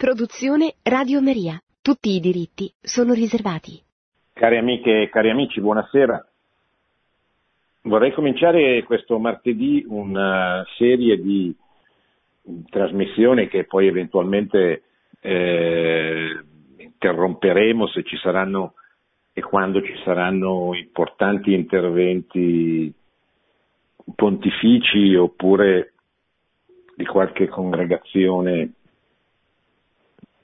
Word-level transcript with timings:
Produzione 0.00 0.76
Radio 0.82 1.20
Maria. 1.20 1.60
Tutti 1.82 2.08
i 2.08 2.20
diritti 2.20 2.72
sono 2.80 3.12
riservati. 3.12 3.78
Cari 4.32 4.56
amiche 4.56 5.02
e 5.02 5.10
cari 5.10 5.28
amici, 5.28 5.60
buonasera. 5.60 6.26
Vorrei 7.82 8.10
cominciare 8.14 8.82
questo 8.84 9.18
martedì 9.18 9.84
una 9.86 10.64
serie 10.78 11.20
di 11.20 11.54
trasmissioni 12.70 13.46
che 13.48 13.64
poi 13.64 13.88
eventualmente 13.88 14.84
eh, 15.20 16.44
interromperemo 16.78 17.86
se 17.88 18.02
ci 18.02 18.16
saranno 18.16 18.76
e 19.34 19.42
quando 19.42 19.82
ci 19.82 19.92
saranno 20.02 20.70
importanti 20.72 21.52
interventi 21.52 22.90
pontifici 24.16 25.14
oppure 25.14 25.92
di 26.96 27.04
qualche 27.04 27.48
congregazione 27.48 28.76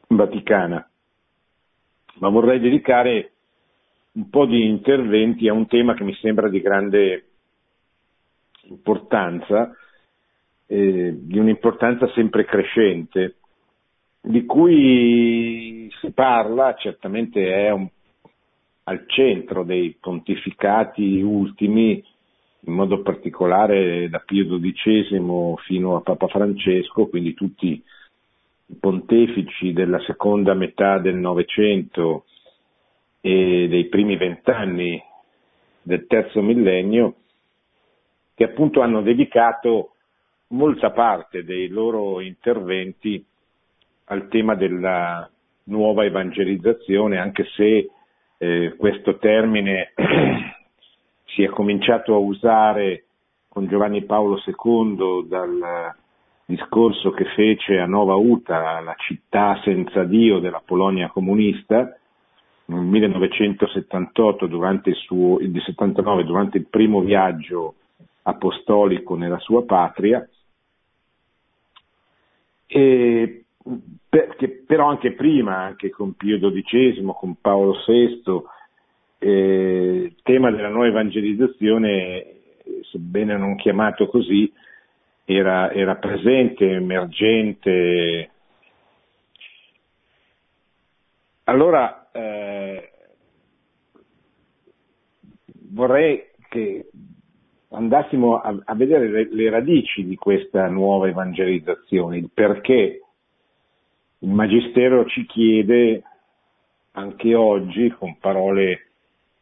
vaticana, 0.09 0.89
ma 2.19 2.29
vorrei 2.29 2.61
dedicare 2.61 3.33
un 4.13 4.31
po' 4.31 4.47
di 4.47 4.67
interventi 4.67 5.49
a 5.49 5.53
un 5.53 5.67
tema 5.67 5.95
che 5.95 6.05
mi 6.05 6.15
sembra 6.15 6.49
di 6.49 6.61
grande 6.61 7.25
importanza, 8.63 9.75
eh, 10.67 11.15
di 11.19 11.39
un'importanza 11.39 12.09
sempre 12.13 12.45
crescente, 12.45 13.37
di 14.21 14.45
cui 14.45 15.89
si 16.01 16.11
parla, 16.13 16.75
certamente 16.75 17.53
è 17.53 17.71
un, 17.71 17.87
al 18.85 19.05
centro 19.07 19.63
dei 19.63 19.97
pontificati 20.01 21.21
ultimi, 21.21 22.03
in 22.61 22.73
modo 22.73 23.03
particolare 23.03 24.09
da 24.09 24.19
Pio 24.19 24.59
XII 24.59 25.55
fino 25.65 25.97
a 25.97 26.01
Papa 26.01 26.27
Francesco, 26.27 27.07
quindi 27.07 27.35
tutti 27.35 27.81
pontefici 28.81 29.73
della 29.73 30.01
seconda 30.01 30.55
metà 30.55 30.99
del 30.99 31.17
Novecento 31.17 32.25
e 33.21 33.67
dei 33.69 33.87
primi 33.87 34.17
vent'anni 34.17 35.03
del 35.83 36.07
terzo 36.07 36.43
millennio, 36.43 37.15
che 38.35 38.45
appunto 38.45 38.81
hanno 38.81 39.03
dedicato 39.03 39.93
molta 40.49 40.91
parte 40.91 41.45
dei 41.45 41.69
loro 41.69 42.21
interventi 42.21 43.25
al 44.05 44.29
tema 44.29 44.55
della 44.55 45.29
nuova 45.65 46.05
evangelizzazione, 46.05 47.19
anche 47.19 47.45
se 47.55 47.91
eh, 48.39 48.75
questo 48.77 49.19
termine 49.19 49.93
si 51.25 51.43
è 51.43 51.49
cominciato 51.49 52.15
a 52.15 52.19
usare 52.19 53.05
con 53.49 53.67
Giovanni 53.67 54.05
Paolo 54.05 54.41
II 54.45 55.27
dal 55.29 55.95
discorso 56.47 57.11
che 57.11 57.25
fece 57.35 57.79
a 57.79 57.87
Nova 57.87 58.15
Uta, 58.15 58.81
la 58.81 58.95
città 58.97 59.61
senza 59.65 60.05
Dio 60.05 60.39
della 60.39 60.63
Polonia 60.65 61.09
comunista, 61.09 61.99
nel 62.67 62.81
1978, 62.81 64.47
durante 64.47 64.91
il, 64.91 64.97
suo, 64.97 65.39
il 65.41 65.53
79, 65.61 66.25
durante 66.25 66.59
il 66.59 66.67
primo 66.67 67.01
viaggio 67.01 67.75
apostolico 68.23 69.17
nella 69.17 69.39
sua 69.39 69.65
patria, 69.65 70.27
e 72.67 73.45
perché, 74.09 74.63
però 74.67 74.89
anche 74.89 75.13
prima, 75.13 75.59
anche 75.59 75.91
con 75.91 76.15
Pio 76.15 76.39
XII, 76.39 77.13
con 77.17 77.37
Paolo 77.41 77.75
VI, 77.87 78.23
eh, 79.19 80.03
il 80.07 80.17
tema 80.23 80.51
della 80.51 80.69
nuova 80.69 80.89
evangelizzazione, 80.89 82.25
sebbene 82.91 83.37
non 83.37 83.57
chiamato 83.57 84.07
così, 84.07 84.53
era, 85.27 85.73
era 85.73 85.97
presente, 85.97 86.71
emergente. 86.71 88.31
Allora 91.45 92.09
eh, 92.13 92.93
vorrei 95.71 96.29
che 96.49 96.89
andassimo 97.71 98.37
a, 98.37 98.57
a 98.65 98.75
vedere 98.75 99.09
le, 99.09 99.29
le, 99.31 99.51
radici 99.51 100.05
di 100.07 100.15
questa 100.15 100.69
nuova 100.69 101.09
evangelizzazione, 101.09 102.19
il 102.19 102.31
perché 102.33 103.03
il 104.21 104.29
Magistero 104.29 105.07
ci 105.07 105.27
chiede 105.27 106.03
anche 106.93 107.35
oggi 107.35 107.91
con 107.91 108.17
parole 108.19 108.87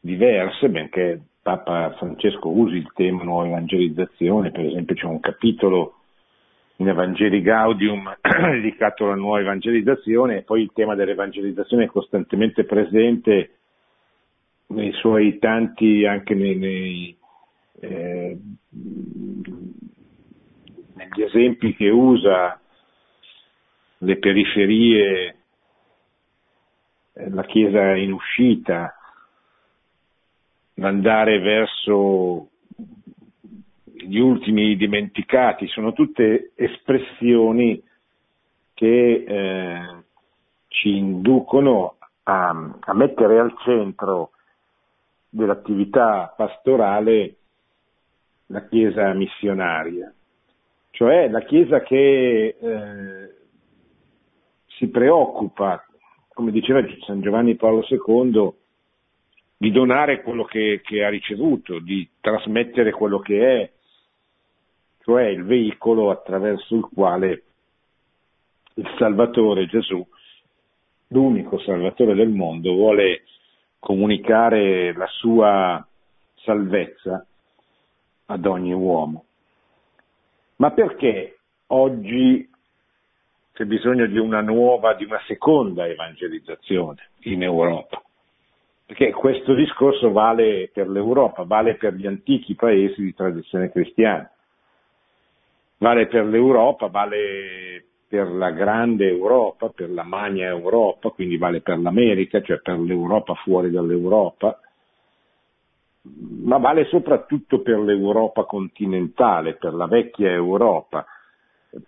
diverse, 0.01 0.69
benché 0.71 1.21
Papa 1.45 1.93
Francesco 1.99 2.49
usi 2.49 2.77
il 2.77 2.91
tema 2.95 3.23
nuova 3.23 3.49
evangelizzazione, 3.49 4.51
per 4.51 4.65
esempio 4.65 4.95
c'è 4.95 5.05
un 5.05 5.21
capitolo 5.21 5.97
in 6.77 6.89
Evangeli 6.89 7.43
Gaudium 7.43 8.17
dedicato 8.51 9.05
alla 9.05 9.15
nuova 9.15 9.41
evangelizzazione 9.41 10.39
e 10.39 10.43
poi 10.43 10.63
il 10.63 10.71
tema 10.73 10.95
dell'evangelizzazione 10.95 11.85
è 11.85 11.89
costantemente 11.89 12.65
presente 12.65 13.59
nei 14.69 14.93
suoi 14.93 15.39
tanti, 15.39 16.07
anche 16.07 16.33
nei, 16.35 16.57
nei, 16.57 17.19
eh, 17.81 18.39
negli 20.95 21.23
esempi 21.23 21.75
che 21.75 21.91
usa, 21.91 22.59
le 23.99 24.17
periferie, 24.17 25.37
eh, 27.13 27.29
la 27.29 27.45
Chiesa 27.45 27.95
in 27.97 28.13
uscita, 28.13 28.99
l'andare 30.75 31.39
verso 31.41 32.49
gli 34.05 34.19
ultimi 34.19 34.77
dimenticati, 34.77 35.67
sono 35.69 35.93
tutte 35.93 36.53
espressioni 36.55 37.83
che 38.75 39.25
eh, 39.27 40.03
ci 40.69 40.97
inducono 40.97 41.97
a, 42.25 42.77
a, 42.81 42.95
mettere 42.95 43.39
al 43.39 43.55
centro 43.65 44.33
dell'attività 45.29 46.35
pastorale 46.37 47.37
la 48.47 48.67
Chiesa 48.67 49.13
missionaria, 49.15 50.13
cioè 50.91 51.29
la 51.29 51.41
Chiesa 51.41 51.81
che 51.81 52.57
eh, 52.61 53.35
si 54.77 54.89
preoccupa, 54.89 55.85
come 56.33 56.51
diceva 56.51 56.83
San 57.07 57.21
Giovanni 57.21 57.55
Paolo 57.57 57.85
II, 57.89 58.53
di 59.57 59.71
donare 59.71 60.23
quello 60.23 60.45
che, 60.45 60.81
che 60.83 61.05
ha 61.05 61.09
ricevuto, 61.09 61.79
di 61.79 62.09
trasmettere 62.21 62.91
quello 62.91 63.19
che 63.21 63.61
è, 63.61 63.73
cioè 65.03 65.25
il 65.25 65.45
veicolo 65.45 66.11
attraverso 66.11 66.75
il 66.75 66.89
quale 66.93 67.43
il 68.75 68.95
Salvatore 68.99 69.67
Gesù, 69.67 70.05
l'unico 71.09 71.59
Salvatore 71.61 72.15
del 72.15 72.31
mondo, 72.31 72.73
vuole 72.73 73.23
comunicare 73.79 74.93
la 74.95 75.07
sua 75.07 75.87
salvezza 76.37 77.25
ad 78.27 78.47
ogni 78.47 78.73
uomo. 78.73 79.25
Ma 80.57 80.71
perché 80.71 81.39
oggi 81.69 82.49
c'è 83.53 83.65
bisogno 83.65 84.07
di 84.07 84.19
una 84.19 84.41
nuova, 84.41 84.95
di 84.95 85.05
una 85.05 85.21
seconda 85.27 85.87
evangelizzazione 85.87 87.11
in 87.25 87.43
Europa? 87.43 88.03
Perché 88.87 89.13
questo 89.13 89.55
discorso 89.55 90.13
vale 90.13 90.71
per 90.73 90.89
l'Europa, 90.89 91.45
vale 91.45 91.77
per 91.77 91.95
gli 91.95 92.07
antichi 92.07 92.55
paesi 92.55 93.01
di 93.03 93.15
tradizione 93.15 93.71
cristiana, 93.71 94.31
vale 95.79 96.07
per 96.07 96.27
l'Europa, 96.27 96.89
vale 96.89 97.85
per 98.07 98.31
la 98.31 98.51
grande 98.51 99.09
Europa, 99.09 99.71
per 99.71 99.91
la 99.91 100.03
magna 100.03 100.47
Europa, 100.47 101.09
quindi 101.09 101.39
vale 101.39 101.63
per 101.63 101.79
l'America, 101.79 102.43
cioè 102.43 102.61
per 102.61 102.79
l'Europa 102.79 103.33
fuori 103.35 103.71
dall'Europa, 103.71 104.61
ma 106.43 106.59
vale 106.59 106.85
soprattutto 106.85 107.63
per 107.63 107.79
l'Europa 107.79 108.45
continentale, 108.45 109.55
per 109.55 109.73
la 109.73 109.87
vecchia 109.87 110.31
Europa, 110.31 111.07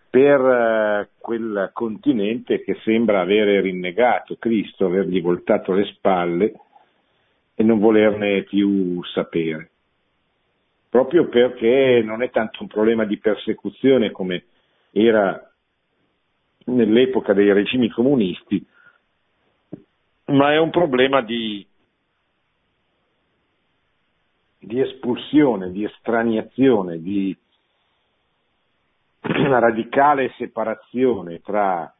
per 0.09 0.41
eh, 0.41 1.09
quel 1.19 1.71
continente 1.75 2.63
che 2.63 2.78
sembra 2.83 3.21
avere 3.21 3.61
rinnegato 3.61 4.37
Cristo, 4.39 4.87
avergli 4.87 5.21
voltato 5.21 5.72
le 5.75 5.84
spalle 5.84 6.54
e 7.59 7.63
non 7.65 7.79
volerne 7.79 8.43
più 8.43 9.03
sapere. 9.05 9.71
Proprio 10.91 11.29
perché 11.29 12.03
non 12.05 12.23
è 12.23 12.31
tanto 12.31 12.63
un 12.63 12.69
problema 12.69 13.05
di 13.05 13.19
persecuzione 13.19 14.11
come 14.11 14.45
era 14.91 15.51
nell'epoca 16.67 17.33
dei 17.33 17.53
regimi 17.53 17.89
comunisti, 17.89 18.65
ma 20.27 20.53
è 20.53 20.59
un 20.59 20.71
problema 20.71 21.23
di, 21.23 21.67
di 24.59 24.81
espulsione, 24.81 25.71
di 25.71 25.85
estraniazione, 25.85 27.01
di 27.01 27.35
radicale 29.21 30.35
separazione 30.37 31.41
tra 31.41 31.96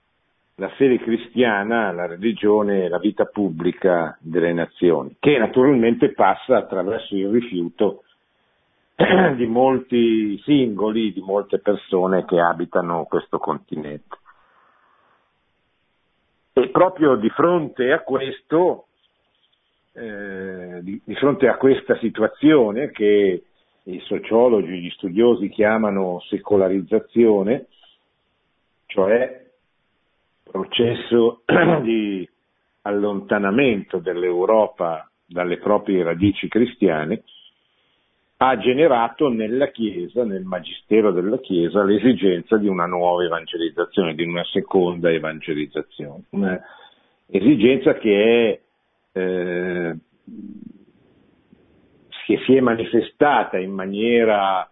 la 0.59 0.69
fede 0.71 0.99
cristiana, 0.99 1.93
la 1.93 2.07
religione 2.07 2.89
la 2.89 2.99
vita 2.99 3.27
pubblica 3.27 4.17
delle 4.21 4.55
nazioni, 4.55 5.17
che 5.19 5.37
naturalmente 5.37 6.13
passa 6.13 6.57
attraverso 6.57 7.15
il 7.15 7.29
rifiuto 7.29 8.05
di 9.37 9.47
molti 9.47 10.39
singoli, 10.45 11.13
di 11.13 11.21
molte 11.21 11.59
persone 11.59 12.25
che 12.25 12.41
abitano 12.41 13.05
questo 13.05 13.39
continente. 13.39 14.17
E 16.55 16.71
proprio 16.71 17.17
di 17.17 17.29
fronte 17.29 17.93
a 17.93 18.01
questo, 18.01 18.87
eh, 19.93 20.79
di, 20.81 20.99
di, 21.05 21.15
fronte 21.17 21.49
a 21.49 21.59
questa 21.59 21.99
situazione 21.99 22.91
che 22.93 23.43
i 23.83 24.01
sociologi, 24.07 24.81
gli 24.81 24.91
studiosi 24.91 25.51
chiamano 25.51 26.19
secolarizzazione, 26.21 27.67
cioè 28.87 29.46
processo 30.57 31.43
di 31.83 32.29
allontanamento 32.83 33.99
dell'Europa 33.99 35.11
dalle 35.27 35.59
proprie 35.59 36.03
radici 36.03 36.49
cristiane, 36.49 37.23
ha 38.39 38.57
generato 38.59 39.29
nella 39.29 39.71
Chiesa, 39.71 40.25
nel 40.25 40.45
magistero 40.45 41.11
della 41.11 41.39
Chiesa, 41.39 41.83
l'esigenza 41.83 42.57
di 42.59 42.69
una 42.69 42.87
nuova 42.87 43.25
evangelizzazione, 43.25 44.15
di 44.15 44.25
una 44.25 44.45
seconda 44.45 45.11
evangelizzazione. 45.11 46.25
Una 46.31 46.61
esigenza 47.29 47.95
che, 47.95 48.61
è, 49.13 49.19
eh, 49.19 49.97
che 52.27 52.39
si 52.45 52.55
è 52.55 52.61
manifestata 52.61 53.59
in 53.59 53.73
maniera 53.73 54.69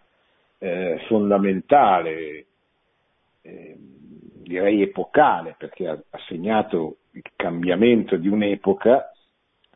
eh, 0.59 1.03
fondamentale, 1.07 2.45
eh, 3.41 3.77
direi 4.45 4.81
epocale, 4.81 5.55
perché 5.57 5.87
ha, 5.87 5.99
segnato 6.27 6.97
il 7.11 7.23
cambiamento 7.35 8.15
di 8.15 8.27
un'epoca 8.27 9.11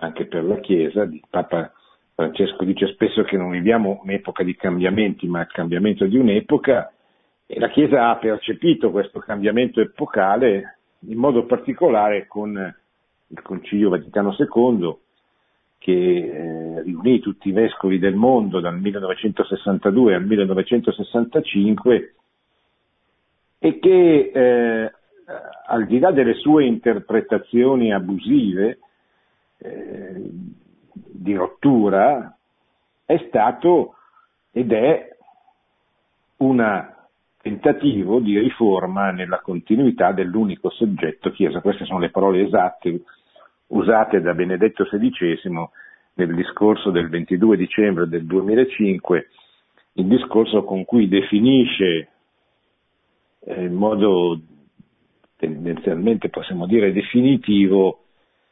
anche 0.02 0.26
per 0.26 0.44
la 0.44 0.60
Chiesa, 0.60 1.10
Papa 1.30 1.74
Francesco 2.16 2.64
dice 2.64 2.88
spesso 2.88 3.24
che 3.24 3.38
non 3.38 3.50
viviamo 3.50 4.00
un'epoca 4.04 4.44
di 4.44 4.56
cambiamenti, 4.56 5.28
ma 5.28 5.42
il 5.42 5.48
cambiamento 5.48 6.06
di 6.06 6.18
un'epoca 6.18 6.92
e 7.46 7.60
la 7.60 7.70
Chiesa 7.70 8.10
ha 8.10 8.18
percepito 8.18 8.92
questo 8.92 9.20
cambiamento 9.20 9.82
epocale 9.82 10.78
in 11.08 11.18
modo 11.18 11.46
particolare 11.46 12.28
con 12.28 12.76
il 13.28 13.42
Concilio 13.42 13.90
Vaticano 13.90 14.36
II 14.38 14.98
che 15.78 15.92
eh, 15.92 16.82
riunì 16.84 17.20
tutti 17.20 17.50
i 17.50 17.54
vescovi 17.54 18.00
del 18.00 18.16
mondo 18.16 18.60
dal 18.60 18.78
1962 18.78 20.16
al 20.16 20.26
1965 20.26 22.14
e 23.60 23.80
che 23.80 24.32
eh, 24.34 24.92
al 25.68 25.86
di 25.86 26.00
là 26.00 26.12
delle 26.12 26.34
sue 26.36 26.66
interpretazioni 26.66 27.94
abusive 27.94 28.80
eh, 29.58 30.30
di 30.94 31.36
rottura 31.36 32.36
è 33.06 33.18
stato 33.28 33.96
ed 34.52 34.72
è 34.72 35.16
un 36.38 36.88
tentativo 37.42 38.20
di 38.20 38.40
riforma 38.40 39.12
nella 39.12 39.40
continuità 39.40 40.12
dell'unico 40.12 40.70
soggetto 40.70 41.32
Chiesa. 41.32 41.62
Queste 41.62 41.86
sono 41.86 42.00
le 42.00 42.10
parole 42.10 42.46
esatte 42.46 43.02
usate 43.68 44.22
da 44.22 44.34
Benedetto 44.34 44.86
XVI 44.86 45.70
nel 46.14 46.36
discorso 46.36 46.92
del 46.92 47.10
22 47.10 47.56
dicembre 47.56 48.08
del 48.08 48.26
2005, 48.26 49.28
il 49.94 50.06
discorso 50.06 50.64
con 50.64 50.86
cui 50.86 51.08
definisce 51.08 52.10
in 53.56 53.74
modo 53.74 54.40
tendenzialmente 55.36 56.30
possiamo 56.30 56.66
dire 56.68 56.92
definitivo 56.92 58.04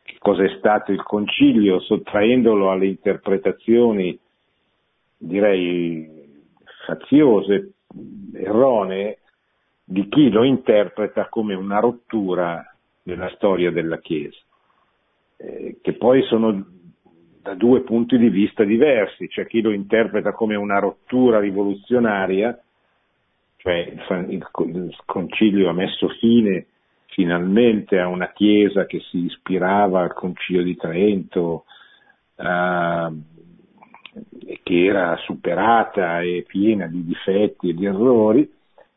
che 0.03 0.15
cosa 0.19 0.43
è 0.43 0.55
stato 0.57 0.91
il 0.91 1.03
concilio, 1.03 1.79
sottraendolo 1.81 2.71
alle 2.71 2.87
interpretazioni, 2.87 4.17
direi, 5.17 6.09
faziose, 6.85 7.73
erronee, 8.33 9.19
di 9.83 10.07
chi 10.07 10.29
lo 10.29 10.43
interpreta 10.43 11.27
come 11.27 11.55
una 11.55 11.79
rottura 11.79 12.63
nella 13.03 13.29
storia 13.35 13.71
della 13.71 13.99
Chiesa, 13.99 14.37
eh, 15.37 15.77
che 15.81 15.93
poi 15.93 16.23
sono 16.23 16.65
da 17.41 17.53
due 17.53 17.81
punti 17.81 18.17
di 18.17 18.29
vista 18.29 18.63
diversi, 18.63 19.27
c'è 19.27 19.45
chi 19.45 19.61
lo 19.61 19.71
interpreta 19.71 20.31
come 20.31 20.55
una 20.55 20.79
rottura 20.79 21.39
rivoluzionaria, 21.39 22.57
cioè 23.67 24.17
il, 24.19 24.29
il, 24.29 24.75
il 24.75 24.95
concilio 25.05 25.69
ha 25.69 25.73
messo 25.73 26.07
fine 26.19 26.67
finalmente 27.07 27.99
a 27.99 28.07
una 28.07 28.31
chiesa 28.31 28.85
che 28.85 29.01
si 29.09 29.25
ispirava 29.25 30.01
al 30.01 30.13
Concilio 30.13 30.63
di 30.63 30.75
Trento, 30.75 31.65
eh, 32.35 33.11
che 34.63 34.85
era 34.85 35.17
superata 35.17 36.21
e 36.21 36.45
piena 36.47 36.87
di 36.87 37.03
difetti 37.03 37.69
e 37.69 37.73
di 37.73 37.85
errori, 37.85 38.49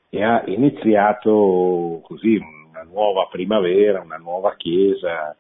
e 0.08 0.22
ha 0.22 0.44
iniziato 0.46 2.00
così 2.05 2.37
una 2.37 2.82
nuova 2.82 3.26
primavera, 3.31 4.00
una 4.00 4.19
nuova 4.19 4.55
chiesa 4.56 5.34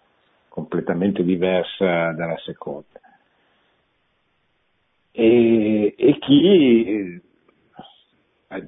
completamente 0.48 1.22
diversa 1.22 2.12
dalla 2.12 2.38
seconda. 2.38 2.98
E, 5.12 5.94
e 5.96 6.18
chi 6.18 7.20
ha, 8.48 8.60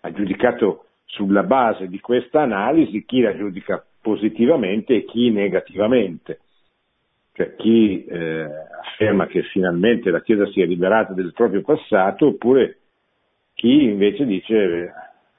ha 0.00 0.12
giudicato 0.12 0.86
sulla 1.04 1.42
base 1.42 1.88
di 1.88 2.00
questa 2.00 2.42
analisi 2.42 3.04
chi 3.04 3.20
la 3.20 3.36
giudica 3.36 3.84
positivamente 4.00 4.94
e 4.94 5.04
chi 5.04 5.30
negativamente. 5.30 6.40
Cioè 7.32 7.54
chi 7.56 8.04
eh, 8.04 8.46
afferma 8.82 9.26
che 9.26 9.42
finalmente 9.44 10.10
la 10.10 10.22
Chiesa 10.22 10.46
si 10.50 10.60
è 10.60 10.66
liberata 10.66 11.12
del 11.12 11.32
proprio 11.32 11.62
passato 11.62 12.28
oppure 12.28 12.78
chi 13.54 13.84
invece 13.84 14.24
dice 14.24 14.92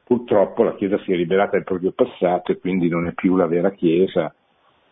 purtroppo 0.04 0.64
la 0.64 0.76
Chiesa 0.76 1.00
si 1.00 1.12
è 1.12 1.16
liberata 1.16 1.52
del 1.52 1.64
proprio 1.64 1.92
passato 1.92 2.52
e 2.52 2.60
quindi 2.60 2.88
non 2.88 3.08
è 3.08 3.14
più 3.14 3.36
la 3.36 3.48
vera 3.48 3.72
Chiesa 3.72 4.34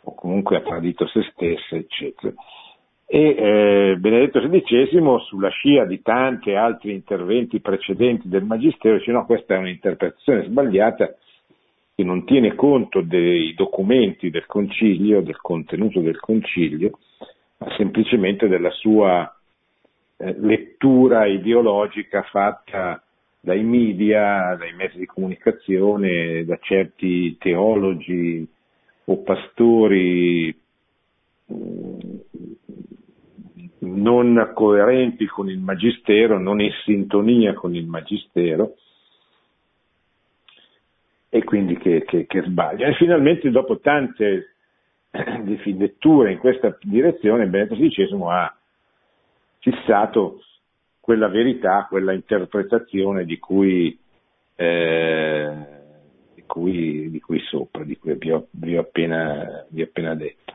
o 0.02 0.16
comunque 0.16 0.58
ha 0.58 0.62
tradito 0.62 1.08
se 1.08 1.22
stessa, 1.32 1.76
eccetera 1.76 2.34
e 3.12 3.30
eh, 3.30 3.98
Benedetto 3.98 4.40
XVI 4.40 5.20
sulla 5.26 5.50
scia 5.50 5.84
di 5.86 6.00
tanti 6.04 6.54
altri 6.54 6.94
interventi 6.94 7.60
precedenti 7.60 8.30
del 8.30 8.44
Magistero 8.44 8.98
dice 8.98 9.12
no, 9.12 9.26
questa 9.26 9.56
è 9.56 9.58
un'interpretazione 9.58 10.44
sbagliata 10.44 11.16
che 11.96 12.04
non 12.04 12.24
tiene 12.24 12.54
conto 12.54 13.02
dei 13.02 13.56
documenti 13.56 14.30
del 14.30 14.46
Concilio, 14.46 15.22
del 15.22 15.42
contenuto 15.42 16.02
del 16.02 16.20
Concilio, 16.20 17.00
ma 17.58 17.74
semplicemente 17.78 18.48
della 18.48 18.70
sua 18.70 19.36
eh, 20.18 20.36
lettura 20.38 21.26
ideologica 21.26 22.22
fatta 22.22 23.02
dai 23.40 23.64
media, 23.64 24.56
dai 24.56 24.74
mezzi 24.76 25.00
di 25.00 25.08
comunicazione, 25.08 26.46
da 26.46 26.60
certi 26.62 27.36
teologi 27.40 28.48
o 29.06 29.18
pastori 29.24 30.56
non 33.96 34.52
coerenti 34.54 35.26
con 35.26 35.50
il 35.50 35.60
Magistero, 35.60 36.40
non 36.40 36.62
in 36.62 36.72
sintonia 36.84 37.54
con 37.54 37.76
il 37.76 37.86
Magistero 37.86 38.76
e 41.30 41.44
quindi 41.44 41.78
che, 41.78 42.04
che, 42.06 42.26
che 42.26 42.42
sbaglia. 42.42 42.88
E 42.88 42.96
finalmente 42.96 43.50
dopo 43.50 43.80
tante 43.80 44.56
letture 45.12 46.32
in 46.32 46.40
questa 46.40 46.76
direzione 46.82 47.48
Benedetto 47.48 47.80
XVI 47.80 48.22
ha 48.28 48.56
fissato 49.60 50.42
quella 51.00 51.28
verità, 51.28 51.88
quella 51.90 52.14
interpretazione 52.14 53.26
di 53.26 53.40
cui, 53.40 53.98
eh, 54.56 55.52
di 56.36 56.44
cui, 56.46 57.10
di 57.10 57.20
cui 57.20 57.40
sopra, 57.42 57.84
di 57.84 57.98
cui 57.98 58.16
vi 58.16 58.32
ho, 58.32 58.48
vi 58.52 58.78
ho, 58.78 58.82
appena, 58.82 59.66
vi 59.70 59.82
ho 59.82 59.86
appena 59.86 60.16
detto. 60.16 60.54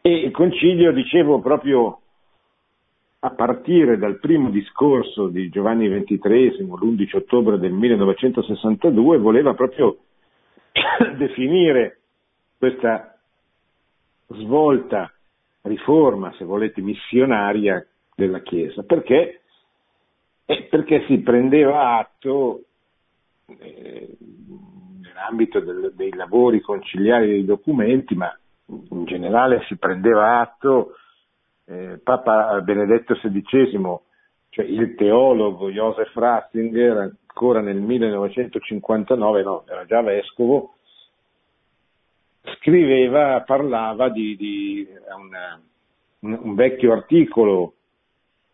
E 0.00 0.10
il 0.10 0.30
concilio, 0.30 0.92
dicevo, 0.92 1.40
proprio 1.40 2.00
a 3.20 3.30
partire 3.30 3.98
dal 3.98 4.20
primo 4.20 4.48
discorso 4.50 5.26
di 5.26 5.48
Giovanni 5.48 5.88
XXIII, 5.88 6.64
l'11 6.64 7.16
ottobre 7.16 7.58
del 7.58 7.72
1962, 7.72 9.18
voleva 9.18 9.54
proprio 9.54 9.98
definire 11.16 11.98
questa 12.56 13.18
svolta, 14.28 15.12
riforma, 15.62 16.32
se 16.38 16.44
volete, 16.44 16.80
missionaria 16.80 17.84
della 18.14 18.40
Chiesa. 18.40 18.84
Perché? 18.84 19.40
Eh, 20.44 20.62
perché 20.70 21.04
si 21.06 21.18
prendeva 21.18 21.98
atto 21.98 22.62
eh, 23.46 24.16
nell'ambito 25.02 25.58
del, 25.60 25.92
dei 25.94 26.14
lavori 26.14 26.60
conciliari 26.60 27.26
dei 27.26 27.44
documenti, 27.44 28.14
ma 28.14 28.32
in 28.66 29.04
generale 29.06 29.64
si 29.66 29.76
prendeva 29.76 30.40
atto 30.40 30.94
eh, 31.68 32.00
Papa 32.02 32.60
Benedetto 32.62 33.14
XVI, 33.14 33.98
cioè 34.48 34.64
il 34.64 34.94
teologo 34.94 35.70
Joseph 35.70 36.14
Ratzinger, 36.14 36.96
ancora 36.96 37.60
nel 37.60 37.76
1959, 37.76 39.42
no, 39.42 39.64
era 39.68 39.84
già 39.84 40.00
vescovo, 40.00 40.74
scriveva, 42.56 43.42
parlava 43.42 44.08
di, 44.08 44.34
di 44.36 44.88
una, 45.14 45.60
un, 46.20 46.38
un, 46.42 46.54
vecchio 46.54 46.92
articolo 46.92 47.74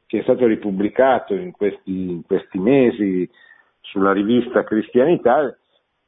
che 0.06 0.18
è 0.18 0.22
stato 0.22 0.46
ripubblicato 0.46 1.34
in 1.34 1.52
questi, 1.52 2.10
in 2.10 2.22
questi 2.26 2.58
mesi 2.58 3.28
sulla 3.80 4.12
rivista 4.12 4.64
Cristianità, 4.64 5.56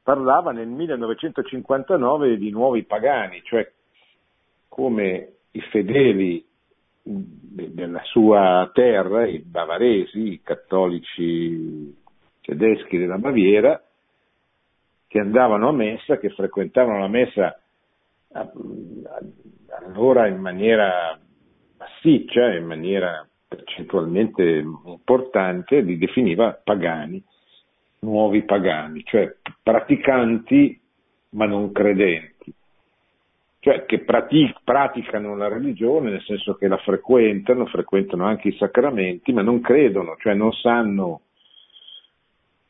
parlava 0.02 0.50
nel 0.50 0.68
1959 0.68 2.36
di 2.36 2.50
nuovi 2.50 2.82
pagani, 2.82 3.42
cioè 3.44 3.70
come 4.68 5.32
i 5.52 5.60
fedeli 5.60 6.44
della 7.08 8.02
sua 8.04 8.68
terra, 8.74 9.26
i 9.26 9.38
bavaresi, 9.38 10.32
i 10.32 10.40
cattolici 10.42 11.94
tedeschi 12.40 12.98
della 12.98 13.18
Baviera, 13.18 13.80
che 15.06 15.18
andavano 15.20 15.68
a 15.68 15.72
messa, 15.72 16.18
che 16.18 16.30
frequentavano 16.30 16.98
la 16.98 17.08
messa 17.08 17.60
allora 19.84 20.26
in 20.26 20.38
maniera 20.40 21.18
massiccia, 21.78 22.54
in 22.54 22.66
maniera 22.66 23.26
percentualmente 23.46 24.42
importante, 24.42 25.80
li 25.80 25.96
definiva 25.96 26.60
pagani, 26.62 27.22
nuovi 28.00 28.42
pagani, 28.42 29.02
cioè 29.04 29.34
praticanti 29.62 30.80
ma 31.30 31.46
non 31.46 31.72
credenti, 31.72 32.35
cioè 33.66 33.84
che 33.84 33.98
pratic- 33.98 34.60
praticano 34.62 35.34
la 35.34 35.48
religione 35.48 36.10
nel 36.10 36.22
senso 36.22 36.54
che 36.54 36.68
la 36.68 36.76
frequentano, 36.76 37.66
frequentano 37.66 38.24
anche 38.24 38.46
i 38.46 38.56
sacramenti, 38.56 39.32
ma 39.32 39.42
non 39.42 39.60
credono, 39.60 40.14
cioè 40.20 40.34
non 40.34 40.52
sanno 40.52 41.22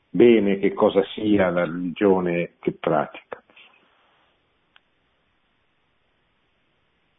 bene 0.09 0.59
che 0.59 0.73
cosa 0.73 1.05
sia 1.12 1.50
la 1.50 1.67
religione 1.67 2.53
che 2.61 2.73
pratica. 2.73 3.43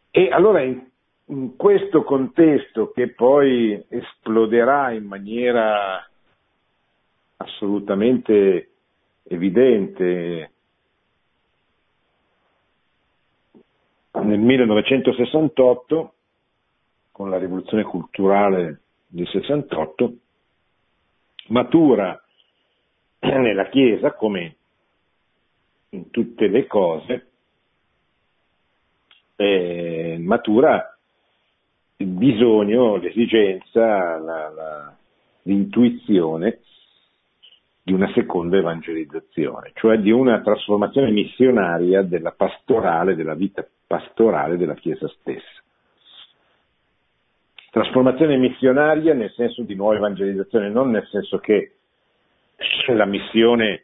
E 0.10 0.30
allora 0.32 0.64
in, 0.64 0.84
in 1.26 1.56
questo 1.56 2.02
contesto 2.02 2.90
che 2.90 3.10
poi 3.10 3.80
esploderà 3.90 4.90
in 4.90 5.06
maniera 5.06 6.04
assolutamente 7.38 8.72
evidente 9.22 10.54
nel 14.24 14.40
1968 14.40 16.14
con 17.12 17.30
la 17.30 17.38
rivoluzione 17.38 17.84
culturale 17.84 18.82
del 19.08 19.28
68 19.28 20.14
matura 21.48 22.22
nella 23.20 23.70
Chiesa 23.70 24.14
come 24.14 24.56
in 25.90 26.10
tutte 26.12 26.48
le 26.48 26.68
cose 26.68 27.28
eh, 29.38 30.18
matura 30.20 30.98
il 32.00 32.08
bisogno, 32.08 32.98
l'esigenza, 32.98 34.18
la, 34.18 34.50
la, 34.50 34.96
l'intuizione 35.44 36.60
di 37.82 37.94
una 37.94 38.12
seconda 38.14 38.58
evangelizzazione, 38.58 39.72
cioè 39.76 39.98
di 39.98 40.12
una 40.12 40.42
trasformazione 40.42 41.10
missionaria 41.10 42.02
della 42.02 42.32
pastorale, 42.32 43.16
della 43.16 43.34
vita 43.34 43.66
pastorale 43.88 44.58
della 44.58 44.76
Chiesa 44.76 45.08
stessa. 45.08 45.64
Trasformazione 47.72 48.38
missionaria 48.38 49.14
nel 49.14 49.32
senso 49.32 49.64
di 49.64 49.76
nuova 49.76 49.96
evangelizzazione, 49.96 50.70
non 50.70 50.92
nel 50.92 51.08
senso 51.08 51.38
che 51.38 51.74
la 52.88 53.06
missione 53.06 53.84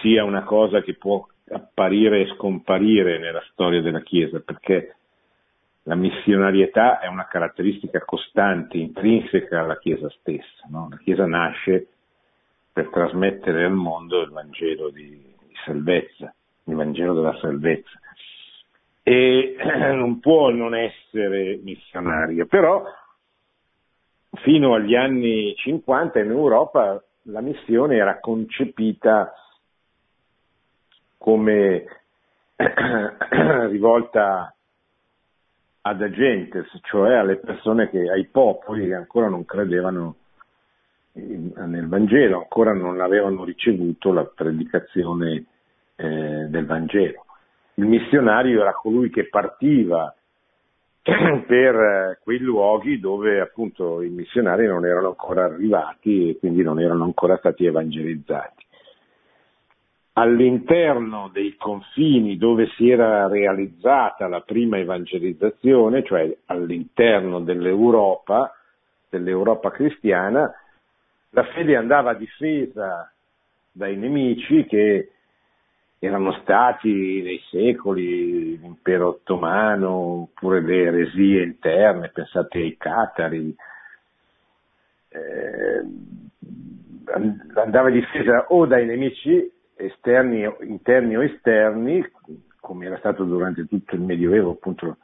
sia 0.00 0.24
una 0.24 0.42
cosa 0.42 0.82
che 0.82 0.94
può 0.94 1.26
apparire 1.50 2.20
e 2.20 2.34
scomparire 2.34 3.18
nella 3.18 3.42
storia 3.50 3.80
della 3.80 4.02
Chiesa, 4.02 4.40
perché 4.40 4.96
la 5.84 5.94
missionarietà 5.94 7.00
è 7.00 7.08
una 7.08 7.26
caratteristica 7.26 8.00
costante, 8.00 8.78
intrinseca 8.78 9.60
alla 9.60 9.78
Chiesa 9.78 10.08
stessa. 10.10 10.66
No? 10.68 10.88
La 10.90 10.98
Chiesa 10.98 11.26
nasce 11.26 11.88
per 12.72 12.88
trasmettere 12.88 13.64
al 13.64 13.72
mondo 13.72 14.22
il 14.22 14.30
Vangelo 14.30 14.90
di, 14.90 15.08
di 15.08 15.54
salvezza, 15.64 16.32
il 16.64 16.74
Vangelo 16.74 17.14
della 17.14 17.36
salvezza. 17.40 18.00
E 19.02 19.56
non 19.94 20.20
può 20.20 20.50
non 20.50 20.74
essere 20.74 21.58
missionario, 21.62 22.46
però 22.46 22.84
fino 24.42 24.74
agli 24.74 24.94
anni 24.94 25.54
50 25.54 26.20
in 26.20 26.30
Europa 26.30 27.02
la 27.26 27.40
missione 27.40 27.96
era 27.96 28.18
concepita 28.20 29.32
come 31.18 31.84
rivolta 33.68 34.54
ad 35.84 36.02
agentes, 36.02 36.66
cioè 36.82 37.14
alle 37.14 37.36
persone 37.36 37.90
che, 37.90 38.08
ai 38.08 38.26
popoli 38.26 38.86
che 38.86 38.94
ancora 38.94 39.28
non 39.28 39.44
credevano 39.44 40.16
nel 41.14 41.88
Vangelo, 41.88 42.38
ancora 42.38 42.72
non 42.72 43.00
avevano 43.00 43.44
ricevuto 43.44 44.12
la 44.12 44.24
predicazione 44.24 45.44
eh, 45.96 46.46
del 46.48 46.66
Vangelo. 46.66 47.26
Il 47.74 47.86
missionario 47.86 48.60
era 48.60 48.72
colui 48.72 49.10
che 49.10 49.28
partiva 49.28 50.14
per 51.02 52.18
quei 52.22 52.38
luoghi 52.38 53.00
dove 53.00 53.40
appunto 53.40 54.02
i 54.02 54.08
missionari 54.08 54.66
non 54.66 54.86
erano 54.86 55.08
ancora 55.08 55.44
arrivati 55.44 56.30
e 56.30 56.38
quindi 56.38 56.62
non 56.62 56.80
erano 56.80 57.04
ancora 57.04 57.36
stati 57.38 57.66
evangelizzati. 57.66 58.64
All'interno 60.14 61.30
dei 61.32 61.56
confini 61.56 62.36
dove 62.36 62.68
si 62.76 62.90
era 62.90 63.26
realizzata 63.28 64.28
la 64.28 64.42
prima 64.42 64.78
evangelizzazione, 64.78 66.04
cioè 66.04 66.36
all'interno 66.46 67.40
dell'Europa, 67.40 68.54
dell'Europa 69.08 69.70
cristiana, 69.70 70.52
la 71.30 71.44
fede 71.44 71.76
andava 71.76 72.12
difesa 72.12 73.10
dai 73.72 73.96
nemici 73.96 74.66
che 74.66 75.12
erano 76.04 76.32
stati 76.40 77.22
nei 77.22 77.40
secoli 77.48 78.58
l'impero 78.58 79.10
ottomano 79.10 79.88
oppure 79.90 80.60
le 80.60 80.82
eresie 80.86 81.44
interne, 81.44 82.10
pensate 82.12 82.58
ai 82.58 82.76
catari, 82.76 83.54
eh, 85.10 85.84
andava 87.54 87.88
difesa 87.88 88.46
o 88.48 88.66
dai 88.66 88.84
nemici 88.84 89.48
esterni, 89.76 90.44
interni 90.62 91.16
o 91.16 91.22
esterni, 91.22 92.04
come 92.58 92.86
era 92.86 92.98
stato 92.98 93.22
durante 93.22 93.68
tutto 93.68 93.94
il 93.94 94.00
Medioevo, 94.00 94.50
appunto 94.50 94.96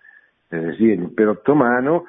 l'eresia 0.49 0.97
dell'impero 0.97 1.31
ottomano, 1.31 2.07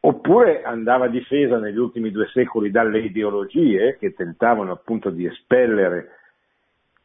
oppure 0.00 0.62
andava 0.62 1.08
difesa 1.08 1.58
negli 1.58 1.76
ultimi 1.76 2.10
due 2.10 2.26
secoli 2.32 2.70
dalle 2.70 3.00
ideologie 3.00 3.98
che 3.98 4.14
tentavano 4.14 4.72
appunto 4.72 5.10
di 5.10 5.26
espellere 5.26 6.12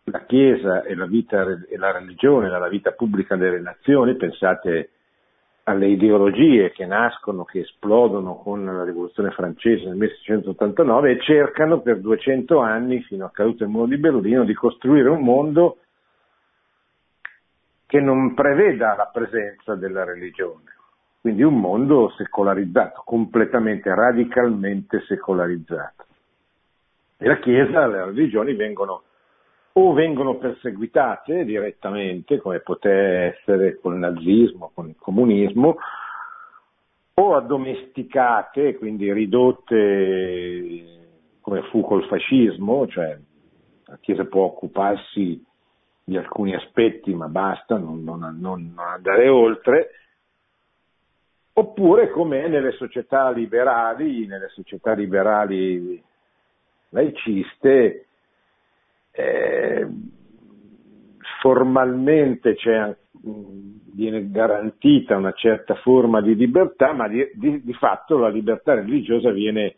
la 0.05 0.25
Chiesa 0.25 0.83
e 0.83 0.95
la, 0.95 1.05
vita, 1.05 1.45
e 1.69 1.77
la 1.77 1.91
religione 1.91 2.50
dalla 2.50 2.67
vita 2.67 2.91
pubblica 2.91 3.36
delle 3.36 3.60
nazioni, 3.60 4.15
pensate 4.15 4.89
alle 5.63 5.88
ideologie 5.88 6.72
che 6.72 6.86
nascono, 6.86 7.45
che 7.45 7.60
esplodono 7.60 8.36
con 8.36 8.65
la 8.65 8.83
rivoluzione 8.83 9.31
francese 9.31 9.86
nel 9.86 9.95
1689 9.95 11.12
e 11.12 11.19
cercano 11.22 11.79
per 11.79 12.00
200 12.00 12.60
anni, 12.60 13.01
fino 13.03 13.25
a 13.25 13.31
caduta 13.31 13.63
del 13.63 13.74
muro 13.74 13.86
di 13.88 13.98
Berlino, 13.98 14.43
di 14.43 14.53
costruire 14.53 15.07
un 15.07 15.24
mondo 15.24 15.77
che 17.86 18.01
non 18.01 18.33
preveda 18.33 18.95
la 18.95 19.10
presenza 19.13 19.75
della 19.75 20.03
religione. 20.03 20.72
Quindi 21.22 21.43
un 21.43 21.57
mondo 21.57 22.10
secolarizzato, 22.17 23.03
completamente, 23.05 23.93
radicalmente 23.95 25.00
secolarizzato. 25.07 26.05
E 27.17 27.27
la 27.27 27.38
Chiesa, 27.38 27.88
le 27.88 28.03
religioni 28.03 28.55
vengono 28.55 29.03
o 29.75 29.93
vengono 29.93 30.37
perseguitate 30.37 31.45
direttamente, 31.45 32.39
come 32.39 32.59
poteva 32.59 33.23
essere 33.35 33.79
col 33.79 33.97
nazismo, 33.97 34.71
con 34.73 34.89
il 34.89 34.95
comunismo, 34.97 35.77
o 37.15 37.35
addomesticate, 37.35 38.75
quindi 38.77 39.11
ridotte 39.11 41.01
come 41.41 41.63
fu 41.63 41.81
col 41.81 42.05
fascismo, 42.05 42.87
cioè 42.87 43.17
la 43.85 43.97
Chiesa 43.99 44.25
può 44.25 44.43
occuparsi 44.45 45.43
di 46.03 46.17
alcuni 46.17 46.53
aspetti, 46.55 47.13
ma 47.13 47.27
basta, 47.27 47.77
non, 47.77 48.03
non, 48.03 48.37
non 48.39 48.73
andare 48.77 49.27
oltre, 49.27 49.89
oppure 51.53 52.09
come 52.09 52.47
nelle 52.47 52.71
società 52.73 53.29
liberali, 53.31 54.25
nelle 54.25 54.49
società 54.49 54.93
liberali 54.93 56.01
laiciste, 56.89 58.05
eh, 59.15 59.88
formalmente 61.39 62.55
viene 63.93 64.29
garantita 64.32 65.17
una 65.17 65.34
certa 65.34 65.75
forma 65.75 66.22
di 66.22 66.36
libertà, 66.36 66.93
ma 66.93 67.08
di, 67.08 67.29
di, 67.34 67.62
di 67.63 67.74
fatto 67.74 68.17
la 68.17 68.29
libertà 68.29 68.74
religiosa 68.74 69.32
viene 69.32 69.75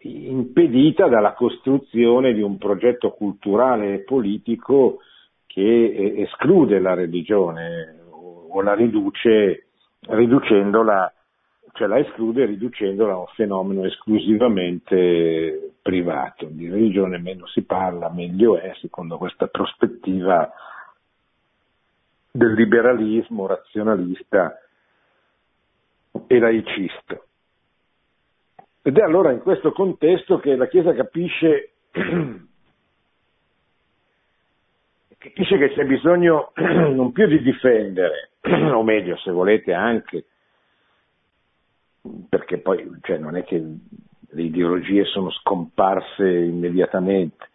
impedita 0.00 1.08
dalla 1.08 1.32
costruzione 1.32 2.32
di 2.32 2.42
un 2.42 2.58
progetto 2.58 3.12
culturale 3.12 3.94
e 3.94 3.98
politico 4.00 4.98
che 5.46 6.14
esclude 6.18 6.78
la 6.80 6.94
religione 6.94 7.98
o 8.10 8.60
la 8.62 8.74
riduce 8.74 9.66
riducendola 10.00 11.12
cioè 11.72 11.86
la 11.86 11.98
esclude 11.98 12.46
riducendola 12.46 13.12
a 13.12 13.18
un 13.18 13.26
fenomeno 13.34 13.84
esclusivamente 13.84 15.72
privato. 15.82 16.46
Di 16.46 16.68
religione 16.68 17.18
meno 17.18 17.46
si 17.46 17.62
parla, 17.62 18.10
meglio 18.10 18.58
è, 18.58 18.72
secondo 18.80 19.18
questa 19.18 19.46
prospettiva 19.46 20.52
del 22.30 22.52
liberalismo 22.52 23.46
razionalista 23.46 24.58
e 26.26 26.38
laicista. 26.38 27.20
Ed 28.82 28.96
è 28.96 29.02
allora 29.02 29.30
in 29.32 29.40
questo 29.40 29.72
contesto 29.72 30.38
che 30.38 30.56
la 30.56 30.66
Chiesa 30.66 30.94
capisce, 30.94 31.72
capisce 35.18 35.58
che 35.58 35.72
c'è 35.74 35.84
bisogno 35.84 36.52
non 36.56 37.12
più 37.12 37.26
di 37.26 37.42
difendere, 37.42 38.30
o 38.40 38.82
meglio 38.82 39.16
se 39.18 39.30
volete 39.30 39.74
anche, 39.74 40.24
perché 42.28 42.58
poi 42.58 42.88
cioè, 43.02 43.18
non 43.18 43.36
è 43.36 43.44
che 43.44 43.62
le 44.32 44.42
ideologie 44.42 45.04
sono 45.04 45.30
scomparse 45.30 46.28
immediatamente, 46.28 47.48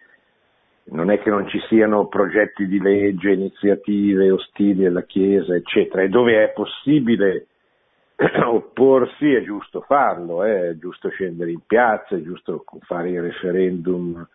non 0.86 1.10
è 1.10 1.20
che 1.20 1.30
non 1.30 1.48
ci 1.48 1.60
siano 1.68 2.08
progetti 2.08 2.68
di 2.68 2.80
legge, 2.80 3.32
iniziative 3.32 4.30
ostili 4.30 4.86
alla 4.86 5.04
Chiesa, 5.04 5.56
eccetera, 5.56 6.04
e 6.04 6.10
dove 6.10 6.44
è 6.44 6.52
possibile 6.52 7.48
opporsi 8.46 9.34
è 9.34 9.44
giusto 9.44 9.82
farlo, 9.82 10.44
eh? 10.44 10.70
è 10.70 10.78
giusto 10.78 11.10
scendere 11.10 11.52
in 11.52 11.62
piazza, 11.66 12.16
è 12.16 12.22
giusto 12.22 12.64
fare 12.82 13.10
i 13.10 13.20
referendum, 13.20 14.28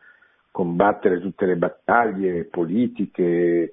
combattere 0.50 1.20
tutte 1.20 1.46
le 1.46 1.56
battaglie 1.56 2.44
politiche, 2.44 3.72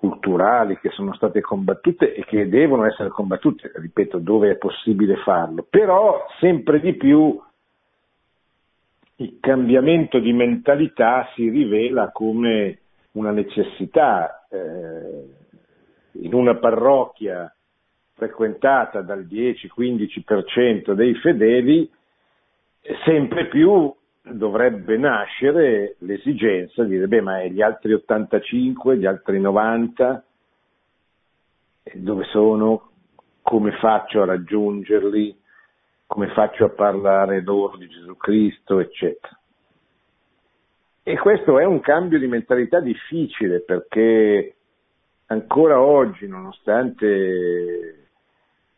culturali 0.00 0.78
che 0.78 0.88
sono 0.88 1.12
state 1.12 1.42
combattute 1.42 2.14
e 2.14 2.24
che 2.24 2.48
devono 2.48 2.86
essere 2.86 3.10
combattute, 3.10 3.70
ripeto, 3.74 4.16
dove 4.16 4.52
è 4.52 4.56
possibile 4.56 5.16
farlo. 5.16 5.66
Però 5.68 6.24
sempre 6.38 6.80
di 6.80 6.94
più 6.94 7.38
il 9.16 9.36
cambiamento 9.40 10.18
di 10.18 10.32
mentalità 10.32 11.28
si 11.34 11.50
rivela 11.50 12.10
come 12.12 12.78
una 13.12 13.30
necessità. 13.30 14.46
Eh, 14.48 15.38
in 16.12 16.32
una 16.32 16.56
parrocchia 16.56 17.54
frequentata 18.14 19.02
dal 19.02 19.26
10-15% 19.26 20.92
dei 20.92 21.14
fedeli, 21.16 21.88
sempre 23.04 23.48
più 23.48 23.94
dovrebbe 24.22 24.96
nascere 24.96 25.96
l'esigenza 26.00 26.84
di 26.84 26.90
dire, 26.90 27.08
beh, 27.08 27.20
ma 27.20 27.44
gli 27.44 27.62
altri 27.62 27.92
85, 27.92 28.96
gli 28.96 29.06
altri 29.06 29.40
90, 29.40 30.24
dove 31.94 32.24
sono? 32.24 32.90
Come 33.42 33.72
faccio 33.78 34.22
a 34.22 34.26
raggiungerli? 34.26 35.38
Come 36.06 36.28
faccio 36.28 36.66
a 36.66 36.70
parlare 36.70 37.42
loro 37.42 37.76
di 37.76 37.88
Gesù 37.88 38.16
Cristo, 38.16 38.80
eccetera. 38.80 39.38
E 41.02 41.18
questo 41.18 41.58
è 41.58 41.64
un 41.64 41.80
cambio 41.80 42.18
di 42.18 42.26
mentalità 42.26 42.80
difficile 42.80 43.60
perché 43.60 44.54
ancora 45.26 45.80
oggi, 45.80 46.28
nonostante 46.28 48.08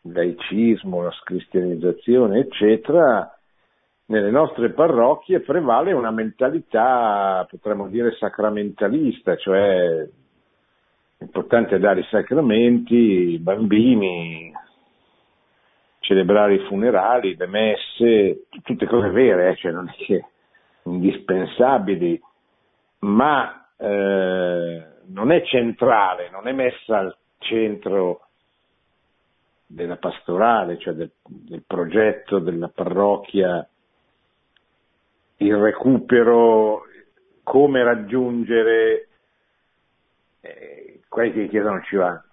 laicismo, 0.01 1.03
la 1.03 1.11
scristianizzazione, 1.11 2.39
eccetera, 2.39 3.37
nelle 4.13 4.29
nostre 4.29 4.69
parrocchie 4.69 5.39
prevale 5.39 5.91
una 5.91 6.11
mentalità, 6.11 7.47
potremmo 7.49 7.87
dire, 7.87 8.15
sacramentalista, 8.19 9.35
cioè 9.37 10.07
è 11.17 11.23
importante 11.23 11.79
dare 11.79 12.01
i 12.01 12.07
sacramenti, 12.11 12.93
i 12.93 13.39
bambini, 13.39 14.53
celebrare 15.97 16.53
i 16.53 16.65
funerali, 16.67 17.35
le 17.35 17.47
messe, 17.47 18.45
tutte 18.61 18.85
cose 18.85 19.09
vere, 19.09 19.49
eh, 19.49 19.55
cioè 19.55 19.71
non 19.71 19.89
è 19.89 19.93
che 20.03 20.25
indispensabili, 20.83 22.21
ma 22.99 23.67
eh, 23.77 24.85
non 25.07 25.31
è 25.31 25.41
centrale, 25.45 26.29
non 26.29 26.47
è 26.47 26.51
messa 26.51 26.99
al 26.99 27.17
centro 27.39 28.27
della 29.65 29.95
pastorale, 29.95 30.77
cioè 30.77 30.93
del, 30.93 31.11
del 31.25 31.63
progetto 31.65 32.37
della 32.37 32.67
parrocchia, 32.67 33.67
il 35.37 35.55
recupero, 35.55 36.83
come 37.43 37.83
raggiungere 37.83 39.07
eh, 40.41 41.01
quelli 41.07 41.31
che 41.33 41.47
chiedono 41.49 41.81
ci 41.83 41.95
vanno, 41.95 42.23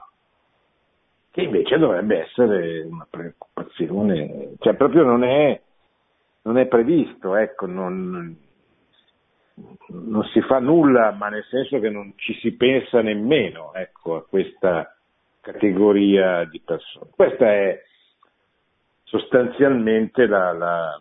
che 1.30 1.42
invece 1.42 1.78
dovrebbe 1.78 2.20
essere 2.20 2.82
una 2.82 3.06
preoccupazione, 3.08 4.54
cioè 4.58 4.74
proprio 4.74 5.04
non 5.04 5.24
è, 5.24 5.60
non 6.42 6.58
è 6.58 6.66
previsto, 6.66 7.36
ecco, 7.36 7.66
non, 7.66 8.36
non 9.88 10.24
si 10.32 10.40
fa 10.42 10.58
nulla, 10.58 11.12
ma 11.12 11.28
nel 11.28 11.44
senso 11.44 11.78
che 11.78 11.90
non 11.90 12.12
ci 12.16 12.34
si 12.40 12.52
pensa 12.52 13.00
nemmeno 13.02 13.72
ecco, 13.74 14.16
a 14.16 14.24
questa 14.24 14.94
categoria 15.40 16.44
di 16.44 16.60
persone. 16.60 17.10
Questa 17.14 17.46
è 17.46 17.82
sostanzialmente 19.04 20.26
la, 20.26 20.52
la, 20.52 21.00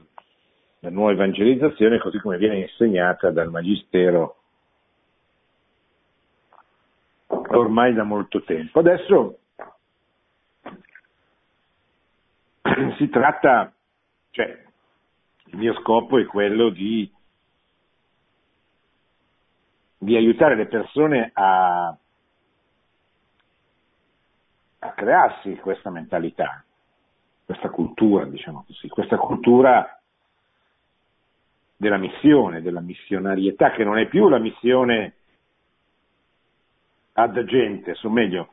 la 0.79 0.89
nuova 0.89 1.11
evangelizzazione 1.11 1.99
così 1.99 2.19
come 2.19 2.37
viene 2.37 2.59
insegnata 2.59 3.31
dal 3.31 3.49
Magistero 3.49 4.35
ormai 7.27 7.93
da 7.93 8.03
molto 8.03 8.43
tempo. 8.43 8.79
Adesso 8.79 9.39
si 12.97 13.09
tratta, 13.09 13.71
cioè 14.31 14.65
il 15.45 15.57
mio 15.57 15.73
scopo 15.81 16.17
è 16.17 16.25
quello 16.25 16.69
di, 16.69 17.11
di 19.97 20.15
aiutare 20.15 20.55
le 20.55 20.67
persone 20.67 21.31
a 21.33 21.97
a 24.79 24.91
crearsi 24.93 25.55
questa 25.57 25.89
mentalità, 25.89 26.63
questa 27.45 27.69
cultura, 27.69 28.25
diciamo 28.25 28.63
così, 28.65 28.87
questa 28.87 29.17
cultura 29.17 29.98
della 31.79 31.95
missione, 31.95 32.61
della 32.61 32.81
missionarietà, 32.81 33.71
che 33.71 33.85
non 33.85 33.97
è 33.97 34.07
più 34.07 34.27
la 34.27 34.37
missione 34.37 35.13
ad 37.13 37.41
gentes, 37.45 38.03
o 38.03 38.09
meglio, 38.09 38.49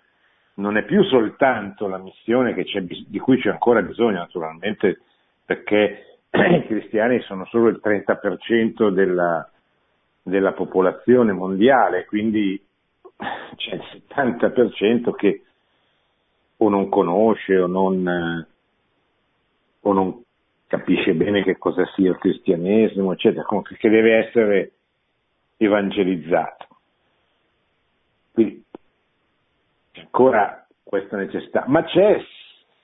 non 0.55 0.77
è 0.77 0.85
più 0.85 1.03
soltanto 1.03 1.89
la 1.89 1.99
missione 1.99 2.55
di 2.55 3.19
cui 3.19 3.41
c'è 3.41 3.51
ancora 3.51 3.83
bisogno, 3.83 4.19
naturalmente, 4.19 5.01
perché 5.45 6.21
i 6.31 6.67
cristiani 6.67 7.21
sono 7.23 7.45
solo 7.47 7.67
il 7.67 7.81
30% 7.83 8.91
della, 8.91 9.51
della 10.23 10.53
popolazione 10.53 11.33
mondiale, 11.33 12.05
quindi 12.05 12.65
c'è 13.57 13.75
il 13.75 14.05
70% 14.09 15.13
che 15.17 15.43
o 16.59 16.69
non 16.69 16.89
conosce 16.89 17.59
o 17.59 17.67
non, 17.67 18.47
o 19.81 19.93
non 19.93 20.25
capisce 20.77 21.15
bene 21.15 21.43
che 21.43 21.57
cosa 21.57 21.85
sia 21.95 22.11
il 22.11 22.19
cristianesimo, 22.19 23.13
eccetera, 23.13 23.45
comunque 23.45 23.77
che 23.77 23.89
deve 23.89 24.27
essere 24.27 24.73
evangelizzato. 25.57 26.67
Quindi 28.33 28.65
c'è 29.93 30.01
ancora 30.01 30.67
questa 30.83 31.17
necessità, 31.17 31.65
ma 31.67 31.83
c'è 31.85 32.23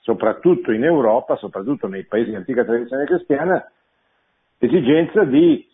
soprattutto 0.01 0.73
in 0.73 0.85
Europa, 0.85 1.37
soprattutto 1.37 1.87
nei 1.87 2.05
paesi 2.05 2.31
di 2.31 2.37
antica 2.37 2.65
tradizione 2.65 3.05
cristiana, 3.05 3.71
l'esigenza 4.59 5.25
di, 5.25 5.69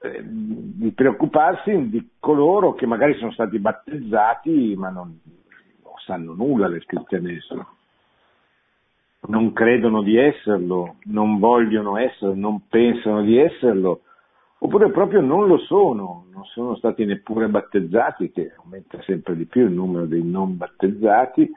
eh, 0.00 0.20
di 0.24 0.90
preoccuparsi 0.92 1.88
di 1.88 2.12
coloro 2.18 2.72
che 2.74 2.86
magari 2.86 3.14
sono 3.18 3.32
stati 3.32 3.58
battezzati 3.58 4.74
ma 4.76 4.88
non, 4.88 5.20
sanno 6.04 6.32
nulla 6.32 6.68
del 6.68 6.84
cristianesimo, 6.84 7.76
non 9.28 9.52
credono 9.52 10.02
di 10.02 10.16
esserlo, 10.16 10.96
non 11.04 11.38
vogliono 11.38 11.96
esserlo, 11.96 12.34
non 12.34 12.62
pensano 12.68 13.22
di 13.22 13.38
esserlo, 13.38 14.00
oppure 14.58 14.90
proprio 14.90 15.20
non 15.20 15.46
lo 15.46 15.58
sono, 15.58 16.24
non 16.32 16.44
sono 16.44 16.74
stati 16.76 17.04
neppure 17.04 17.48
battezzati, 17.48 18.32
che 18.32 18.52
aumenta 18.56 19.00
sempre 19.02 19.36
di 19.36 19.44
più 19.44 19.66
il 19.66 19.72
numero 19.72 20.06
dei 20.06 20.24
non 20.24 20.56
battezzati, 20.56 21.50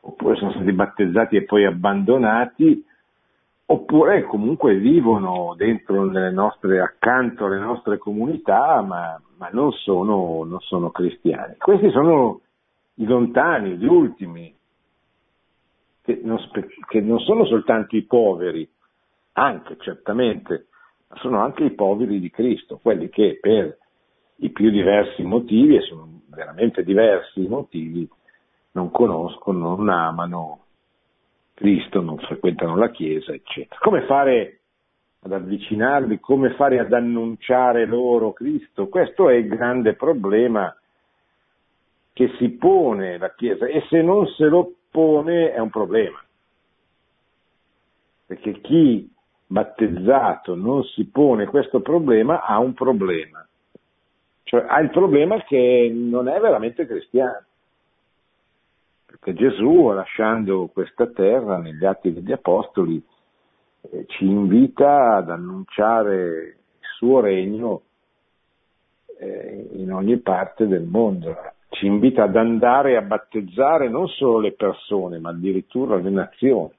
oppure 0.00 0.36
sono 0.36 0.52
stati 0.52 0.72
battezzati 0.72 1.36
e 1.36 1.42
poi 1.42 1.64
abbandonati, 1.64 2.84
oppure 3.66 4.24
comunque 4.24 4.76
vivono 4.76 5.54
dentro 5.56 6.04
nostre, 6.04 6.80
accanto 6.80 7.46
alle 7.46 7.58
nostre 7.58 7.98
comunità, 7.98 8.82
ma, 8.82 9.20
ma 9.38 9.48
non, 9.50 9.72
sono, 9.72 10.44
non 10.44 10.60
sono 10.60 10.90
cristiani. 10.90 11.56
Questi 11.58 11.90
sono 11.90 12.40
i 12.96 13.04
lontani, 13.04 13.76
gli 13.76 13.86
ultimi, 13.86 14.54
che 16.04 16.20
non, 16.22 16.38
che 16.88 17.00
non 17.00 17.18
sono 17.20 17.46
soltanto 17.46 17.96
i 17.96 18.02
poveri, 18.02 18.68
anche 19.32 19.76
certamente, 19.78 20.66
ma 21.08 21.16
sono 21.16 21.40
anche 21.40 21.64
i 21.64 21.70
poveri 21.70 22.20
di 22.20 22.30
Cristo, 22.30 22.78
quelli 22.80 23.08
che 23.08 23.38
per 23.40 23.78
i 24.36 24.50
più 24.50 24.70
diversi 24.70 25.22
motivi, 25.22 25.76
e 25.76 25.80
sono 25.80 26.20
veramente 26.28 26.84
diversi 26.84 27.42
i 27.42 27.48
motivi, 27.48 28.06
non 28.72 28.90
conoscono, 28.90 29.76
non 29.76 29.88
amano 29.88 30.58
Cristo, 31.54 32.02
non 32.02 32.18
frequentano 32.18 32.76
la 32.76 32.90
Chiesa, 32.90 33.32
eccetera. 33.32 33.78
Come 33.80 34.02
fare 34.02 34.60
ad 35.22 35.32
avvicinarli, 35.32 36.20
come 36.20 36.50
fare 36.54 36.80
ad 36.80 36.92
annunciare 36.92 37.86
loro 37.86 38.32
Cristo? 38.32 38.88
Questo 38.88 39.30
è 39.30 39.34
il 39.34 39.48
grande 39.48 39.94
problema 39.94 40.76
che 42.12 42.30
si 42.38 42.50
pone 42.50 43.16
la 43.16 43.32
Chiesa 43.34 43.66
e 43.66 43.84
se 43.88 44.02
non 44.02 44.26
se 44.26 44.44
lo 44.46 44.72
pone 44.94 45.52
è 45.52 45.58
un 45.58 45.70
problema. 45.70 46.22
Perché 48.26 48.60
chi 48.60 49.12
battezzato 49.44 50.54
non 50.54 50.84
si 50.84 51.04
pone 51.06 51.46
questo 51.46 51.80
problema 51.80 52.44
ha 52.44 52.60
un 52.60 52.74
problema. 52.74 53.44
Cioè 54.44 54.64
ha 54.68 54.78
il 54.78 54.90
problema 54.90 55.42
che 55.42 55.90
non 55.92 56.28
è 56.28 56.38
veramente 56.38 56.86
cristiano 56.86 57.44
che 59.24 59.32
Gesù, 59.32 59.90
lasciando 59.90 60.68
questa 60.70 61.06
terra 61.06 61.56
negli 61.56 61.84
atti 61.84 62.12
degli 62.12 62.30
Apostoli, 62.30 63.02
eh, 63.80 64.04
ci 64.06 64.26
invita 64.26 65.16
ad 65.16 65.30
annunciare 65.30 66.26
il 66.78 66.86
suo 66.98 67.20
regno 67.20 67.82
eh, 69.18 69.70
in 69.72 69.90
ogni 69.92 70.18
parte 70.18 70.66
del 70.66 70.82
mondo, 70.82 71.53
ci 71.74 71.86
invita 71.86 72.24
ad 72.24 72.36
andare 72.36 72.96
a 72.96 73.02
battezzare 73.02 73.88
non 73.88 74.08
solo 74.08 74.40
le 74.40 74.52
persone, 74.52 75.18
ma 75.18 75.30
addirittura 75.30 75.96
le 75.96 76.10
nazioni. 76.10 76.72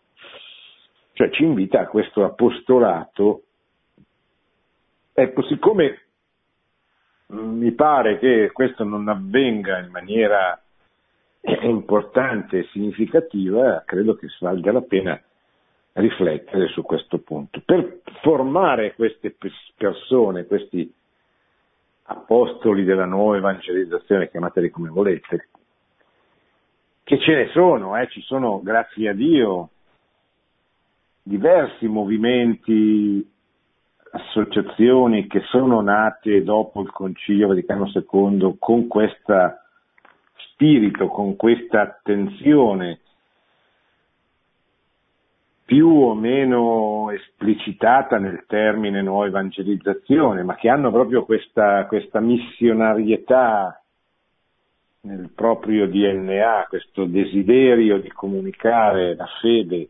Cioè 1.13 1.29
ci 1.31 1.43
invita 1.43 1.81
a 1.81 1.87
questo 1.87 2.23
apostolato. 2.23 3.43
Ecco, 5.13 5.43
siccome 5.43 5.99
mi 7.27 7.71
pare 7.71 8.19
che 8.19 8.51
questo 8.51 8.83
non 8.83 9.07
avvenga 9.07 9.79
in 9.79 9.91
maniera 9.91 10.59
importante 11.61 12.59
e 12.59 12.67
significativa, 12.71 13.83
credo 13.85 14.15
che 14.15 14.27
valga 14.39 14.71
la 14.71 14.81
pena 14.81 15.21
riflettere 15.93 16.67
su 16.67 16.81
questo 16.81 17.19
punto. 17.19 17.61
Per 17.63 18.01
formare 18.21 18.95
queste 18.95 19.35
persone, 19.77 20.45
questi 20.45 20.91
apostoli 22.05 22.83
della 22.83 23.05
nuova 23.05 23.37
evangelizzazione, 23.37 24.29
chiamateli 24.29 24.69
come 24.69 24.89
volete, 24.89 25.49
che 27.03 27.19
ce 27.19 27.35
ne 27.35 27.47
sono, 27.49 27.97
eh, 27.97 28.07
ci 28.09 28.21
sono, 28.21 28.61
grazie 28.61 29.09
a 29.09 29.13
Dio, 29.13 29.69
diversi 31.21 31.87
movimenti, 31.87 33.27
associazioni 34.11 35.27
che 35.27 35.41
sono 35.49 35.81
nate 35.81 36.43
dopo 36.43 36.81
il 36.81 36.91
Concilio 36.91 37.47
Vaticano 37.47 37.91
II 37.93 38.55
con 38.59 38.87
questa 38.87 39.61
spirito, 40.35 41.07
con 41.07 41.35
questa 41.35 41.81
attenzione 41.81 42.99
più 45.65 45.89
o 45.89 46.13
meno 46.13 47.09
esplicitata 47.09 48.19
nel 48.19 48.45
termine 48.47 49.01
nuova 49.01 49.25
evangelizzazione, 49.25 50.43
ma 50.43 50.55
che 50.55 50.69
hanno 50.69 50.91
proprio 50.91 51.25
questa, 51.25 51.87
questa 51.87 52.19
missionarietà 52.19 53.81
nel 55.01 55.31
proprio 55.33 55.87
DNA, 55.87 56.67
questo 56.69 57.05
desiderio 57.05 57.99
di 57.99 58.09
comunicare 58.09 59.15
la 59.15 59.27
fede 59.41 59.89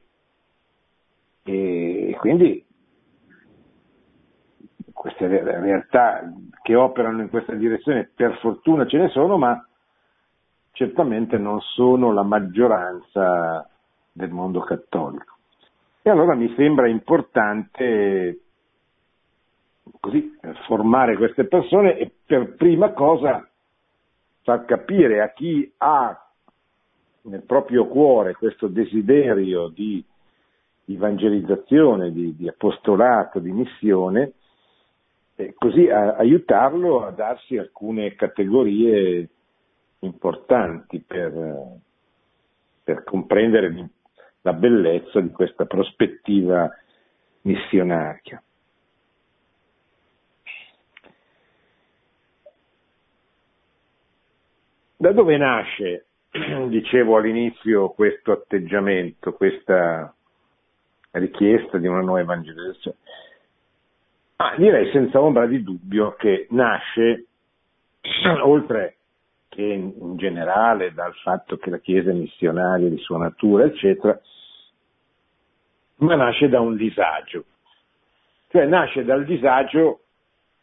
e 1.43 2.15
quindi 2.19 2.65
queste 4.93 5.27
realtà 5.27 6.33
che 6.63 6.73
operano 6.73 7.21
in 7.21 7.29
questa 7.29 7.53
direzione 7.53 8.09
per 8.15 8.37
fortuna 8.39 8.87
ce 8.87 8.97
ne 8.97 9.09
sono, 9.09 9.37
ma 9.37 9.63
certamente 10.71 11.37
non 11.37 11.59
sono 11.61 12.11
la 12.11 12.23
maggioranza 12.23 13.69
del 14.11 14.31
mondo 14.31 14.61
cattolico. 14.61 15.34
E 16.07 16.11
allora 16.11 16.35
mi 16.35 16.53
sembra 16.55 16.87
importante 16.87 18.41
così, 19.99 20.37
formare 20.67 21.17
queste 21.17 21.45
persone 21.45 21.97
e 21.97 22.11
per 22.23 22.53
prima 22.53 22.91
cosa 22.91 23.49
far 24.43 24.65
capire 24.65 25.23
a 25.23 25.33
chi 25.33 25.73
ha 25.77 26.29
nel 27.21 27.41
proprio 27.41 27.87
cuore 27.87 28.35
questo 28.35 28.67
desiderio 28.67 29.69
di 29.69 30.05
evangelizzazione, 30.85 32.11
di, 32.11 32.35
di 32.35 32.47
apostolato, 32.47 33.39
di 33.39 33.51
missione, 33.51 34.33
e 35.33 35.55
così 35.57 35.89
a, 35.89 36.17
aiutarlo 36.17 37.03
a 37.03 37.09
darsi 37.09 37.57
alcune 37.57 38.13
categorie 38.13 39.27
importanti 40.01 40.99
per, 40.99 41.79
per 42.83 43.03
comprendere 43.03 43.71
la 44.45 44.53
bellezza 44.53 45.19
di 45.21 45.31
questa 45.31 45.65
prospettiva 45.65 46.71
missionaria. 47.41 48.41
Da 54.97 55.11
dove 55.11 55.37
nasce, 55.37 56.05
dicevo 56.69 57.17
all'inizio, 57.17 57.89
questo 57.89 58.33
atteggiamento, 58.33 59.33
questa 59.33 60.13
richiesta 61.11 61.79
di 61.79 61.87
una 61.87 62.01
nuova 62.01 62.19
evangelizzazione? 62.19 62.97
Ah, 64.35 64.55
direi 64.57 64.91
senza 64.91 65.19
ombra 65.21 65.47
di 65.47 65.63
dubbio 65.63 66.13
che 66.13 66.45
nasce, 66.51 67.25
oltre 68.43 68.97
che 69.55 69.63
in 69.63 70.17
generale 70.17 70.93
dal 70.93 71.13
fatto 71.15 71.55
che 71.55 71.69
la 71.69 71.79
Chiesa 71.79 72.09
è 72.09 72.13
missionaria 72.13 72.89
di 72.89 72.97
sua 72.97 73.17
natura, 73.17 73.63
eccetera, 73.63 74.19
ma 75.99 76.15
nasce 76.15 76.49
da 76.49 76.59
un 76.59 76.75
disagio. 76.75 77.45
Cioè 78.49 78.65
nasce 78.65 79.05
dal 79.05 79.23
disagio 79.23 80.01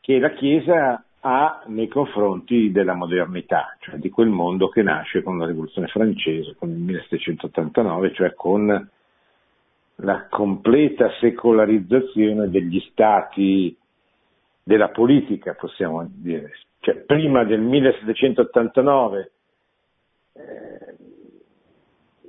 che 0.01 0.19
la 0.19 0.33
Chiesa 0.33 1.03
ha 1.21 1.63
nei 1.69 1.89
confronti 1.89 2.71
della 2.71 2.93
modernità, 2.93 3.77
cioè 3.81 3.97
di 3.97 4.11
quel 4.11 4.29
mondo 4.29 4.69
che 4.69 4.83
nasce 4.83 5.23
con 5.23 5.39
la 5.39 5.47
rivoluzione 5.47 5.87
francese, 5.87 6.55
con 6.57 6.69
il 6.69 6.77
1789, 6.77 8.13
cioè 8.13 8.35
con 8.35 8.91
la 9.97 10.27
completa 10.29 11.09
secolarizzazione 11.19 12.51
degli 12.51 12.81
stati 12.91 13.75
della 14.63 14.91
politica, 14.91 15.55
possiamo 15.55 16.07
dire, 16.11 16.51
cioè 16.83 16.97
prima 16.97 17.45
del 17.45 17.61
1789 17.61 19.31
eh, 20.33 20.97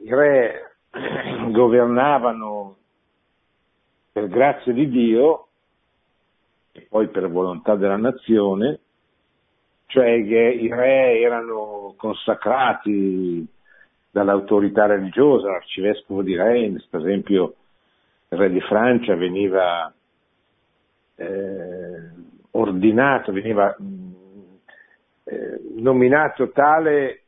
i 0.03 0.13
re 0.13 0.75
governavano 1.49 2.75
per 4.11 4.27
grazia 4.27 4.71
di 4.71 4.87
Dio 4.89 5.47
e 6.71 6.85
poi 6.87 7.07
per 7.07 7.31
volontà 7.31 7.75
della 7.75 7.97
nazione, 7.97 8.79
cioè 9.87 10.23
che 10.23 10.57
i 10.61 10.67
re 10.67 11.19
erano 11.19 11.95
consacrati 11.97 13.47
dall'autorità 14.11 14.85
religiosa, 14.85 15.49
l'arcivescovo 15.49 16.21
di 16.21 16.35
Reims, 16.35 16.85
per 16.85 16.99
esempio 16.99 17.55
il 18.29 18.37
re 18.37 18.51
di 18.51 18.61
Francia 18.61 19.15
veniva 19.15 19.91
eh, 21.15 22.11
ordinato, 22.51 23.31
veniva 23.31 23.75
nominato 25.75 26.51
tale 26.51 27.23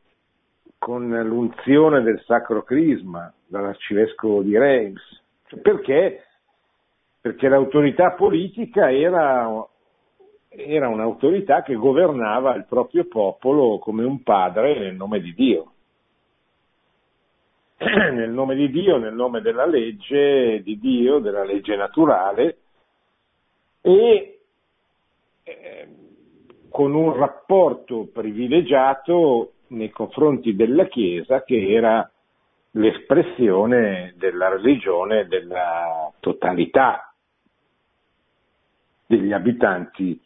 con 0.78 1.08
l'unzione 1.08 2.02
del 2.02 2.22
Sacro 2.26 2.64
Crisma 2.64 3.34
dall'arcivescovo 3.48 4.42
di 4.42 4.58
Reims. 4.58 5.02
Cioè, 5.48 5.60
perché? 5.60 6.24
Perché 7.22 7.48
l'autorità 7.48 8.12
politica 8.12 8.92
era, 8.92 9.66
era 10.50 10.88
un'autorità 10.88 11.64
che 11.64 11.76
governava 11.76 12.56
il 12.56 12.66
proprio 12.66 13.06
popolo 13.06 13.80
come 13.80 14.04
un 14.04 14.22
padre 14.22 14.78
nel 14.78 14.96
nome 14.96 15.20
di 15.20 15.34
Dio. 15.34 15.72
nel 17.78 18.30
nome 18.30 18.56
di 18.56 18.70
Dio, 18.70 18.98
nel 18.98 19.14
nome 19.14 19.42
della 19.42 19.66
legge 19.66 20.62
di 20.64 20.80
Dio, 20.80 21.20
della 21.20 21.44
legge 21.44 21.76
naturale 21.76 22.58
e 23.82 24.40
eh, 25.44 25.88
con 26.76 26.94
un 26.94 27.14
rapporto 27.14 28.10
privilegiato 28.12 29.54
nei 29.68 29.90
confronti 29.92 30.58
della 30.58 30.88
Chiesa 30.88 31.42
che 31.46 31.72
era 31.72 32.12
l'espressione 32.72 34.14
della 34.18 34.50
religione 34.50 35.26
della 35.26 36.12
totalità 36.20 37.14
degli 39.06 39.32
abitanti 39.32 40.22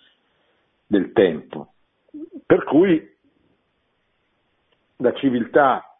del 0.87 1.11
tempo. 1.11 1.73
Per 2.47 2.63
cui 2.63 3.15
la 4.95 5.13
civiltà 5.13 5.99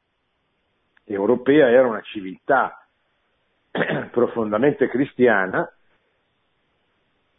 europea 1.03 1.69
era 1.69 1.87
una 1.87 2.01
civiltà 2.01 2.87
profondamente 4.09 4.87
cristiana 4.87 5.71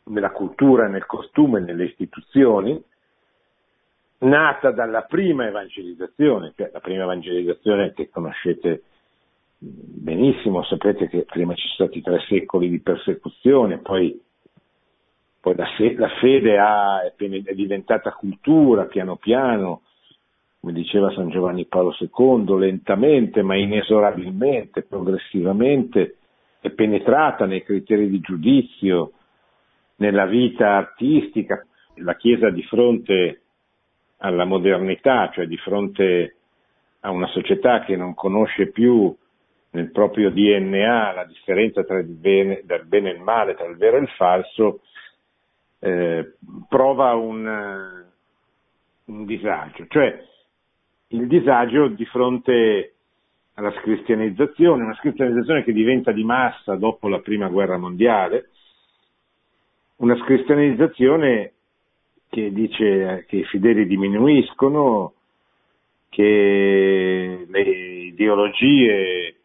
nella 0.05 0.31
cultura, 0.31 0.87
nel 0.87 1.07
costume, 1.07 1.59
nelle 1.59 1.87
istituzioni, 1.87 2.85
nata 4.21 4.71
dalla 4.71 5.03
prima 5.03 5.47
evangelizzazione, 5.47 6.53
cioè 6.57 6.71
la 6.73 6.81
prima 6.81 7.05
evangelizzazione 7.05 7.93
che 7.93 8.11
conoscete 8.11 8.83
benissimo, 9.59 10.65
sapete 10.65 11.09
che 11.09 11.25
prima 11.25 11.55
ci 11.55 11.69
sono 11.69 11.89
stati 11.89 12.03
tre 12.03 12.19
secoli 12.29 12.69
di 12.69 12.81
persecuzione, 12.81 13.79
poi, 13.79 14.19
poi 15.41 15.55
la, 15.55 15.69
la, 15.97 16.09
fede 16.21 16.59
ha, 16.59 17.03
è 17.03 17.55
diventata 17.55 18.13
cultura 18.13 18.85
piano 18.85 19.17
piano, 19.17 19.83
come 20.61 20.73
diceva 20.73 21.13
San 21.13 21.31
Giovanni 21.31 21.67
Paolo 21.67 21.95
II, 21.99 22.59
lentamente 22.59 23.43
ma 23.43 23.57
inesorabilmente, 23.57 24.83
progressivamente, 24.83 26.17
è 26.61 26.71
penetrata 26.71 27.47
nei 27.47 27.63
criteri 27.63 28.09
di 28.09 28.21
giudizio, 28.21 29.13
nella 29.97 30.27
vita 30.27 30.77
artistica. 30.77 31.65
La 31.97 32.17
Chiesa 32.17 32.51
di 32.51 32.63
fronte 32.63 33.40
alla 34.21 34.45
modernità, 34.45 35.31
cioè 35.33 35.47
di 35.47 35.57
fronte 35.57 36.37
a 37.01 37.11
una 37.11 37.27
società 37.29 37.81
che 37.85 37.97
non 37.97 38.15
conosce 38.15 38.69
più 38.69 39.15
nel 39.73 39.91
proprio 39.91 40.31
DNA 40.31 41.13
la 41.13 41.25
differenza 41.25 41.85
tra 41.85 41.99
il 41.99 42.07
bene, 42.07 42.63
del 42.65 42.85
bene 42.87 43.11
e 43.11 43.15
il 43.15 43.21
male, 43.21 43.55
tra 43.55 43.67
il 43.67 43.77
vero 43.77 43.97
e 43.97 44.01
il 44.01 44.09
falso, 44.11 44.81
eh, 45.79 46.35
prova 46.69 47.15
un, 47.15 48.05
un 49.05 49.25
disagio. 49.25 49.87
Cioè, 49.89 50.25
il 51.09 51.27
disagio 51.27 51.89
di 51.89 52.05
fronte 52.07 52.95
alla 53.55 53.73
scristianizzazione, 53.81 54.83
una 54.83 54.97
scristianizzazione 54.97 55.65
che 55.65 55.73
diventa 55.73 56.13
di 56.13 56.25
massa 56.25 56.77
dopo 56.77 57.09
la 57.09 57.21
prima 57.21 57.49
guerra 57.49 57.79
mondiale, 57.79 58.51
una 59.97 60.17
scristianizzazione 60.17 61.53
che 62.31 62.53
dice 62.53 63.27
che 63.29 63.37
i 63.37 63.45
fedeli 63.45 63.87
diminuiscono, 63.87 65.15
che 66.09 67.47
le 67.49 67.61
ideologie 67.61 69.37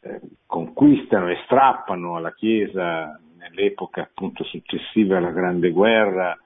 eh, 0.00 0.20
conquistano 0.46 1.28
e 1.28 1.40
strappano 1.44 2.16
alla 2.16 2.32
Chiesa 2.32 3.20
nell'epoca 3.36 4.02
appunto 4.02 4.44
successiva 4.44 5.18
alla 5.18 5.30
Grande 5.30 5.70
Guerra 5.70 6.36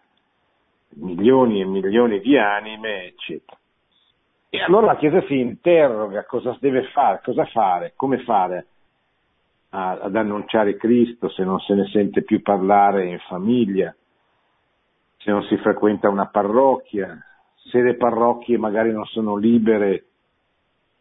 milioni 0.97 1.61
e 1.61 1.64
milioni 1.64 2.21
di 2.21 2.37
anime, 2.37 3.07
eccetera. 3.07 3.59
E 4.49 4.61
allora 4.62 4.87
la 4.87 4.97
Chiesa 4.97 5.23
si 5.27 5.38
interroga 5.38 6.25
cosa 6.25 6.57
deve 6.61 6.85
fare, 6.85 7.21
cosa 7.23 7.45
fare, 7.47 7.92
come 7.95 8.23
fare 8.23 8.66
a, 9.71 9.99
ad 10.01 10.16
annunciare 10.16 10.77
Cristo 10.77 11.29
se 11.29 11.45
non 11.45 11.61
se 11.61 11.75
ne 11.75 11.87
sente 11.88 12.23
più 12.23 12.40
parlare 12.42 13.07
in 13.07 13.19
famiglia, 13.29 13.95
se 15.27 15.33
non 15.33 15.43
si 15.43 15.57
frequenta 15.57 16.09
una 16.09 16.27
parrocchia, 16.27 17.19
se 17.57 17.83
le 17.83 17.97
parrocchie 17.97 18.59
magari 18.59 18.93
non 18.93 19.05
sono 19.07 19.35
libere 19.35 20.05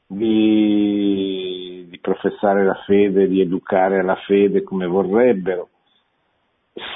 di, 0.07 1.85
di 1.87 1.99
professare 1.99 2.65
la 2.65 2.73
fede, 2.87 3.27
di 3.27 3.39
educare 3.39 3.99
alla 3.99 4.15
fede 4.25 4.63
come 4.63 4.87
vorrebbero, 4.87 5.69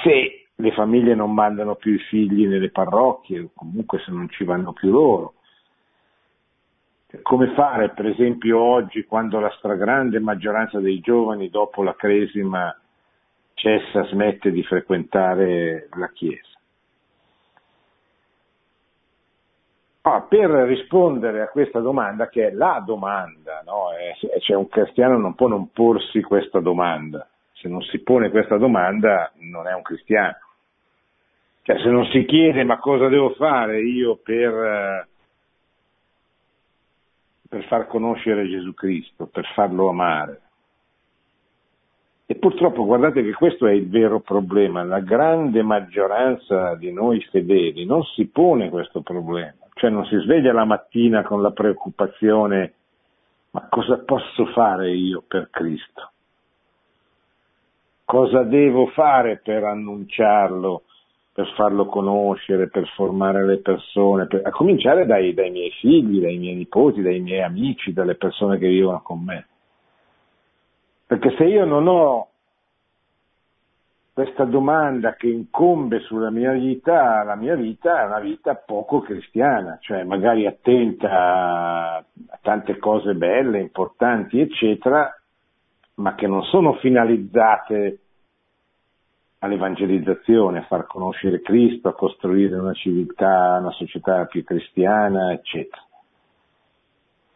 se 0.02 0.46
le 0.56 0.72
famiglie 0.72 1.14
non 1.14 1.32
mandano 1.32 1.76
più 1.76 1.94
i 1.94 1.98
figli 1.98 2.48
nelle 2.48 2.72
parrocchie, 2.72 3.38
o 3.38 3.50
comunque 3.54 4.00
se 4.00 4.10
non 4.10 4.28
ci 4.28 4.42
vanno 4.42 4.72
più 4.72 4.90
loro. 4.90 5.34
Come 7.22 7.54
fare, 7.54 7.90
per 7.90 8.06
esempio, 8.06 8.58
oggi, 8.58 9.04
quando 9.04 9.38
la 9.38 9.54
stragrande 9.56 10.18
maggioranza 10.18 10.80
dei 10.80 10.98
giovani, 10.98 11.48
dopo 11.48 11.84
la 11.84 11.94
cresima, 11.94 12.76
cessa, 13.54 14.04
smette 14.06 14.50
di 14.50 14.64
frequentare 14.64 15.88
la 15.96 16.08
Chiesa? 16.08 16.49
Ah, 20.02 20.22
per 20.22 20.48
rispondere 20.48 21.42
a 21.42 21.48
questa 21.48 21.80
domanda, 21.80 22.28
che 22.28 22.48
è 22.48 22.50
la 22.52 22.82
domanda, 22.84 23.62
no? 23.66 23.88
cioè 24.40 24.56
un 24.56 24.66
cristiano 24.66 25.18
non 25.18 25.34
può 25.34 25.46
non 25.46 25.70
porsi 25.72 26.22
questa 26.22 26.60
domanda, 26.60 27.28
se 27.52 27.68
non 27.68 27.82
si 27.82 27.98
pone 27.98 28.30
questa 28.30 28.56
domanda 28.56 29.30
non 29.40 29.66
è 29.66 29.74
un 29.74 29.82
cristiano. 29.82 30.38
Cioè, 31.62 31.78
se 31.80 31.90
non 31.90 32.06
si 32.06 32.24
chiede 32.24 32.64
ma 32.64 32.78
cosa 32.78 33.08
devo 33.08 33.30
fare 33.34 33.82
io 33.82 34.16
per, 34.16 35.06
per 37.46 37.64
far 37.66 37.86
conoscere 37.86 38.48
Gesù 38.48 38.72
Cristo, 38.72 39.26
per 39.26 39.44
farlo 39.54 39.90
amare. 39.90 40.40
E 42.24 42.36
purtroppo 42.36 42.86
guardate 42.86 43.22
che 43.22 43.32
questo 43.32 43.66
è 43.66 43.72
il 43.72 43.88
vero 43.88 44.20
problema, 44.20 44.82
la 44.82 45.00
grande 45.00 45.62
maggioranza 45.62 46.74
di 46.76 46.92
noi 46.92 47.20
fedeli 47.30 47.84
non 47.84 48.02
si 48.04 48.28
pone 48.28 48.70
questo 48.70 49.02
problema, 49.02 49.59
cioè 49.80 49.88
non 49.88 50.04
si 50.04 50.16
sveglia 50.18 50.52
la 50.52 50.66
mattina 50.66 51.22
con 51.22 51.40
la 51.40 51.52
preoccupazione 51.52 52.74
ma 53.52 53.66
cosa 53.70 53.96
posso 54.04 54.44
fare 54.52 54.92
io 54.92 55.24
per 55.26 55.48
Cristo? 55.50 56.10
Cosa 58.04 58.42
devo 58.42 58.88
fare 58.88 59.40
per 59.42 59.64
annunciarlo? 59.64 60.82
per 61.32 61.46
farlo 61.54 61.86
conoscere, 61.86 62.68
per 62.68 62.86
formare 62.88 63.46
le 63.46 63.58
persone, 63.60 64.26
per, 64.26 64.42
a 64.44 64.50
cominciare 64.50 65.06
dai, 65.06 65.32
dai, 65.32 65.50
miei 65.50 65.70
figli, 65.70 66.20
dai 66.20 66.36
miei 66.36 66.56
nipoti, 66.56 67.00
dai 67.00 67.20
miei 67.20 67.40
amici, 67.40 67.92
dalle 67.92 68.16
persone 68.16 68.58
che 68.58 68.66
vivono 68.66 69.00
con 69.00 69.22
me. 69.22 69.46
Perché 71.06 71.34
se 71.38 71.44
io 71.44 71.64
non 71.64 71.86
ho 71.86 72.29
questa 74.22 74.44
domanda 74.44 75.14
che 75.14 75.28
incombe 75.28 76.00
sulla 76.00 76.30
mia 76.30 76.52
vita, 76.52 77.22
la 77.22 77.36
mia 77.36 77.54
vita 77.54 78.02
è 78.02 78.04
una 78.04 78.20
vita 78.20 78.54
poco 78.54 79.00
cristiana, 79.00 79.78
cioè 79.80 80.04
magari 80.04 80.46
attenta 80.46 81.08
a, 81.96 82.04
tante 82.42 82.76
cose 82.76 83.14
belle, 83.14 83.60
importanti, 83.60 84.38
eccetera, 84.38 85.10
ma 85.94 86.14
che 86.16 86.26
non 86.26 86.42
sono 86.42 86.74
finalizzate 86.74 87.98
all'evangelizzazione, 89.38 90.58
a 90.58 90.66
far 90.66 90.86
conoscere 90.86 91.40
Cristo, 91.40 91.88
a 91.88 91.94
costruire 91.94 92.56
una 92.56 92.74
civiltà, 92.74 93.56
una 93.58 93.72
società 93.72 94.26
più 94.26 94.44
cristiana, 94.44 95.32
eccetera. 95.32 95.82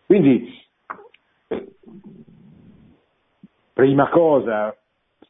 Quindi, 0.04 0.52
prima 3.72 4.10
cosa, 4.10 4.76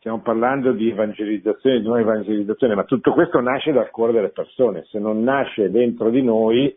stiamo 0.05 0.21
parlando 0.21 0.73
di 0.73 0.91
evangelizzazione, 0.91 1.79
di 1.79 1.87
nuova 1.87 2.01
evangelizzazione, 2.01 2.75
ma 2.75 2.85
tutto 2.85 3.15
questo 3.15 3.41
nasce 3.41 3.73
dal 3.73 3.89
cuore 3.89 4.13
delle 4.13 4.29
persone, 4.29 4.85
se 4.91 4.99
non 4.99 5.23
nasce 5.23 5.71
dentro 5.71 6.11
di 6.11 6.21
noi, 6.21 6.77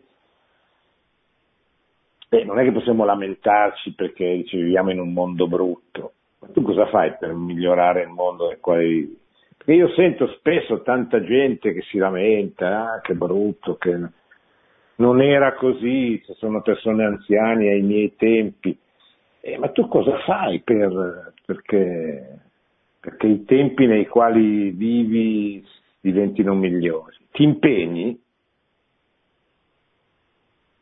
beh, 2.26 2.44
non 2.44 2.58
è 2.58 2.64
che 2.64 2.72
possiamo 2.72 3.04
lamentarci 3.04 3.92
perché 3.92 4.34
dice, 4.36 4.56
viviamo 4.56 4.92
in 4.92 5.00
un 5.00 5.12
mondo 5.12 5.46
brutto, 5.46 6.12
ma 6.38 6.48
tu 6.54 6.62
cosa 6.62 6.86
fai 6.86 7.18
per 7.18 7.34
migliorare 7.34 8.04
il 8.04 8.08
mondo 8.08 8.48
nel 8.48 8.60
quale 8.60 8.86
vivi? 8.86 9.18
E 9.62 9.74
io 9.74 9.92
sento 9.92 10.28
spesso 10.38 10.80
tanta 10.80 11.22
gente 11.22 11.74
che 11.74 11.82
si 11.82 11.98
lamenta, 11.98 12.92
ah, 12.92 13.00
che 13.02 13.12
brutto, 13.12 13.76
che 13.76 13.94
non 14.94 15.20
era 15.20 15.52
così, 15.52 16.18
se 16.24 16.32
sono 16.32 16.62
persone 16.62 17.04
anziane 17.04 17.72
ai 17.72 17.82
miei 17.82 18.16
tempi. 18.16 18.74
Eh, 19.42 19.58
ma 19.58 19.68
tu 19.68 19.86
cosa 19.86 20.16
fai 20.20 20.60
per, 20.60 21.34
perché, 21.44 22.47
perché 23.00 23.26
i 23.26 23.44
tempi 23.44 23.86
nei 23.86 24.06
quali 24.06 24.70
vivi 24.70 25.64
diventino 26.00 26.54
migliori? 26.54 27.16
Ti 27.30 27.42
impegni? 27.42 28.20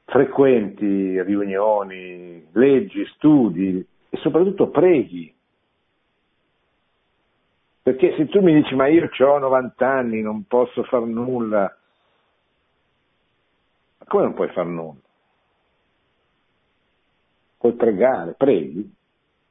Frequenti 0.05 1.21
riunioni, 1.23 2.47
leggi, 2.53 3.05
studi 3.15 3.87
e 4.09 4.17
soprattutto 4.19 4.69
preghi 4.69 5.35
perché 7.87 8.17
se 8.17 8.27
tu 8.27 8.41
mi 8.41 8.53
dici 8.53 8.75
ma 8.75 8.89
io 8.89 9.09
ho 9.17 9.39
90 9.39 9.89
anni, 9.89 10.21
non 10.21 10.43
posso 10.49 10.83
far 10.83 11.03
nulla, 11.03 11.73
ma 13.99 14.07
come 14.09 14.25
non 14.25 14.35
puoi 14.35 14.49
far 14.49 14.67
nulla? 14.67 14.99
Puoi 17.59 17.75
pregare, 17.75 18.33
preghi, 18.33 18.93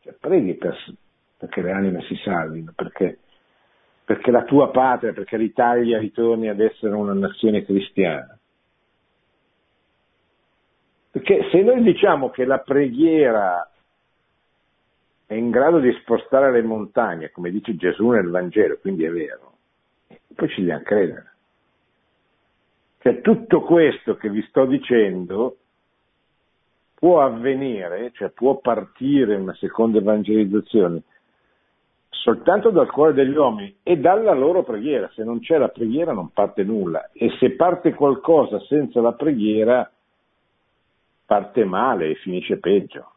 cioè, 0.01 0.11
preghi 0.19 0.53
per, 0.55 0.77
perché 1.37 1.61
le 1.61 1.71
anime 1.71 2.01
si 2.03 2.15
salvino, 2.23 2.71
perché, 2.75 3.19
perché 4.03 4.31
la 4.31 4.43
tua 4.43 4.71
patria, 4.71 5.13
perché 5.13 5.37
l'Italia 5.37 5.99
ritorni 5.99 6.49
ad 6.49 6.59
essere 6.59 6.93
una 6.93 7.13
nazione 7.13 7.65
cristiana. 7.65 8.37
Perché 11.11 11.47
se 11.49 11.61
noi 11.61 11.81
diciamo 11.81 12.29
che 12.29 12.45
la 12.45 12.59
preghiera 12.59 13.69
è 15.25 15.33
in 15.33 15.49
grado 15.49 15.79
di 15.79 15.91
spostare 16.01 16.51
le 16.51 16.61
montagne, 16.61 17.31
come 17.31 17.51
dice 17.51 17.75
Gesù 17.75 18.09
nel 18.09 18.29
Vangelo, 18.29 18.77
quindi 18.77 19.05
è 19.05 19.11
vero, 19.11 19.53
poi 20.35 20.49
ci 20.49 20.59
dobbiamo 20.59 20.83
credere. 20.83 21.33
Cioè 22.99 23.21
tutto 23.21 23.61
questo 23.61 24.15
che 24.15 24.29
vi 24.29 24.41
sto 24.49 24.65
dicendo 24.65 25.57
può 26.95 27.21
avvenire, 27.21 28.11
cioè 28.13 28.29
può 28.29 28.57
partire 28.57 29.35
una 29.35 29.53
seconda 29.55 29.99
evangelizzazione 29.99 31.03
soltanto 32.21 32.69
dal 32.69 32.89
cuore 32.89 33.13
degli 33.13 33.35
uomini 33.35 33.77
e 33.83 33.97
dalla 33.97 34.33
loro 34.33 34.63
preghiera. 34.63 35.09
Se 35.13 35.23
non 35.23 35.39
c'è 35.39 35.57
la 35.57 35.69
preghiera 35.69 36.13
non 36.13 36.31
parte 36.31 36.63
nulla 36.63 37.11
e 37.13 37.35
se 37.39 37.55
parte 37.55 37.93
qualcosa 37.93 38.59
senza 38.61 39.01
la 39.01 39.13
preghiera 39.13 39.89
parte 41.25 41.65
male 41.65 42.09
e 42.09 42.15
finisce 42.15 42.57
peggio. 42.57 43.11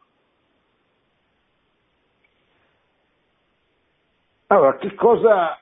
Allora, 4.47 4.77
che 4.77 4.95
cosa, 4.95 5.61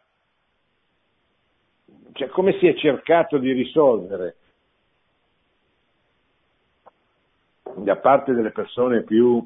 cioè 2.13 2.29
come 2.29 2.57
si 2.57 2.67
è 2.67 2.75
cercato 2.75 3.37
di 3.37 3.51
risolvere 3.51 4.35
da 7.75 7.97
parte 7.97 8.33
delle 8.33 8.51
persone 8.51 9.03
più 9.03 9.45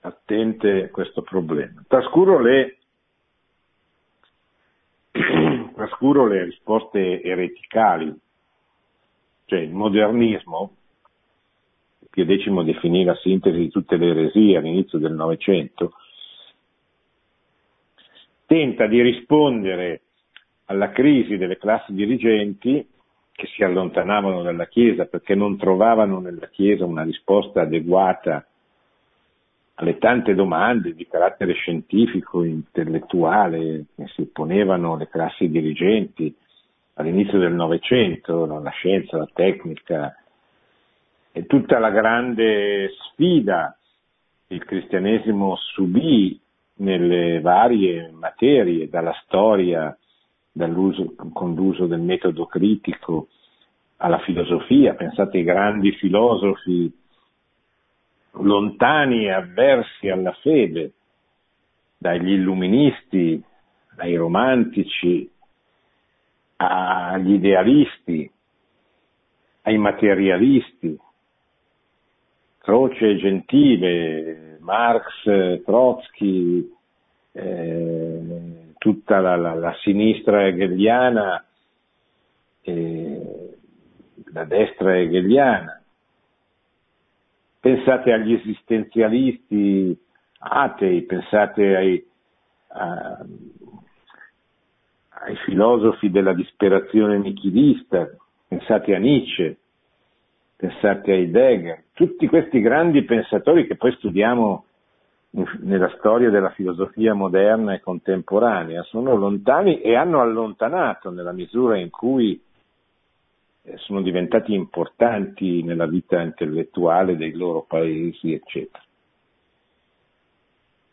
attente 0.00 0.84
a 0.84 0.90
questo 0.90 1.22
problema? 1.22 1.82
Trascuro 1.88 2.38
le 2.38 2.75
trascuro 5.86 6.26
le 6.26 6.44
risposte 6.44 7.22
ereticali, 7.22 8.12
cioè 9.46 9.60
il 9.60 9.72
modernismo, 9.72 10.72
Pio 12.10 12.24
X 12.24 12.62
definì 12.64 13.04
la 13.04 13.14
sintesi 13.16 13.58
di 13.58 13.68
tutte 13.70 13.96
le 13.96 14.06
eresie 14.06 14.56
all'inizio 14.56 14.98
del 14.98 15.12
Novecento, 15.12 15.92
tenta 18.46 18.86
di 18.86 19.00
rispondere 19.00 20.00
alla 20.66 20.90
crisi 20.90 21.36
delle 21.36 21.58
classi 21.58 21.92
dirigenti 21.92 22.86
che 23.32 23.46
si 23.54 23.62
allontanavano 23.62 24.42
dalla 24.42 24.66
Chiesa 24.66 25.04
perché 25.04 25.34
non 25.34 25.56
trovavano 25.56 26.20
nella 26.20 26.48
Chiesa 26.48 26.84
una 26.84 27.04
risposta 27.04 27.62
adeguata 27.62 28.46
alle 29.78 29.98
tante 29.98 30.34
domande 30.34 30.94
di 30.94 31.06
carattere 31.06 31.52
scientifico, 31.52 32.42
intellettuale 32.44 33.86
che 33.94 34.06
si 34.14 34.24
ponevano 34.26 34.96
le 34.96 35.08
classi 35.08 35.48
dirigenti 35.50 36.34
all'inizio 36.94 37.38
del 37.38 37.52
Novecento, 37.52 38.46
la 38.46 38.70
scienza, 38.70 39.18
la 39.18 39.28
tecnica 39.32 40.16
e 41.30 41.44
tutta 41.44 41.78
la 41.78 41.90
grande 41.90 42.88
sfida 43.10 43.76
che 44.46 44.54
il 44.54 44.64
cristianesimo 44.64 45.56
subì 45.56 46.40
nelle 46.78 47.40
varie 47.40 48.10
materie, 48.12 48.88
dalla 48.88 49.14
storia, 49.24 49.94
dall'uso, 50.52 51.14
con 51.34 51.54
l'uso 51.54 51.86
del 51.86 52.00
metodo 52.00 52.46
critico, 52.46 53.28
alla 53.98 54.18
filosofia. 54.20 54.94
Pensate 54.94 55.38
ai 55.38 55.44
grandi 55.44 55.92
filosofi 55.92 56.90
lontani 58.40 59.24
e 59.24 59.30
avversi 59.30 60.08
alla 60.08 60.32
fede, 60.40 60.92
dagli 61.98 62.32
illuministi 62.32 63.42
ai 63.96 64.16
romantici, 64.16 65.30
agli 66.56 67.32
idealisti, 67.32 68.30
ai 69.62 69.78
materialisti, 69.78 70.98
Croce 72.58 73.16
Gentile, 73.16 74.58
Marx, 74.60 75.62
Trotsky, 75.64 76.68
eh, 77.32 78.74
tutta 78.78 79.20
la, 79.20 79.36
la, 79.36 79.54
la, 79.54 79.74
sinistra 79.82 80.46
hegeliana, 80.46 81.44
eh, 82.62 83.56
la 84.32 84.44
destra 84.44 84.98
hegeliana. 84.98 85.80
Pensate 87.60 88.12
agli 88.12 88.32
esistenzialisti 88.34 89.98
atei, 90.38 91.02
pensate 91.02 91.76
ai, 91.76 92.06
a, 92.68 93.24
ai 95.08 95.36
filosofi 95.44 96.10
della 96.10 96.32
disperazione 96.32 97.18
nichilista, 97.18 98.08
pensate 98.46 98.94
a 98.94 98.98
Nietzsche, 98.98 99.58
pensate 100.56 101.12
a 101.12 101.14
Heidegger, 101.14 101.84
tutti 101.92 102.26
questi 102.28 102.60
grandi 102.60 103.02
pensatori 103.04 103.66
che 103.66 103.76
poi 103.76 103.92
studiamo 103.92 104.64
nella 105.60 105.92
storia 105.98 106.30
della 106.30 106.50
filosofia 106.50 107.12
moderna 107.12 107.74
e 107.74 107.80
contemporanea, 107.80 108.82
sono 108.84 109.14
lontani 109.16 109.80
e 109.80 109.94
hanno 109.94 110.20
allontanato 110.20 111.10
nella 111.10 111.32
misura 111.32 111.76
in 111.76 111.90
cui 111.90 112.40
sono 113.74 114.02
diventati 114.02 114.54
importanti 114.54 115.62
nella 115.62 115.86
vita 115.86 116.20
intellettuale 116.20 117.16
dei 117.16 117.32
loro 117.32 117.62
paesi, 117.62 118.32
eccetera. 118.32 118.82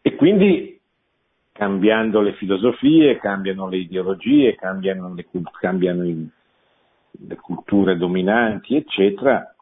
E 0.01 0.15
quindi 0.15 0.79
cambiando 1.51 2.19
le 2.21 2.33
filosofie, 2.33 3.17
cambiano 3.19 3.69
le 3.69 3.77
ideologie, 3.77 4.55
cambiano 4.55 5.13
le, 5.13 5.25
cambiano 5.59 6.03
le 6.03 7.35
culture 7.35 7.95
dominanti, 7.95 8.75
eccetera, 8.75 9.53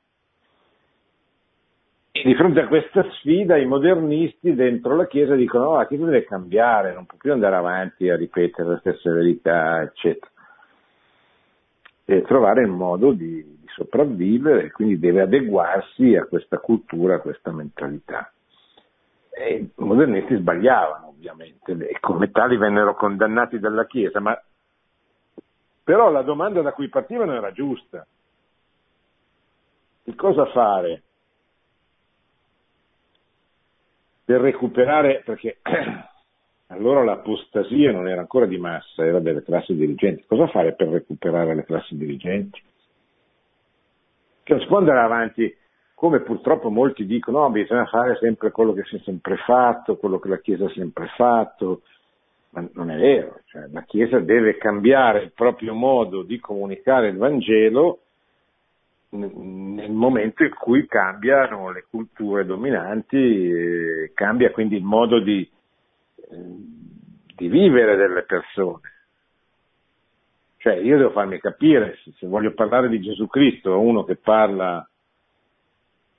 e 2.13 2.23
di 2.23 2.35
fronte 2.35 2.59
a 2.61 2.67
questa 2.67 3.09
sfida 3.13 3.57
i 3.57 3.65
modernisti 3.65 4.53
dentro 4.53 4.97
la 4.97 5.07
Chiesa 5.07 5.33
dicono 5.33 5.69
oh, 5.69 5.77
la 5.77 5.87
Chiesa 5.87 6.05
deve 6.05 6.25
cambiare, 6.25 6.93
non 6.93 7.05
può 7.05 7.17
più 7.17 7.31
andare 7.31 7.55
avanti 7.55 8.09
a 8.09 8.17
ripetere 8.17 8.67
le 8.69 8.77
stesse 8.79 9.09
verità, 9.09 9.81
eccetera. 9.81 10.29
E 12.15 12.21
trovare 12.23 12.61
il 12.61 12.69
modo 12.69 13.11
di, 13.11 13.41
di 13.43 13.67
sopravvivere 13.67 14.65
e 14.65 14.71
quindi 14.71 14.99
deve 14.99 15.21
adeguarsi 15.21 16.15
a 16.15 16.25
questa 16.25 16.57
cultura, 16.57 17.15
a 17.15 17.19
questa 17.19 17.51
mentalità. 17.51 18.31
E 19.29 19.55
I 19.55 19.71
modernisti 19.75 20.35
sbagliavano 20.35 21.07
ovviamente 21.07 21.71
e 21.71 21.97
come 21.99 22.31
tali 22.31 22.57
vennero 22.57 22.95
condannati 22.95 23.59
dalla 23.59 23.85
Chiesa, 23.85 24.19
ma 24.19 24.39
però 25.83 26.09
la 26.11 26.21
domanda 26.21 26.61
da 26.61 26.73
cui 26.73 26.89
partivano 26.89 27.33
era 27.33 27.51
giusta. 27.51 28.05
Che 30.03 30.15
cosa 30.15 30.45
fare? 30.47 31.03
per 34.31 34.39
recuperare, 34.39 35.23
perché 35.25 35.57
allora 36.71 37.03
l'apostasia 37.03 37.91
non 37.91 38.07
era 38.07 38.21
ancora 38.21 38.45
di 38.45 38.57
massa, 38.57 39.05
era 39.05 39.19
delle 39.19 39.43
classi 39.43 39.75
dirigenti. 39.75 40.23
Cosa 40.25 40.47
fare 40.47 40.73
per 40.73 40.87
recuperare 40.87 41.53
le 41.53 41.65
classi 41.65 41.97
dirigenti? 41.97 42.61
Che 44.43 44.53
non 44.53 44.61
si 44.61 44.67
può 44.67 44.77
andare 44.77 44.99
avanti, 44.99 45.53
come 45.93 46.21
purtroppo 46.21 46.69
molti 46.69 47.05
dicono, 47.05 47.39
no, 47.39 47.49
bisogna 47.51 47.85
fare 47.85 48.17
sempre 48.21 48.51
quello 48.51 48.73
che 48.73 48.83
si 48.85 48.95
è 48.95 48.99
sempre 49.03 49.35
fatto, 49.35 49.97
quello 49.97 50.17
che 50.17 50.29
la 50.29 50.39
Chiesa 50.39 50.65
ha 50.65 50.71
sempre 50.71 51.07
fatto, 51.15 51.81
ma 52.51 52.65
non 52.73 52.89
è 52.89 52.97
vero, 52.97 53.41
cioè, 53.45 53.67
la 53.71 53.83
Chiesa 53.83 54.19
deve 54.19 54.57
cambiare 54.57 55.23
il 55.23 55.31
proprio 55.33 55.73
modo 55.73 56.23
di 56.23 56.39
comunicare 56.39 57.09
il 57.09 57.17
Vangelo 57.17 57.99
nel 59.09 59.91
momento 59.91 60.43
in 60.43 60.53
cui 60.53 60.87
cambiano 60.87 61.69
le 61.69 61.85
culture 61.89 62.45
dominanti, 62.45 64.09
cambia 64.13 64.51
quindi 64.51 64.77
il 64.77 64.83
modo 64.83 65.19
di, 65.19 65.47
di, 66.29 67.47
vivere 67.47 67.95
delle 67.95 68.23
persone. 68.23 68.89
Cioè 70.57 70.75
io 70.75 70.97
devo 70.97 71.11
farmi 71.11 71.39
capire, 71.39 71.97
se, 72.17 72.27
voglio 72.27 72.53
parlare 72.53 72.87
di 72.87 73.01
Gesù 73.01 73.27
Cristo 73.27 73.79
uno 73.79 74.03
che 74.03 74.15
parla 74.15 74.87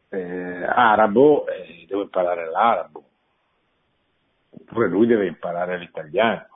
eh, 0.08 0.64
arabo, 0.64 1.46
eh, 1.46 1.84
devo 1.86 2.02
imparare 2.02 2.50
l'arabo, 2.50 3.04
oppure 4.50 4.88
lui 4.88 5.06
deve 5.06 5.26
imparare 5.26 5.78
l'italiano. 5.78 6.48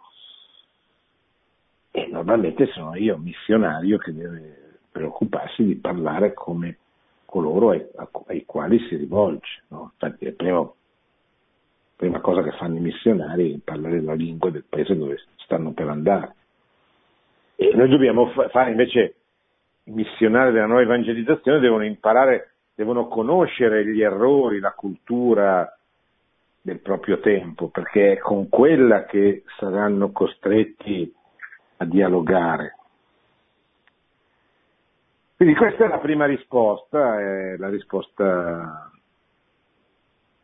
E 1.93 2.09
normalmente 2.09 2.67
sono 2.73 2.95
io, 2.97 3.17
missionario, 3.17 3.97
che 3.99 4.13
deve 4.13 4.79
preoccuparsi 4.91 5.65
di 5.65 5.77
parlare 5.77 6.35
come 6.35 6.79
coloro 7.25 7.71
ai, 7.71 7.87
ai 8.27 8.45
quali 8.45 8.79
si 8.89 8.97
rivolge. 8.97 9.63
No? 9.69 9.93
Infatti 9.93 10.27
è 10.27 10.35
la 10.37 10.75
prima 11.97 12.21
cosa 12.21 12.43
che 12.43 12.53
fanno 12.53 12.77
i 12.77 12.81
missionari 12.81 13.55
è 13.55 13.59
parlare 13.65 14.03
la 14.03 14.13
lingua 14.13 14.51
del 14.51 14.65
paese 14.69 14.97
dove 14.97 15.19
stanno 15.37 15.73
per 15.73 15.89
andare. 15.89 16.35
E 17.57 17.73
noi 17.75 17.89
dobbiamo 17.89 18.29
fare 18.51 18.71
invece, 18.71 19.15
i 19.85 19.93
missionari 19.93 20.53
della 20.53 20.67
nuova 20.67 20.83
evangelizzazione 20.83 21.59
devono 21.59 21.85
imparare, 21.85 22.53
devono 22.75 23.09
conoscere 23.09 23.87
gli 23.87 24.03
errori, 24.03 24.61
la 24.61 24.73
cultura 24.73 25.71
del 26.61 26.81
proprio 26.81 27.21
tempo, 27.21 27.69
perché 27.69 28.13
è 28.13 28.19
con 28.19 28.49
quella 28.49 29.05
che 29.05 29.45
saranno 29.59 30.11
costretti 30.11 31.11
a 31.79 31.85
dialogare. 31.85 32.77
Quindi 35.37 35.55
questa 35.55 35.85
è 35.85 35.89
la 35.89 35.99
prima 35.99 36.27
risposta, 36.27 37.21
è 37.21 37.57
la 37.57 37.69
risposta 37.69 38.91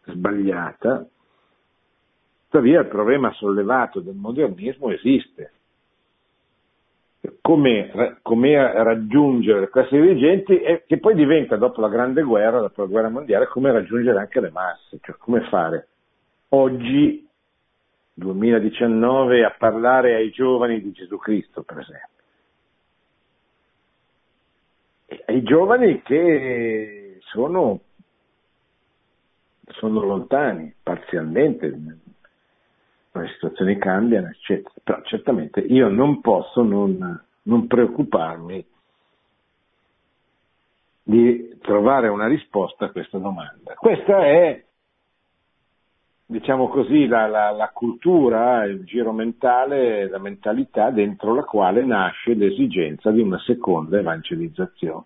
sbagliata. 0.04 1.06
Tuttavia 2.52 2.80
il 2.80 2.86
problema 2.88 3.32
sollevato 3.32 4.00
del 4.00 4.14
modernismo 4.14 4.90
esiste. 4.90 5.52
Come, 7.40 8.18
come 8.20 8.82
raggiungere 8.82 9.60
le 9.60 9.70
classi 9.70 9.98
dirigenti 9.98 10.60
e 10.60 10.84
che 10.86 10.98
poi 10.98 11.14
diventa 11.14 11.56
dopo 11.56 11.80
la 11.80 11.88
grande 11.88 12.20
guerra, 12.20 12.60
dopo 12.60 12.82
la 12.82 12.88
guerra 12.88 13.08
mondiale, 13.08 13.46
come 13.46 13.72
raggiungere 13.72 14.18
anche 14.18 14.40
le 14.40 14.50
masse, 14.50 14.98
cioè 15.00 15.16
come 15.16 15.40
fare 15.48 15.88
oggi, 16.50 17.26
2019, 18.12 19.44
a 19.46 19.54
parlare 19.56 20.16
ai 20.16 20.30
giovani 20.30 20.82
di 20.82 20.92
Gesù 20.92 21.16
Cristo, 21.16 21.62
per 21.62 21.78
esempio 21.78 22.10
ai 25.24 25.42
giovani 25.42 26.02
che 26.02 27.18
sono, 27.20 27.80
sono 29.68 30.00
lontani 30.02 30.74
parzialmente 30.82 31.70
le 33.20 33.28
situazioni 33.28 33.76
cambiano, 33.76 34.28
eccetera. 34.28 34.74
Però 34.82 35.02
certamente 35.02 35.60
io 35.60 35.88
non 35.88 36.20
posso 36.20 36.62
non, 36.62 37.22
non 37.42 37.66
preoccuparmi 37.66 38.66
di 41.02 41.58
trovare 41.60 42.08
una 42.08 42.26
risposta 42.26 42.86
a 42.86 42.90
questa 42.90 43.18
domanda. 43.18 43.74
Questa 43.74 44.24
è, 44.24 44.64
diciamo 46.26 46.68
così, 46.68 47.06
la, 47.06 47.26
la, 47.26 47.50
la, 47.50 47.70
cultura, 47.72 48.64
il 48.64 48.84
giro 48.84 49.12
mentale, 49.12 50.08
la 50.08 50.18
mentalità 50.18 50.90
dentro 50.90 51.34
la 51.34 51.44
quale 51.44 51.84
nasce 51.84 52.34
l'esigenza 52.34 53.10
di 53.10 53.20
una 53.20 53.38
seconda 53.40 53.98
evangelizzazione. 53.98 55.04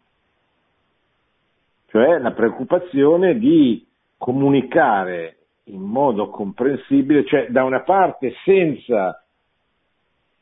Cioè 1.88 2.18
la 2.18 2.32
preoccupazione 2.32 3.38
di 3.38 3.86
comunicare 4.18 5.35
in 5.68 5.82
modo 5.82 6.28
comprensibile, 6.28 7.24
cioè 7.24 7.48
da 7.48 7.64
una 7.64 7.80
parte 7.80 8.34
senza 8.44 9.22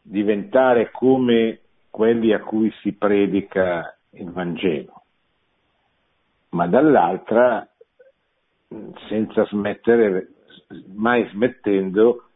diventare 0.02 0.90
come 0.90 1.60
quelli 1.90 2.32
a 2.32 2.40
cui 2.40 2.70
si 2.82 2.92
predica 2.92 3.96
il 4.10 4.30
Vangelo, 4.30 5.02
ma 6.50 6.66
dall'altra 6.66 7.66
senza 9.08 9.44
smettere, 9.46 10.28
mai 10.94 11.28
smettendo 11.30 12.28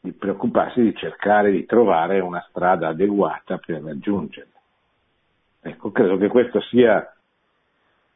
di 0.00 0.12
preoccuparsi 0.12 0.80
di 0.80 0.94
cercare 0.94 1.50
di 1.50 1.64
trovare 1.64 2.20
una 2.20 2.44
strada 2.50 2.88
adeguata 2.88 3.58
per 3.58 3.82
raggiungerlo. 3.82 4.52
Ecco, 5.60 5.90
credo 5.90 6.16
che 6.18 6.28
questa 6.28 6.60
sia 6.70 7.12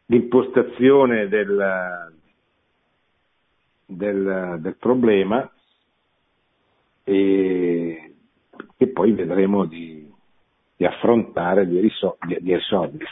l'impostazione 0.06 1.28
del, 1.28 2.12
del, 3.96 4.58
del 4.60 4.76
problema 4.76 5.50
e 7.04 8.14
che 8.76 8.88
poi 8.88 9.12
vedremo 9.12 9.64
di, 9.64 10.10
di 10.76 10.84
affrontare, 10.84 11.66
di, 11.66 11.80
risol- 11.80 12.16
di, 12.26 12.38
di 12.40 12.54
risolvere. 12.54 13.06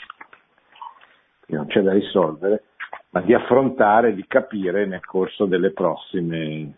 Non 1.46 1.66
c'è 1.66 1.80
da 1.80 1.92
risolvere, 1.92 2.64
ma 3.10 3.20
di 3.22 3.34
affrontare, 3.34 4.14
di 4.14 4.24
capire 4.26 4.86
nel 4.86 5.04
corso 5.04 5.46
delle 5.46 5.72
prossime 5.72 6.76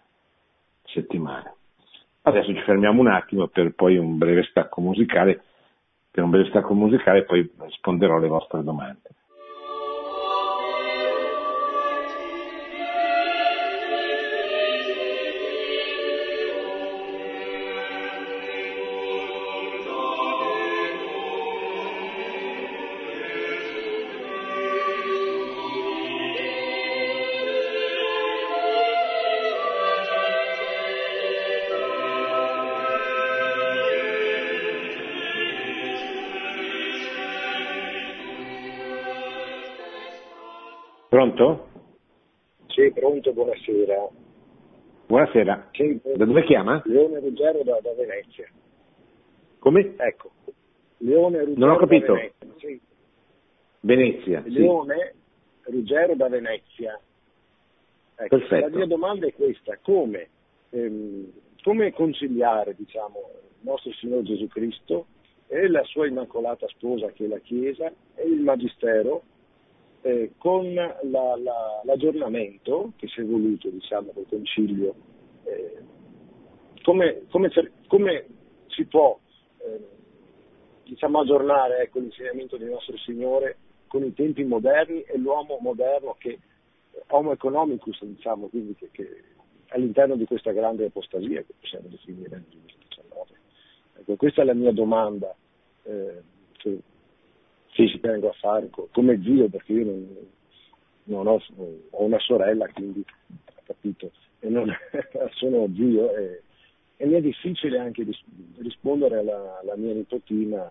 settimane. 0.84 1.54
Adesso 2.22 2.54
ci 2.54 2.62
fermiamo 2.62 3.00
un 3.00 3.08
attimo 3.08 3.48
per 3.48 3.74
poi 3.74 3.96
un 3.96 4.16
breve 4.16 4.44
stacco 4.44 4.80
musicale, 4.80 5.42
per 6.10 6.24
un 6.24 6.30
breve 6.30 6.48
stacco 6.48 6.72
musicale 6.72 7.18
e 7.18 7.24
poi 7.24 7.50
risponderò 7.58 8.16
alle 8.16 8.28
vostre 8.28 8.62
domande. 8.62 9.10
Pronto? 41.32 41.68
Sì, 42.66 42.92
pronto, 42.92 43.32
buonasera. 43.32 44.08
Buonasera. 45.06 45.68
Sì, 45.72 45.98
da 46.14 46.24
dove 46.26 46.44
chiama? 46.44 46.82
Leone 46.84 47.20
Ruggero 47.20 47.62
da, 47.62 47.78
da, 47.80 47.94
Venezia. 47.94 48.46
Come? 49.58 49.94
Ecco. 49.96 50.30
Leone 50.98 51.38
Ruggero 51.38 51.58
non 51.58 51.70
ho 51.70 51.78
capito. 51.78 52.12
Venezia. 52.12 52.54
Sì. 52.58 52.80
Venezia. 53.80 54.42
Leone 54.44 55.14
sì. 55.64 55.70
Ruggero 55.70 56.14
da 56.16 56.28
Venezia. 56.28 57.00
Ecco, 58.14 58.36
Perfetto. 58.36 58.68
La 58.68 58.76
mia 58.76 58.86
domanda 58.86 59.26
è 59.26 59.32
questa, 59.32 59.78
come, 59.80 60.28
ehm, 60.70 61.32
come 61.62 61.92
conciliare 61.94 62.74
diciamo, 62.74 63.18
il 63.60 63.68
nostro 63.68 63.90
Signore 63.92 64.22
Gesù 64.24 64.48
Cristo 64.48 65.06
e 65.46 65.66
la 65.68 65.82
sua 65.84 66.06
immacolata 66.06 66.66
sposa 66.68 67.08
che 67.08 67.24
è 67.24 67.28
la 67.28 67.38
Chiesa 67.38 67.90
e 68.16 68.26
il 68.26 68.40
Magistero 68.40 69.22
eh, 70.02 70.32
con 70.36 70.74
la, 70.74 70.98
la, 71.02 71.36
l'aggiornamento 71.84 72.92
che 72.96 73.08
si 73.08 73.20
è 73.20 73.24
voluto 73.24 73.68
diciamo, 73.70 74.10
col 74.12 74.26
Concilio, 74.28 74.94
eh, 75.44 75.78
come, 76.82 77.22
come, 77.30 77.50
come, 77.86 78.26
si 78.66 78.84
può 78.86 79.18
eh, 79.58 79.88
diciamo, 80.84 81.20
aggiornare 81.20 81.82
ecco, 81.82 82.00
l'insegnamento 82.00 82.56
del 82.56 82.70
nostro 82.70 82.96
Signore 82.98 83.56
con 83.86 84.04
i 84.04 84.12
tempi 84.12 84.42
moderni 84.44 85.02
e 85.02 85.16
l'uomo 85.18 85.58
moderno 85.60 86.16
che 86.18 86.38
homo 87.08 87.32
economicus, 87.32 88.02
diciamo, 88.04 88.48
quindi 88.48 88.74
che, 88.74 88.88
che 88.90 89.22
all'interno 89.68 90.16
di 90.16 90.24
questa 90.24 90.52
grande 90.52 90.86
apostasia 90.86 91.42
che 91.42 91.54
possiamo 91.58 91.88
definire 91.88 92.30
nel 92.30 92.44
2019. 92.48 93.30
Ecco, 93.98 94.16
questa 94.16 94.42
è 94.42 94.44
la 94.44 94.54
mia 94.54 94.72
domanda 94.72 95.34
eh, 95.84 96.22
sì, 97.72 97.88
ci 97.88 98.00
tengo 98.00 98.28
a 98.28 98.34
fare 98.34 98.70
come 98.90 99.20
zio 99.22 99.48
perché 99.48 99.72
io 99.72 99.84
non, 99.84 100.16
non 101.04 101.26
ho, 101.26 101.42
ho, 101.90 102.04
una 102.04 102.18
sorella, 102.18 102.66
quindi 102.68 103.04
capito, 103.64 104.10
e 104.40 104.48
non 104.48 104.70
sono 105.34 105.68
zio 105.74 106.14
e, 106.14 106.42
e, 106.96 107.06
mi 107.06 107.14
è 107.14 107.20
difficile 107.20 107.78
anche 107.78 108.06
rispondere 108.58 109.18
alla, 109.18 109.58
alla 109.60 109.76
mia 109.76 109.94
nipotina 109.94 110.70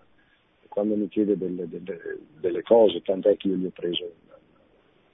quando 0.68 0.94
mi 0.94 1.08
chiede 1.08 1.36
delle, 1.36 1.68
delle, 1.68 2.18
delle, 2.40 2.62
cose, 2.62 3.02
tant'è 3.02 3.36
che 3.36 3.48
io 3.48 3.56
gli 3.56 3.66
ho 3.66 3.70
preso 3.70 4.04
il 4.04 4.12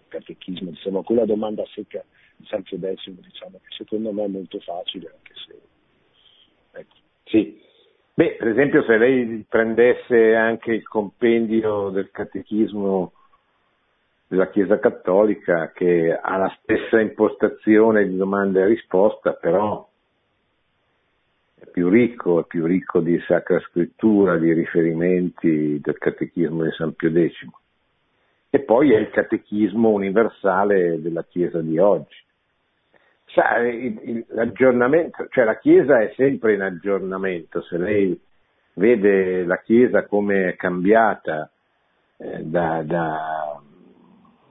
catechismo, 0.07 0.71
diciamo, 0.71 1.03
quella 1.03 1.25
domanda 1.25 1.65
secca 1.75 2.05
di 2.37 2.47
San 2.47 2.63
Fiodecimo, 2.63 3.21
diciamo, 3.21 3.59
che 3.59 3.75
secondo 3.77 4.13
me 4.13 4.25
è 4.25 4.29
molto 4.29 4.61
facile, 4.61 5.11
anche 5.13 5.33
se... 5.35 5.61
Ecco. 6.79 6.95
Sì, 7.25 7.61
Beh, 8.19 8.35
per 8.37 8.49
esempio 8.49 8.83
se 8.83 8.97
lei 8.97 9.47
prendesse 9.49 10.35
anche 10.35 10.73
il 10.73 10.89
compendio 10.89 11.91
del 11.91 12.11
catechismo 12.11 13.13
della 14.27 14.51
Chiesa 14.51 14.81
Cattolica 14.81 15.71
che 15.71 16.19
ha 16.21 16.37
la 16.37 16.53
stessa 16.61 16.99
impostazione 16.99 18.09
di 18.09 18.17
domanda 18.17 18.59
e 18.59 18.67
risposta, 18.67 19.35
però 19.35 19.89
è 21.61 21.67
più 21.67 21.89
ricco, 21.89 22.41
è 22.41 22.45
più 22.45 22.67
ricco 22.67 22.99
di 22.99 23.21
Sacra 23.21 23.61
Scrittura, 23.61 24.37
di 24.37 24.53
riferimenti 24.53 25.79
del 25.81 25.97
catechismo 25.97 26.65
di 26.65 26.73
San 26.73 26.95
Pio 26.95 27.13
X. 27.13 27.47
E 28.51 28.59
poi 28.63 28.95
è 28.95 28.99
il 28.99 29.11
catechismo 29.11 29.91
universale 29.91 31.01
della 31.01 31.23
Chiesa 31.23 31.61
di 31.61 31.79
oggi 31.79 32.27
sa, 33.29 33.59
il, 33.59 34.25
l'aggiornamento, 34.29 35.27
cioè 35.31 35.45
la 35.45 35.59
Chiesa 35.59 36.01
è 36.01 36.13
sempre 36.17 36.55
in 36.55 36.63
aggiornamento, 36.63 37.63
se 37.63 37.79
lei 37.79 38.21
vede 38.75 39.45
la 39.45 39.59
Chiesa 39.59 40.07
come 40.07 40.51
è 40.51 40.57
cambiata 40.57 41.51
eh, 42.17 42.43
da, 42.45 42.83
da, 42.83 43.61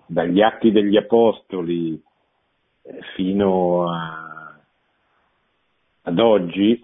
dagli 0.05 0.41
atti 0.41 0.71
degli 0.71 0.97
Apostoli 0.97 2.01
eh, 2.81 2.99
fino 3.15 3.89
a, 3.89 4.59
ad 6.03 6.19
oggi, 6.19 6.81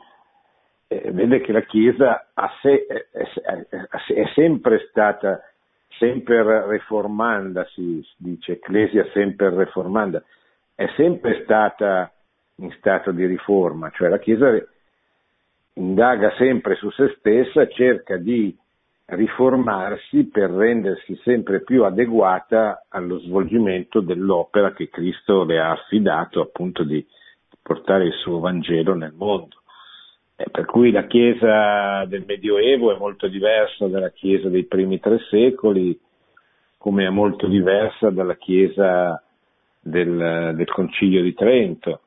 eh, 0.87 1.11
vede 1.11 1.41
che 1.41 1.51
la 1.51 1.61
Chiesa 1.61 2.27
se, 2.61 2.85
è, 2.85 3.07
è, 3.11 4.13
è, 4.13 4.31
sempre 4.33 4.87
stata 4.89 5.41
sempre 5.97 6.65
reformanda, 6.65 7.65
si 7.73 8.05
dice, 8.17 8.53
Ecclesia 8.53 9.05
sempre 9.13 9.49
reformanda, 9.49 10.23
è 10.76 10.88
sempre 10.95 11.43
stata 11.43 12.11
in 12.55 12.71
stato 12.78 13.11
di 13.11 13.26
riforma, 13.26 13.89
cioè 13.91 14.09
la 14.09 14.19
Chiesa 14.19 14.51
indaga 15.74 16.34
sempre 16.38 16.76
su 16.76 16.89
se 16.91 17.15
stessa, 17.17 17.67
cerca 17.67 18.17
di 18.17 18.55
riformarsi 19.05 20.30
per 20.30 20.49
rendersi 20.49 21.15
sempre 21.24 21.61
più 21.61 21.84
adeguata 21.84 22.86
allo 22.89 23.19
svolgimento 23.19 23.99
dell'opera 23.99 24.71
che 24.71 24.89
Cristo 24.89 25.43
le 25.43 25.59
ha 25.59 25.71
affidato, 25.71 26.41
appunto 26.41 26.84
di 26.84 27.05
portare 27.61 28.05
il 28.05 28.13
suo 28.13 28.39
Vangelo 28.39 28.95
nel 28.95 29.13
mondo. 29.13 29.61
Eh, 30.36 30.49
per 30.49 30.65
cui 30.65 30.91
la 30.91 31.05
Chiesa 31.05 32.05
del 32.05 32.24
Medioevo 32.26 32.93
è 32.93 32.97
molto 32.97 33.28
diversa 33.28 33.88
dalla 33.88 34.09
Chiesa 34.09 34.49
dei 34.49 34.63
primi 34.65 34.99
tre 34.99 35.19
secoli, 35.30 35.99
come 36.78 37.05
è 37.05 37.09
molto 37.09 37.47
diversa 37.47 38.09
dalla 38.09 38.36
Chiesa 38.36 39.21
del, 39.84 40.53
del 40.55 40.71
Concilio 40.71 41.21
di 41.21 41.34
Trento, 41.34 42.01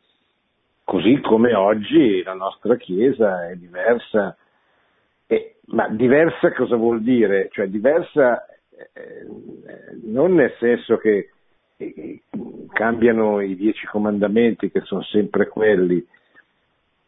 così 0.82 1.20
come 1.20 1.54
oggi 1.54 2.22
la 2.22 2.34
nostra 2.34 2.76
Chiesa 2.76 3.48
è 3.48 3.54
diversa. 3.56 4.36
Eh, 5.26 5.56
ma 5.66 5.88
diversa 5.88 6.52
cosa 6.52 6.76
vuol 6.76 7.02
dire? 7.02 7.48
Cioè 7.52 7.66
diversa 7.66 8.46
eh, 8.46 9.26
non 10.04 10.34
nel 10.34 10.54
senso 10.58 10.96
che 10.96 11.30
eh, 11.76 12.22
cambiano 12.72 13.40
i 13.40 13.54
dieci 13.54 13.86
comandamenti 13.86 14.70
che 14.70 14.80
sono 14.82 15.02
sempre 15.02 15.48
quelli, 15.48 16.04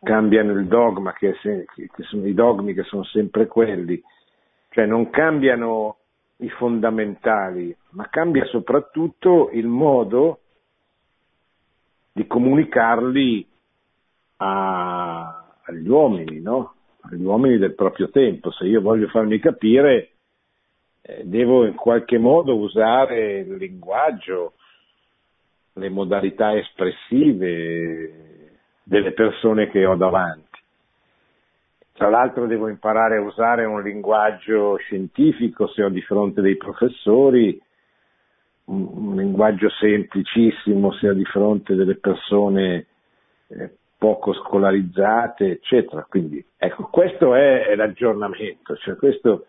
cambiano 0.03 0.53
il 0.53 0.67
dogma, 0.67 1.13
che, 1.13 1.35
se, 1.41 1.65
che 1.75 2.03
sono 2.05 2.27
i 2.27 2.35
dogmi 2.35 2.75
che 2.75 2.83
sono 2.83 3.05
sempre 3.05 3.47
quelli, 3.47 4.01
cioè 4.71 4.87
non 4.87 5.09
cambiano 5.11 5.97
i 6.39 6.49
fondamentali, 6.51 7.75
ma 7.91 8.09
cambia 8.09 8.45
soprattutto 8.47 9.51
il 9.53 9.67
modo 9.67 10.41
di 12.19 12.27
comunicarli 12.27 13.47
a, 14.39 15.45
agli 15.63 15.89
uomini, 15.89 16.41
no? 16.41 16.75
agli 17.03 17.23
uomini 17.23 17.59
del 17.59 17.77
proprio 17.77 18.11
tempo. 18.11 18.51
Se 18.51 18.65
io 18.65 18.81
voglio 18.81 19.07
farmi 19.07 19.39
capire, 19.39 20.11
eh, 21.01 21.23
devo 21.25 21.65
in 21.65 21.77
qualche 21.77 22.19
modo 22.19 22.57
usare 22.57 23.39
il 23.39 23.55
linguaggio, 23.55 24.55
le 25.75 25.89
modalità 25.91 26.57
espressive 26.57 28.51
delle 28.83 29.13
persone 29.13 29.71
che 29.71 29.87
ho 29.87 29.95
davanti. 29.95 30.47
Tra 31.93 32.09
l'altro 32.09 32.49
devo 32.49 32.69
imparare 32.69 33.19
a 33.19 33.21
usare 33.21 33.65
un 33.65 33.81
linguaggio 33.81 34.77
scientifico 34.79 35.69
se 35.69 35.85
ho 35.85 35.89
di 35.89 36.03
fronte 36.03 36.41
dei 36.41 36.57
professori, 36.57 37.61
un, 38.69 39.17
linguaggio 39.17 39.69
semplicissimo 39.71 40.93
se 40.93 41.09
ho 41.09 41.13
di 41.13 41.25
fronte 41.25 41.75
delle 41.75 41.97
persone 41.97 42.87
eh, 43.49 43.71
poco 43.97 44.33
scolarizzate, 44.33 45.51
eccetera. 45.51 46.07
Quindi, 46.09 46.45
ecco, 46.57 46.85
questo 46.85 47.35
è 47.35 47.75
l'aggiornamento, 47.75 48.77
cioè 48.77 48.97
questo 48.97 49.47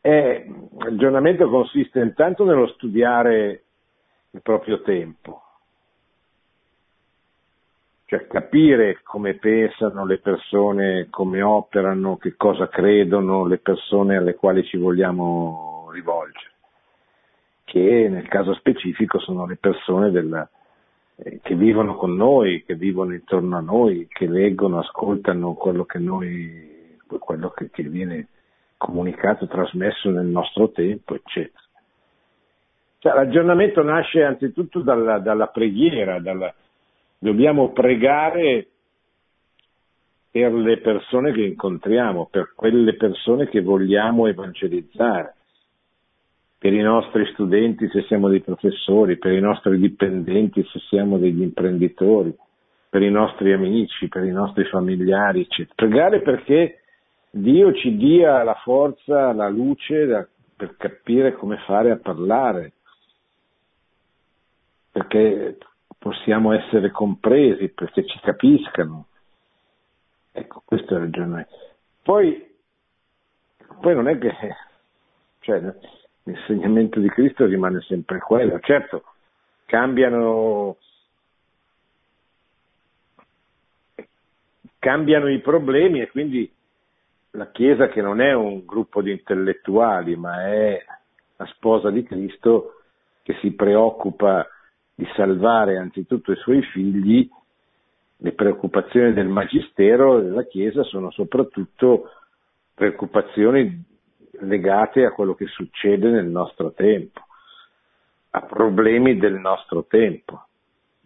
è, 0.00 0.46
l'aggiornamento 0.78 1.48
consiste 1.48 2.00
intanto 2.00 2.44
nello 2.44 2.68
studiare 2.68 3.62
il 4.30 4.42
proprio 4.42 4.82
tempo, 4.82 5.42
cioè 8.04 8.26
capire 8.26 9.00
come 9.02 9.34
pensano 9.34 10.04
le 10.04 10.18
persone, 10.18 11.08
come 11.10 11.42
operano, 11.42 12.16
che 12.16 12.34
cosa 12.36 12.68
credono 12.68 13.46
le 13.46 13.58
persone 13.58 14.16
alle 14.16 14.34
quali 14.34 14.64
ci 14.64 14.76
vogliamo 14.76 15.88
rivolgere, 15.92 16.49
che 17.70 18.08
nel 18.10 18.26
caso 18.26 18.52
specifico 18.54 19.20
sono 19.20 19.46
le 19.46 19.54
persone 19.54 20.10
della, 20.10 20.48
eh, 21.14 21.38
che 21.40 21.54
vivono 21.54 21.94
con 21.94 22.16
noi, 22.16 22.64
che 22.64 22.74
vivono 22.74 23.14
intorno 23.14 23.56
a 23.56 23.60
noi, 23.60 24.08
che 24.10 24.26
leggono, 24.26 24.80
ascoltano 24.80 25.54
quello 25.54 25.84
che 25.84 26.00
noi, 26.00 26.98
quello 27.06 27.50
che, 27.50 27.70
che 27.70 27.84
viene 27.84 28.26
comunicato, 28.76 29.46
trasmesso 29.46 30.10
nel 30.10 30.26
nostro 30.26 30.70
tempo, 30.70 31.14
eccetera. 31.14 31.62
Cioè, 32.98 33.14
l'aggiornamento 33.14 33.84
nasce 33.84 34.24
anzitutto 34.24 34.80
dalla, 34.80 35.20
dalla 35.20 35.46
preghiera, 35.46 36.18
dalla, 36.18 36.52
dobbiamo 37.18 37.70
pregare 37.70 38.66
per 40.28 40.52
le 40.52 40.78
persone 40.78 41.30
che 41.30 41.42
incontriamo, 41.42 42.26
per 42.28 42.52
quelle 42.56 42.96
persone 42.96 43.48
che 43.48 43.62
vogliamo 43.62 44.26
evangelizzare 44.26 45.36
per 46.60 46.74
i 46.74 46.82
nostri 46.82 47.24
studenti 47.32 47.88
se 47.88 48.02
siamo 48.02 48.28
dei 48.28 48.42
professori, 48.42 49.16
per 49.16 49.32
i 49.32 49.40
nostri 49.40 49.78
dipendenti 49.78 50.62
se 50.70 50.78
siamo 50.90 51.16
degli 51.16 51.40
imprenditori, 51.40 52.36
per 52.90 53.00
i 53.00 53.10
nostri 53.10 53.54
amici, 53.54 54.08
per 54.08 54.24
i 54.24 54.30
nostri 54.30 54.64
familiari, 54.64 55.40
eccetera. 55.40 55.72
Pregare 55.74 56.20
perché 56.20 56.82
Dio 57.30 57.72
ci 57.72 57.96
dia 57.96 58.42
la 58.42 58.60
forza, 58.62 59.32
la 59.32 59.48
luce 59.48 60.04
da, 60.04 60.28
per 60.54 60.76
capire 60.76 61.32
come 61.32 61.56
fare 61.64 61.92
a 61.92 61.96
parlare, 61.96 62.72
perché 64.92 65.56
possiamo 65.96 66.52
essere 66.52 66.90
compresi, 66.90 67.70
perché 67.70 68.04
ci 68.04 68.20
capiscano. 68.20 69.06
Ecco, 70.30 70.60
questo 70.66 70.92
è 70.92 70.98
il 70.98 71.04
ragionamento. 71.04 71.56
Poi, 72.02 72.54
poi 73.80 73.94
non 73.94 74.08
è 74.08 74.18
che 74.18 74.34
cioè, 75.40 75.74
l'insegnamento 76.30 77.00
di 77.00 77.08
Cristo 77.08 77.44
rimane 77.46 77.80
sempre 77.82 78.18
quello. 78.18 78.58
Certo, 78.60 79.04
cambiano, 79.66 80.76
cambiano 84.78 85.28
i 85.28 85.40
problemi 85.40 86.00
e 86.00 86.10
quindi 86.10 86.50
la 87.32 87.50
Chiesa 87.50 87.88
che 87.88 88.00
non 88.00 88.20
è 88.20 88.32
un 88.32 88.64
gruppo 88.64 89.02
di 89.02 89.10
intellettuali, 89.10 90.16
ma 90.16 90.46
è 90.46 90.84
la 91.36 91.46
sposa 91.46 91.90
di 91.90 92.02
Cristo 92.02 92.80
che 93.22 93.36
si 93.40 93.52
preoccupa 93.52 94.46
di 94.94 95.06
salvare 95.14 95.78
anzitutto 95.78 96.32
i 96.32 96.36
suoi 96.36 96.62
figli, 96.62 97.28
le 98.22 98.32
preoccupazioni 98.32 99.12
del 99.12 99.28
Magistero 99.28 100.20
della 100.20 100.44
Chiesa 100.44 100.82
sono 100.82 101.10
soprattutto 101.10 102.10
preoccupazioni 102.74 103.88
legate 104.40 105.04
a 105.04 105.12
quello 105.12 105.34
che 105.34 105.46
succede 105.46 106.10
nel 106.10 106.26
nostro 106.26 106.72
tempo, 106.72 107.20
a 108.30 108.42
problemi 108.42 109.16
del 109.16 109.34
nostro 109.34 109.84
tempo. 109.84 110.46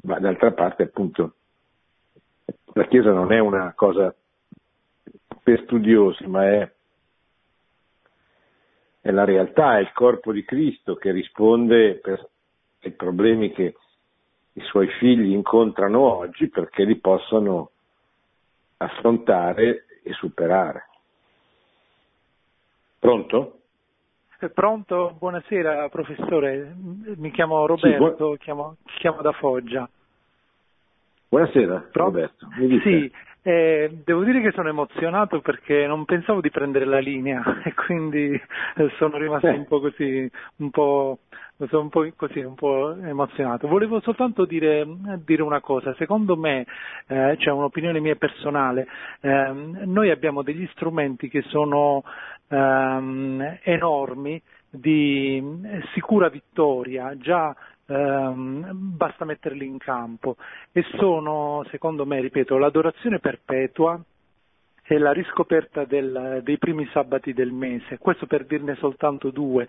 Ma 0.02 0.18
d'altra 0.18 0.52
parte, 0.52 0.84
appunto, 0.84 1.34
la 2.74 2.86
Chiesa 2.86 3.12
non 3.12 3.32
è 3.32 3.38
una 3.38 3.72
cosa 3.74 4.14
per 5.42 5.62
studiosi, 5.62 6.26
ma 6.26 6.46
è, 6.46 6.72
è 9.00 9.10
la 9.10 9.24
realtà, 9.24 9.78
è 9.78 9.80
il 9.80 9.92
corpo 9.92 10.32
di 10.32 10.44
Cristo 10.44 10.96
che 10.96 11.10
risponde 11.10 11.94
per, 11.94 12.28
ai 12.82 12.92
problemi 12.92 13.52
che 13.52 13.74
i 14.52 14.60
suoi 14.62 14.88
figli 14.98 15.32
incontrano 15.32 16.00
oggi 16.00 16.48
perché 16.48 16.84
li 16.84 16.96
possano 16.96 17.70
affrontare 18.76 19.86
e 20.02 20.12
superare. 20.12 20.88
Pronto? 23.04 23.58
Eh, 24.40 24.48
pronto? 24.48 25.14
Buonasera 25.18 25.90
professore, 25.90 26.74
mi 27.16 27.30
chiamo 27.32 27.66
Roberto, 27.66 28.32
sì, 28.32 28.38
chiamo, 28.38 28.76
chiamo, 28.96 29.20
da 29.20 29.32
Foggia. 29.32 29.86
Buonasera 31.28 31.88
Pronto? 31.92 32.18
Roberto, 32.18 32.48
mi 32.56 32.80
Sì, 32.80 33.12
eh, 33.42 33.98
devo 34.02 34.22
dire 34.22 34.40
che 34.40 34.52
sono 34.52 34.70
emozionato 34.70 35.42
perché 35.42 35.86
non 35.86 36.06
pensavo 36.06 36.40
di 36.40 36.50
prendere 36.50 36.86
la 36.86 36.98
linea 36.98 37.42
e 37.62 37.74
quindi 37.74 38.40
sono 38.96 39.18
rimasto 39.18 39.48
eh. 39.48 39.56
un 39.58 39.66
po' 39.66 39.80
così, 39.80 40.30
un 40.56 40.70
po', 40.70 41.18
sono 41.68 41.82
un 41.82 41.88
po' 41.90 42.10
così, 42.16 42.38
un 42.38 42.54
po' 42.54 42.96
emozionato. 43.02 43.68
Volevo 43.68 44.00
soltanto 44.00 44.46
dire, 44.46 44.86
dire 45.26 45.42
una 45.42 45.60
cosa, 45.60 45.92
secondo 45.98 46.38
me, 46.38 46.64
eh, 47.06 47.36
cioè 47.38 47.52
un'opinione 47.52 48.00
mia 48.00 48.16
personale, 48.16 48.86
ehm, 49.20 49.82
noi 49.84 50.08
abbiamo 50.08 50.40
degli 50.40 50.66
strumenti 50.72 51.28
che 51.28 51.42
sono 51.42 52.02
ehm, 52.54 53.58
enormi 53.62 54.40
di 54.70 55.42
sicura 55.92 56.28
vittoria, 56.28 57.16
già 57.16 57.54
ehm, 57.86 58.70
basta 58.72 59.24
metterli 59.24 59.66
in 59.66 59.78
campo. 59.78 60.36
E 60.72 60.84
sono, 60.98 61.64
secondo 61.70 62.06
me, 62.06 62.20
ripeto, 62.20 62.56
l'adorazione 62.56 63.18
perpetua 63.18 64.00
e 64.86 64.98
la 64.98 65.12
riscoperta 65.12 65.84
del, 65.84 66.40
dei 66.42 66.58
primi 66.58 66.86
sabati 66.92 67.32
del 67.32 67.52
mese, 67.52 67.96
questo 67.96 68.26
per 68.26 68.44
dirne 68.44 68.74
soltanto 68.74 69.30
due, 69.30 69.66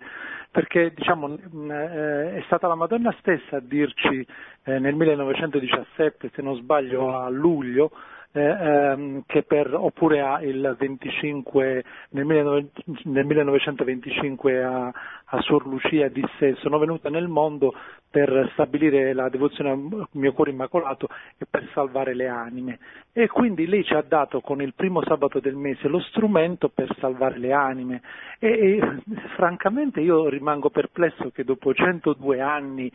perché 0.50 0.92
diciamo, 0.94 1.34
eh, 1.34 2.34
è 2.34 2.42
stata 2.44 2.66
la 2.66 2.74
Madonna 2.74 3.14
stessa 3.20 3.56
a 3.56 3.60
dirci 3.60 4.26
eh, 4.64 4.78
nel 4.78 4.94
1917, 4.94 6.32
se 6.34 6.42
non 6.42 6.56
sbaglio 6.56 7.16
a 7.16 7.30
luglio, 7.30 7.92
ehm, 8.40 9.22
che 9.26 9.42
per, 9.42 9.74
oppure 9.74 10.20
a 10.20 10.42
il 10.42 10.76
25, 10.78 11.84
nel, 12.10 12.26
19, 12.26 12.68
nel 13.04 13.24
1925 13.24 14.62
a, 14.62 14.92
a 15.24 15.40
Suor 15.40 15.66
Lucia 15.66 16.08
disse 16.08 16.54
sono 16.56 16.78
venuta 16.78 17.08
nel 17.08 17.28
mondo 17.28 17.74
per 18.10 18.50
stabilire 18.52 19.12
la 19.12 19.28
devozione 19.28 19.70
al 19.70 20.08
mio 20.12 20.32
cuore 20.32 20.50
immacolato 20.50 21.08
e 21.36 21.46
per 21.48 21.68
salvare 21.72 22.14
le 22.14 22.28
anime. 22.28 22.78
E 23.12 23.28
quindi 23.28 23.66
lei 23.66 23.84
ci 23.84 23.94
ha 23.94 24.02
dato 24.02 24.40
con 24.40 24.62
il 24.62 24.74
primo 24.74 25.02
sabato 25.02 25.40
del 25.40 25.56
mese 25.56 25.88
lo 25.88 26.00
strumento 26.00 26.68
per 26.68 26.94
salvare 26.98 27.38
le 27.38 27.52
anime. 27.52 28.02
E, 28.38 28.48
e 28.48 29.00
francamente 29.34 30.00
io 30.00 30.28
rimango 30.28 30.70
perplesso 30.70 31.30
che 31.30 31.44
dopo 31.44 31.74
102 31.74 32.40
anni 32.40 32.90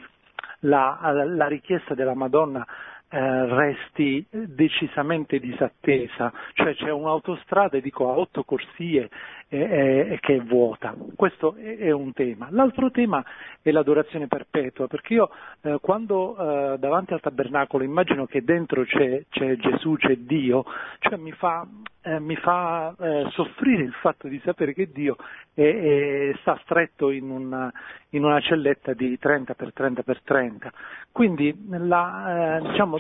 la, 0.61 0.99
la 1.25 1.47
richiesta 1.47 1.93
della 1.93 2.15
Madonna 2.15 2.65
eh, 3.13 3.45
resti 3.45 4.25
decisamente 4.29 5.37
disattesa, 5.39 6.31
cioè 6.53 6.73
c'è 6.75 6.89
un'autostrada, 6.91 7.77
dico 7.79 8.09
a 8.09 8.17
otto 8.17 8.43
corsie, 8.45 9.09
eh, 9.53 10.17
che 10.21 10.35
è 10.35 10.41
vuota. 10.41 10.95
Questo 11.13 11.55
è, 11.55 11.91
un 11.91 12.13
tema. 12.13 12.47
L'altro 12.51 12.89
tema 12.89 13.23
è 13.61 13.69
l'adorazione 13.71 14.27
perpetua, 14.27 14.87
perché 14.87 15.13
io 15.15 15.29
eh, 15.61 15.77
quando 15.81 16.37
eh, 16.37 16.77
davanti 16.79 17.11
al 17.13 17.19
tabernacolo 17.19 17.83
immagino 17.83 18.25
che 18.25 18.43
dentro 18.45 18.85
c'è, 18.85 19.25
c'è 19.29 19.57
Gesù, 19.57 19.95
c'è 19.97 20.15
Dio, 20.15 20.63
cioè 20.99 21.17
mi 21.17 21.33
fa 21.33 21.67
eh, 22.03 22.19
mi 22.19 22.35
fa 22.37 22.95
eh, 22.97 23.27
soffrire 23.31 23.83
il 23.83 23.93
fatto 23.93 24.27
di 24.27 24.39
sapere 24.43 24.73
che 24.73 24.89
Dio 24.91 25.17
è, 25.53 25.61
è, 25.61 26.35
sta 26.39 26.57
stretto 26.63 27.11
in 27.11 27.29
una, 27.29 27.71
in 28.09 28.23
una, 28.23 28.39
celletta 28.39 28.93
di 28.93 29.19
30 29.19 29.53
x 29.53 29.73
30 29.73 30.01
x 30.01 30.21
30. 30.23 30.71
Quindi 31.11 31.53
la, 31.67 32.57
eh, 32.57 32.61
diciamo, 32.69 32.97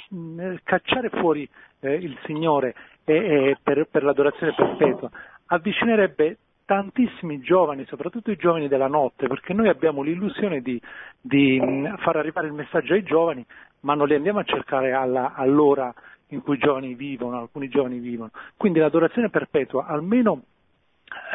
cacciare 0.63 1.09
fuori 1.09 1.49
il 1.83 2.15
Signore 2.25 2.75
per, 3.03 3.87
per 3.89 4.03
l'adorazione 4.03 4.53
perpetua 4.53 5.09
avvicinerebbe 5.53 6.37
tantissimi 6.65 7.41
giovani, 7.41 7.85
soprattutto 7.85 8.31
i 8.31 8.37
giovani 8.37 8.67
della 8.67 8.87
notte, 8.87 9.27
perché 9.27 9.53
noi 9.53 9.67
abbiamo 9.67 10.01
l'illusione 10.01 10.61
di, 10.61 10.81
di 11.19 11.59
far 11.97 12.15
arrivare 12.15 12.47
il 12.47 12.53
messaggio 12.53 12.93
ai 12.93 13.03
giovani, 13.03 13.45
ma 13.81 13.93
non 13.93 14.07
li 14.07 14.15
andiamo 14.15 14.39
a 14.39 14.43
cercare 14.43 14.93
alla, 14.93 15.33
all'ora 15.33 15.93
in 16.27 16.41
cui 16.41 16.57
giovani 16.57 16.93
vivono, 16.93 17.39
alcuni 17.39 17.67
giovani 17.67 17.99
vivono. 17.99 18.31
Quindi 18.55 18.79
l'adorazione 18.79 19.29
perpetua, 19.29 19.85
almeno 19.85 20.43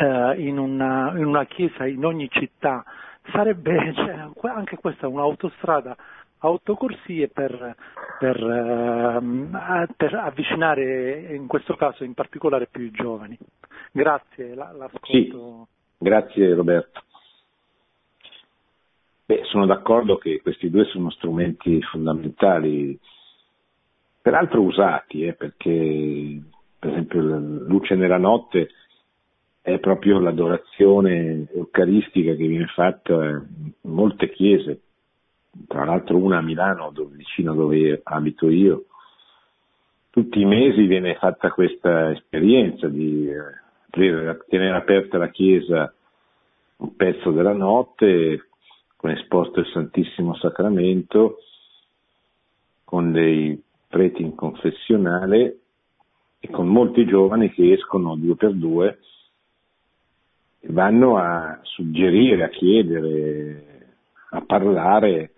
eh, 0.01 0.41
in, 0.41 0.57
una, 0.57 1.13
in, 1.15 1.27
una, 1.27 1.45
chiesa 1.45 1.87
in 1.87 2.03
ogni 2.03 2.31
città, 2.31 2.83
sarebbe 3.31 3.93
cioè, 3.93 4.29
anche 4.45 4.77
questa 4.77 5.07
un'autostrada 5.07 5.95
autocorsie 6.39 7.29
per, 7.29 7.77
per, 8.19 8.37
eh, 8.37 9.89
per, 9.97 10.15
avvicinare 10.15 11.35
in 11.35 11.47
questo 11.47 11.75
caso 11.75 12.05
in 12.05 12.15
particolare 12.15 12.67
più 12.71 12.85
i 12.85 12.91
giovani. 12.91 13.37
Grazie, 13.93 14.55
l'ascolto. 14.55 14.99
Sì, 15.05 15.33
grazie 15.99 16.55
Roberto. 16.55 17.03
Beh, 19.25 19.43
sono 19.45 19.67
d'accordo 19.67 20.19
che 20.19 20.41
questi 20.41 20.71
due 20.71 20.85
sono 20.85 21.11
strumenti 21.11 21.83
fondamentali 21.83 22.97
peraltro 24.23 24.63
usati, 24.63 25.25
eh, 25.25 25.33
perché 25.33 26.43
per 26.79 26.91
esempio 26.91 27.23
la 27.23 27.39
luce 27.39 27.97
nella 27.97 28.19
notte 28.19 28.69
è 29.63 29.81
proprio 29.81 30.21
l'adorazione 30.21 31.49
eucaristica 31.53 32.35
che 32.35 32.47
viene 32.47 32.67
fatta 32.67 33.15
in 33.15 33.73
molte 33.81 34.31
chiese, 34.31 34.83
tra 35.67 35.85
l'altro 35.85 36.17
una 36.17 36.39
a 36.39 36.43
Milano, 36.43 36.91
dove, 36.91 37.17
vicino 37.17 37.55
dove 37.55 38.01
abito 38.03 38.49
io. 38.49 38.87
Tutti 40.11 40.41
i 40.41 40.45
mesi 40.45 40.87
viene 40.87 41.15
fatta 41.17 41.51
questa 41.51 42.11
esperienza 42.11 42.89
di 42.89 43.29
eh, 43.29 44.39
tenere 44.49 44.77
aperta 44.77 45.19
la 45.19 45.29
chiesa 45.29 45.93
un 46.77 46.95
pezzo 46.97 47.31
della 47.31 47.53
notte 47.53 48.49
con 48.97 49.11
esposto 49.11 49.61
il 49.61 49.67
Santissimo 49.67 50.35
Sacramento, 50.37 51.39
con 52.85 53.13
dei 53.13 53.63
preti 53.89 54.23
in 54.23 54.35
confessionale 54.35 55.59
e 56.41 56.51
con 56.51 56.67
molti 56.67 57.05
giovani 57.07 57.51
che 57.51 57.73
escono 57.73 58.17
due 58.17 58.37
per 58.37 58.53
due 58.53 58.99
e 60.61 60.69
vanno 60.71 61.19
a 61.19 61.59
suggerire, 61.63 62.45
a 62.45 62.49
chiedere, 62.49 63.95
a 64.31 64.41
parlare 64.43 65.36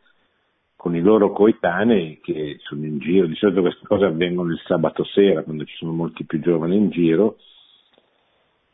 con 0.79 0.95
i 0.95 1.01
loro 1.01 1.33
coetanei 1.33 2.21
che 2.23 2.57
sono 2.61 2.87
in 2.87 2.99
giro. 2.99 3.27
Di 3.27 3.35
solito 3.35 3.61
queste 3.61 3.85
cose 3.85 4.05
avvengono 4.05 4.53
il 4.53 4.61
sabato 4.65 5.05
sera, 5.05 5.43
quando 5.43 5.65
ci 5.65 5.75
sono 5.75 5.93
molti 5.93 6.25
più 6.25 6.41
giovani 6.41 6.77
in 6.77 6.91
giro, 6.91 7.37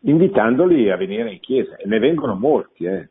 invitandoli 0.00 0.90
a 0.90 0.96
venire 0.96 1.32
in 1.32 1.40
chiesa. 1.40 1.76
E 1.76 1.86
ne 1.86 1.98
vengono 1.98 2.34
molti, 2.34 2.84
eh. 2.84 3.08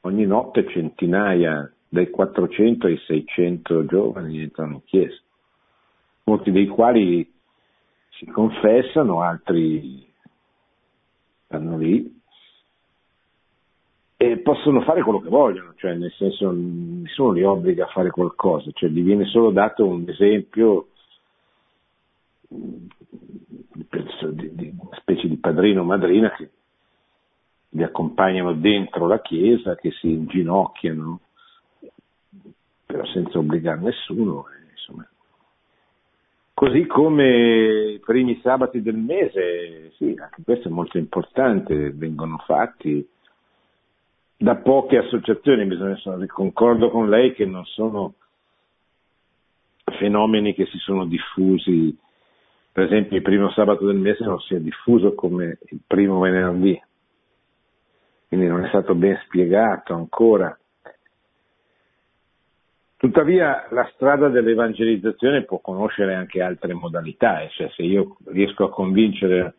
Ogni 0.00 0.24
notte 0.24 0.66
centinaia, 0.68 1.70
dai 1.86 2.08
400 2.08 2.86
ai 2.86 2.96
600 2.96 3.84
giovani 3.84 4.40
entrano 4.40 4.72
in 4.72 4.84
chiesa 4.84 5.20
molti 6.30 6.52
dei 6.52 6.68
quali 6.68 7.28
si 8.10 8.26
confessano, 8.26 9.20
altri 9.22 10.06
stanno 11.44 11.76
lì 11.76 12.19
e 14.22 14.36
possono 14.36 14.82
fare 14.82 15.00
quello 15.00 15.18
che 15.18 15.30
vogliono, 15.30 15.72
cioè 15.76 15.94
nel 15.94 16.12
senso 16.12 16.52
nessuno 16.52 17.30
li 17.30 17.42
obbliga 17.42 17.84
a 17.84 17.90
fare 17.90 18.10
qualcosa, 18.10 18.70
cioè 18.74 18.90
gli 18.90 19.02
viene 19.02 19.24
solo 19.24 19.50
dato 19.50 19.86
un 19.86 20.04
esempio 20.06 20.88
di, 22.46 24.54
di 24.54 24.74
una 24.78 24.98
specie 24.98 25.26
di 25.26 25.38
padrino 25.38 25.80
o 25.80 25.84
madrina 25.84 26.30
che 26.32 26.50
li 27.70 27.82
accompagnano 27.82 28.52
dentro 28.52 29.06
la 29.06 29.22
chiesa, 29.22 29.74
che 29.76 29.90
si 29.92 30.12
inginocchiano, 30.12 31.20
però 32.84 33.06
senza 33.06 33.38
obbligare 33.38 33.80
nessuno. 33.80 34.44
Insomma, 34.70 35.08
Così 36.52 36.84
come 36.84 37.92
i 37.92 38.00
primi 38.00 38.38
sabati 38.42 38.82
del 38.82 38.96
mese, 38.96 39.92
sì, 39.96 40.14
anche 40.20 40.42
questo 40.44 40.68
è 40.68 40.70
molto 40.70 40.98
importante, 40.98 41.90
vengono 41.92 42.36
fatti 42.44 43.08
da 44.42 44.56
poche 44.56 44.96
associazioni, 44.96 45.66
bisogna, 45.66 45.98
concordo 46.26 46.88
con 46.88 47.10
lei 47.10 47.34
che 47.34 47.44
non 47.44 47.62
sono 47.66 48.14
fenomeni 49.98 50.54
che 50.54 50.64
si 50.64 50.78
sono 50.78 51.04
diffusi, 51.04 51.94
per 52.72 52.84
esempio 52.84 53.18
il 53.18 53.22
primo 53.22 53.50
sabato 53.50 53.84
del 53.84 53.96
mese 53.96 54.24
non 54.24 54.40
si 54.40 54.54
è 54.54 54.58
diffuso 54.58 55.14
come 55.14 55.58
il 55.68 55.80
primo 55.86 56.20
venerdì, 56.20 56.80
quindi 58.28 58.46
non 58.46 58.64
è 58.64 58.68
stato 58.68 58.94
ben 58.94 59.20
spiegato 59.26 59.92
ancora. 59.92 60.58
Tuttavia 62.96 63.66
la 63.72 63.90
strada 63.92 64.28
dell'evangelizzazione 64.28 65.44
può 65.44 65.58
conoscere 65.58 66.14
anche 66.14 66.40
altre 66.40 66.72
modalità, 66.72 67.46
cioè 67.50 67.68
se 67.76 67.82
io 67.82 68.16
riesco 68.28 68.64
a 68.64 68.70
convincere 68.70 69.54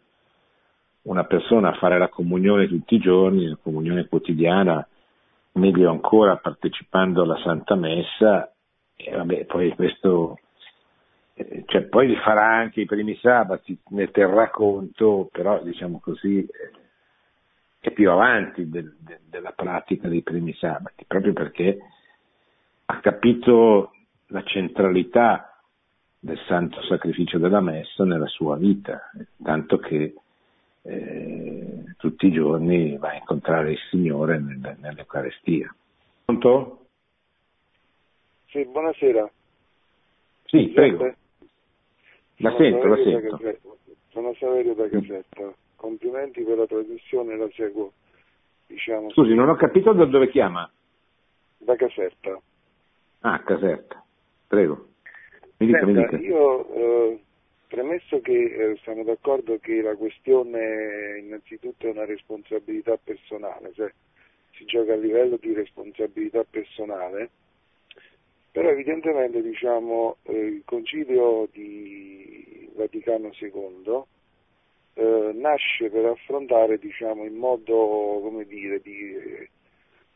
una 1.03 1.23
persona 1.25 1.69
a 1.69 1.77
fare 1.77 1.97
la 1.97 2.09
comunione 2.09 2.67
tutti 2.67 2.95
i 2.95 2.99
giorni, 2.99 3.47
la 3.47 3.57
comunione 3.61 4.07
quotidiana, 4.07 4.85
meglio 5.53 5.89
ancora 5.89 6.37
partecipando 6.37 7.23
alla 7.23 7.39
Santa 7.43 7.75
Messa, 7.75 8.51
e 8.95 9.11
vabbè, 9.15 9.45
poi 9.45 9.73
questo, 9.73 10.39
eh, 11.33 11.63
cioè 11.65 11.81
poi 11.83 12.15
farà 12.17 12.55
anche 12.55 12.81
i 12.81 12.85
primi 12.85 13.17
sabati, 13.17 13.77
ne 13.89 14.11
terrà 14.11 14.49
conto, 14.49 15.27
però 15.31 15.61
diciamo 15.63 15.99
così 15.99 16.39
eh, 16.39 16.71
è 17.79 17.91
più 17.91 18.11
avanti 18.11 18.69
del, 18.69 18.95
de, 18.99 19.21
della 19.27 19.51
pratica 19.51 20.07
dei 20.07 20.21
primi 20.21 20.53
sabati, 20.53 21.05
proprio 21.07 21.33
perché 21.33 21.79
ha 22.85 22.99
capito 22.99 23.91
la 24.27 24.43
centralità 24.43 25.59
del 26.19 26.37
santo 26.47 26.83
sacrificio 26.83 27.39
della 27.39 27.61
messa 27.61 28.03
nella 28.05 28.27
sua 28.27 28.55
vita, 28.55 29.09
tanto 29.41 29.79
che 29.79 30.13
eh, 30.83 31.83
tutti 31.97 32.27
i 32.27 32.31
giorni 32.31 32.97
va 32.97 33.09
a 33.09 33.15
incontrare 33.15 33.71
il 33.71 33.79
Signore 33.89 34.39
nel, 34.39 34.77
nell'Eucarestia. 34.79 35.73
Pronto? 36.25 36.85
Sì, 38.47 38.65
buonasera. 38.65 39.29
Sì, 40.45 40.67
prego. 40.69 41.13
La 42.37 42.51
sono 42.51 42.57
sento, 42.57 42.87
la 42.87 42.95
sento. 42.97 43.39
Sono 44.09 44.33
Saverio 44.33 44.73
da 44.73 44.89
Caserta. 44.89 45.53
Complimenti 45.75 46.43
per 46.43 46.57
la 46.57 46.65
trasmissione, 46.65 47.37
la 47.37 47.49
seguo. 47.53 47.93
Diciamo, 48.67 49.09
Scusi, 49.11 49.33
non 49.33 49.49
ho 49.49 49.55
capito 49.55 49.93
da 49.93 50.05
dove 50.05 50.29
chiama. 50.29 50.69
Da 51.57 51.75
Caserta. 51.75 52.39
Ah, 53.21 53.39
Caserta, 53.43 54.03
prego. 54.47 54.87
Mi 55.57 55.67
dica, 55.67 55.79
Senta, 55.85 56.01
mi 56.01 56.07
dica. 56.07 56.17
Io, 56.17 56.73
eh, 56.73 57.23
premesso 57.71 58.19
che 58.19 58.33
eh, 58.33 58.77
siamo 58.83 59.03
d'accordo 59.05 59.57
che 59.59 59.81
la 59.81 59.95
questione 59.95 61.19
innanzitutto 61.19 61.87
è 61.87 61.91
una 61.91 62.03
responsabilità 62.03 62.97
personale, 63.01 63.71
cioè 63.73 63.89
si 64.55 64.65
gioca 64.65 64.91
a 64.91 64.97
livello 64.97 65.37
di 65.37 65.53
responsabilità 65.53 66.43
personale, 66.43 67.29
però 68.51 68.67
evidentemente 68.67 69.41
diciamo, 69.41 70.17
eh, 70.23 70.37
il 70.37 70.63
concilio 70.65 71.47
di 71.49 72.69
Vaticano 72.75 73.31
II 73.39 74.01
eh, 74.95 75.31
nasce 75.33 75.89
per 75.89 76.07
affrontare 76.07 76.77
diciamo, 76.77 77.23
in 77.23 77.35
modo, 77.35 78.43
dire, 78.45 78.81
di, 78.81 79.15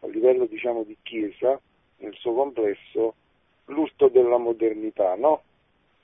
a 0.02 0.08
livello 0.08 0.46
diciamo, 0.46 0.84
di 0.84 0.98
Chiesa 1.02 1.58
nel 2.00 2.16
suo 2.16 2.34
complesso 2.34 3.16
l'urto 3.68 4.10
della 4.10 4.38
modernità, 4.38 5.16
no? 5.16 5.44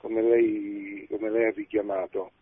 Come, 0.02 0.20
lei, 0.20 1.06
come 1.08 1.30
lei, 1.30 1.46
ha 1.46 1.52
richiamato. 1.52 2.32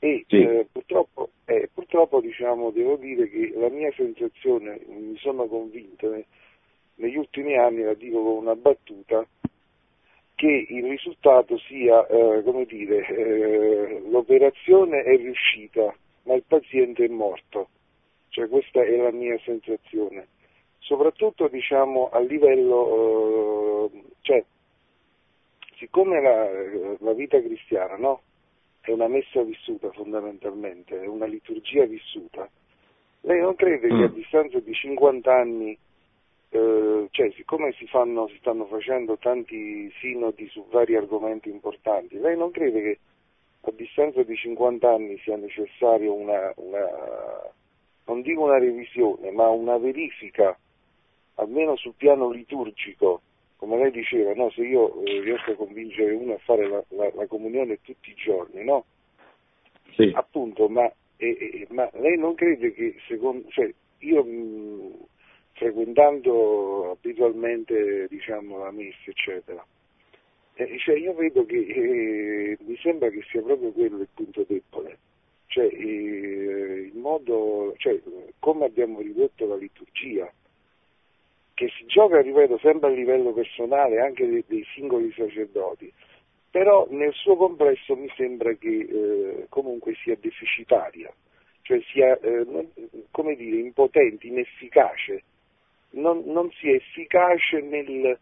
E 0.00 0.24
sì. 0.26 0.40
eh, 0.40 0.66
purtroppo, 0.70 1.30
eh, 1.44 1.68
purtroppo 1.72 2.20
diciamo, 2.20 2.70
devo 2.70 2.96
dire 2.96 3.28
che 3.28 3.52
la 3.54 3.68
mia 3.68 3.92
sensazione, 3.92 4.80
mi 4.86 5.16
sono 5.18 5.46
convinto 5.46 6.10
ne, 6.10 6.24
negli 6.96 7.16
ultimi 7.16 7.56
anni, 7.56 7.82
la 7.82 7.94
dico 7.94 8.22
con 8.22 8.36
una 8.38 8.56
battuta, 8.56 9.26
che 10.34 10.66
il 10.68 10.84
risultato 10.84 11.58
sia, 11.58 12.06
eh, 12.06 12.42
come 12.42 12.64
dire, 12.64 13.06
eh, 13.06 14.02
l'operazione 14.08 15.02
è 15.02 15.16
riuscita, 15.16 15.94
ma 16.22 16.34
il 16.34 16.44
paziente 16.46 17.04
è 17.04 17.08
morto. 17.08 17.68
Cioè 18.30 18.48
questa 18.48 18.82
è 18.82 18.96
la 18.96 19.10
mia 19.10 19.38
sensazione 19.44 20.28
soprattutto 20.88 21.48
diciamo, 21.48 22.08
a 22.10 22.18
livello, 22.20 22.80
eh, 22.86 23.47
siccome 25.78 26.20
la, 26.20 26.96
la, 26.98 27.12
vita 27.12 27.40
cristiana 27.40 27.96
no? 27.96 28.22
è 28.80 28.90
una 28.90 29.08
messa 29.08 29.42
vissuta 29.42 29.90
fondamentalmente, 29.92 31.00
è 31.00 31.06
una 31.06 31.26
liturgia 31.26 31.84
vissuta, 31.84 32.48
lei 33.22 33.40
non 33.40 33.54
crede 33.54 33.88
che 33.88 33.94
a 33.94 34.08
Mm. 34.08 34.14
distanza 34.14 34.58
di 34.60 34.74
50 34.74 35.34
anni, 35.34 35.78
eh, 36.50 37.08
cioè 37.10 37.30
siccome 37.32 37.72
si, 37.72 37.86
fanno, 37.86 38.28
si 38.28 38.36
stanno 38.38 38.66
facendo 38.66 39.16
tanti 39.18 39.90
sinodi 40.00 40.48
su 40.48 40.66
vari 40.70 40.96
argomenti 40.96 41.48
importanti, 41.48 42.18
lei 42.18 42.36
non 42.36 42.50
crede 42.50 42.80
che 42.80 42.98
a 43.60 43.70
distanza 43.72 44.22
di 44.22 44.36
50 44.36 44.88
anni 44.88 45.18
sia 45.18 45.36
necessario 45.36 46.12
una, 46.14 46.52
una 46.56 46.86
non 48.08 48.22
dico 48.22 48.42
una 48.42 48.58
revisione, 48.58 49.30
ma 49.30 49.48
una 49.48 49.76
verifica, 49.76 50.58
almeno 51.34 51.76
sul 51.76 51.94
piano 51.96 52.30
liturgico, 52.30 53.20
come 53.58 53.76
lei 53.76 53.90
diceva, 53.90 54.32
no? 54.34 54.50
se 54.50 54.62
io 54.62 55.02
eh, 55.04 55.20
riesco 55.20 55.50
a 55.50 55.56
convincere 55.56 56.12
uno 56.12 56.34
a 56.34 56.38
fare 56.38 56.68
la, 56.68 56.82
la- 56.90 57.10
la 57.14 57.26
comunione 57.26 57.80
tutti 57.82 58.10
i 58.10 58.14
giorni, 58.14 58.64
no? 58.64 58.84
Sì. 59.94 60.12
Appunto, 60.14 60.68
ma, 60.68 60.90
e- 61.16 61.36
e- 61.40 61.66
ma 61.70 61.90
lei 61.94 62.16
non 62.16 62.34
crede 62.36 62.72
che 62.72 62.94
secondo, 63.08 63.48
cioè, 63.50 63.68
io 63.98 64.22
mh, 64.24 65.06
frequentando 65.54 66.92
abitualmente 66.92 68.06
diciamo 68.08 68.58
la 68.58 68.70
messa 68.70 69.10
eccetera, 69.10 69.64
eh, 70.54 70.78
cioè, 70.78 70.96
io 70.96 71.14
vedo 71.14 71.44
che 71.44 71.56
eh, 71.58 72.58
mi 72.60 72.76
sembra 72.76 73.08
che 73.10 73.22
sia 73.30 73.42
proprio 73.42 73.72
quello 73.72 73.98
il 73.98 74.08
punto 74.14 74.44
debole, 74.46 74.98
cioè 75.46 75.64
eh, 75.66 76.90
il 76.92 76.96
modo, 76.96 77.74
cioè, 77.78 78.00
come 78.38 78.66
abbiamo 78.66 79.00
ridotto 79.00 79.46
la 79.46 79.56
liturgia, 79.56 80.32
che 81.58 81.68
si 81.76 81.86
gioca, 81.86 82.20
ripeto, 82.20 82.56
sempre 82.58 82.88
a 82.88 82.92
livello 82.92 83.32
personale 83.32 83.98
anche 84.00 84.24
dei, 84.28 84.44
dei 84.46 84.64
singoli 84.74 85.10
sacerdoti, 85.10 85.92
però 86.52 86.86
nel 86.90 87.12
suo 87.14 87.34
complesso 87.34 87.96
mi 87.96 88.08
sembra 88.14 88.52
che 88.52 88.68
eh, 88.68 89.46
comunque 89.48 89.94
sia 89.94 90.16
deficitaria, 90.20 91.12
cioè 91.62 91.80
sia, 91.90 92.16
eh, 92.20 92.44
non- 92.46 92.70
come 93.10 93.34
dire, 93.34 93.56
impotente, 93.58 94.28
inefficace, 94.28 95.24
non, 95.90 96.22
non 96.26 96.48
sia 96.52 96.74
efficace 96.74 97.60
nel, 97.60 98.16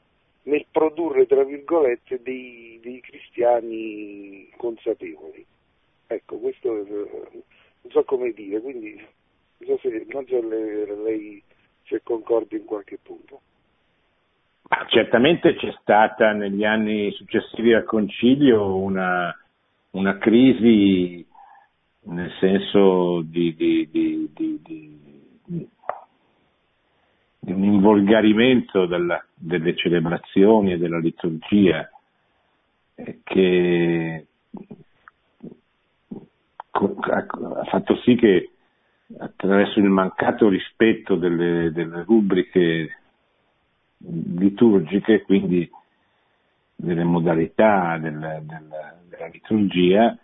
nel 0.45 0.66
produrre, 0.70 1.26
tra 1.26 1.45
virgolette, 1.45 2.22
dei, 2.22 2.78
dei 2.82 3.01
cristiani 3.01 4.49
consapevoli. 4.57 5.45
Ecco, 6.07 6.39
questo 6.39 6.74
eh, 6.74 6.87
non 6.87 7.91
so 7.91 8.03
come 8.05 8.32
dire, 8.32 8.62
quindi 8.62 8.95
non 8.95 9.76
so 9.76 9.78
se, 9.91 10.07
non 10.09 10.26
so 10.26 10.41
le- 10.41 10.87
lei 11.03 11.43
se 11.87 12.01
concorda 12.03 12.57
in 12.57 12.64
qualche 12.64 12.99
punto. 13.03 13.41
Ma 14.68 14.84
certamente 14.89 15.55
c'è 15.55 15.72
stata 15.80 16.32
negli 16.32 16.64
anni 16.64 17.12
successivi 17.12 17.72
al 17.72 17.84
concilio 17.84 18.76
una, 18.76 19.32
una 19.91 20.18
crisi 20.18 21.24
nel 22.09 22.30
senso 22.41 23.22
di, 23.22 23.55
di- 23.55 23.89
di- 23.91 24.30
di- 24.32 25.68
un 27.47 27.62
involgarimento 27.62 28.87
della- 28.87 29.24
delle 29.34 29.76
celebrazioni 29.76 30.72
e 30.72 30.78
della 30.78 30.99
liturgia 30.99 31.89
che 33.22 34.26
ha 36.72 37.64
fatto 37.64 37.97
sì 37.99 38.16
che 38.16 38.51
attraverso 39.19 39.79
il 39.79 39.89
mancato 39.89 40.49
rispetto 40.49 41.15
delle, 41.17 41.71
delle 41.73 42.03
rubriche 42.03 42.99
liturgiche, 43.99 45.23
quindi 45.23 45.69
delle 46.75 47.05
modalità 47.05 47.97
del- 47.99 48.43
del- 48.43 48.95
della 49.09 49.27
liturgia, 49.29 50.17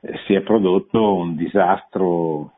eh, 0.00 0.18
si 0.26 0.34
è 0.34 0.42
prodotto 0.42 1.14
un 1.14 1.36
disastro 1.36 2.52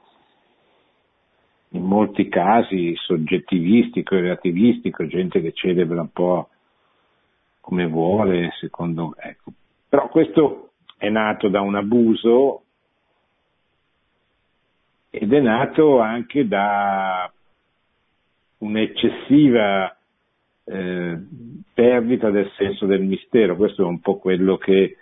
in 1.71 1.83
molti 1.83 2.29
casi 2.29 2.95
soggettivistico 2.97 4.17
e 4.17 4.21
relativistico, 4.21 5.07
gente 5.07 5.41
che 5.41 5.53
celebra 5.53 6.01
un 6.01 6.11
po' 6.11 6.49
come 7.61 7.87
vuole, 7.87 8.51
secondo 8.59 9.15
ecco. 9.19 9.53
Però 9.89 10.09
questo 10.09 10.71
è 10.97 11.09
nato 11.09 11.49
da 11.49 11.61
un 11.61 11.75
abuso 11.75 12.63
ed 15.19 15.33
è 15.33 15.41
nato 15.41 15.99
anche 15.99 16.47
da 16.47 17.33
un'eccessiva 18.59 19.97
eh, 20.65 21.19
perdita 21.73 22.31
del 22.31 22.51
senso 22.57 22.85
del 22.85 23.01
mistero. 23.01 23.57
Questo 23.57 23.83
è 23.83 23.87
un 23.87 24.01
po' 24.01 24.19
quello 24.19 24.59
che 24.59 24.97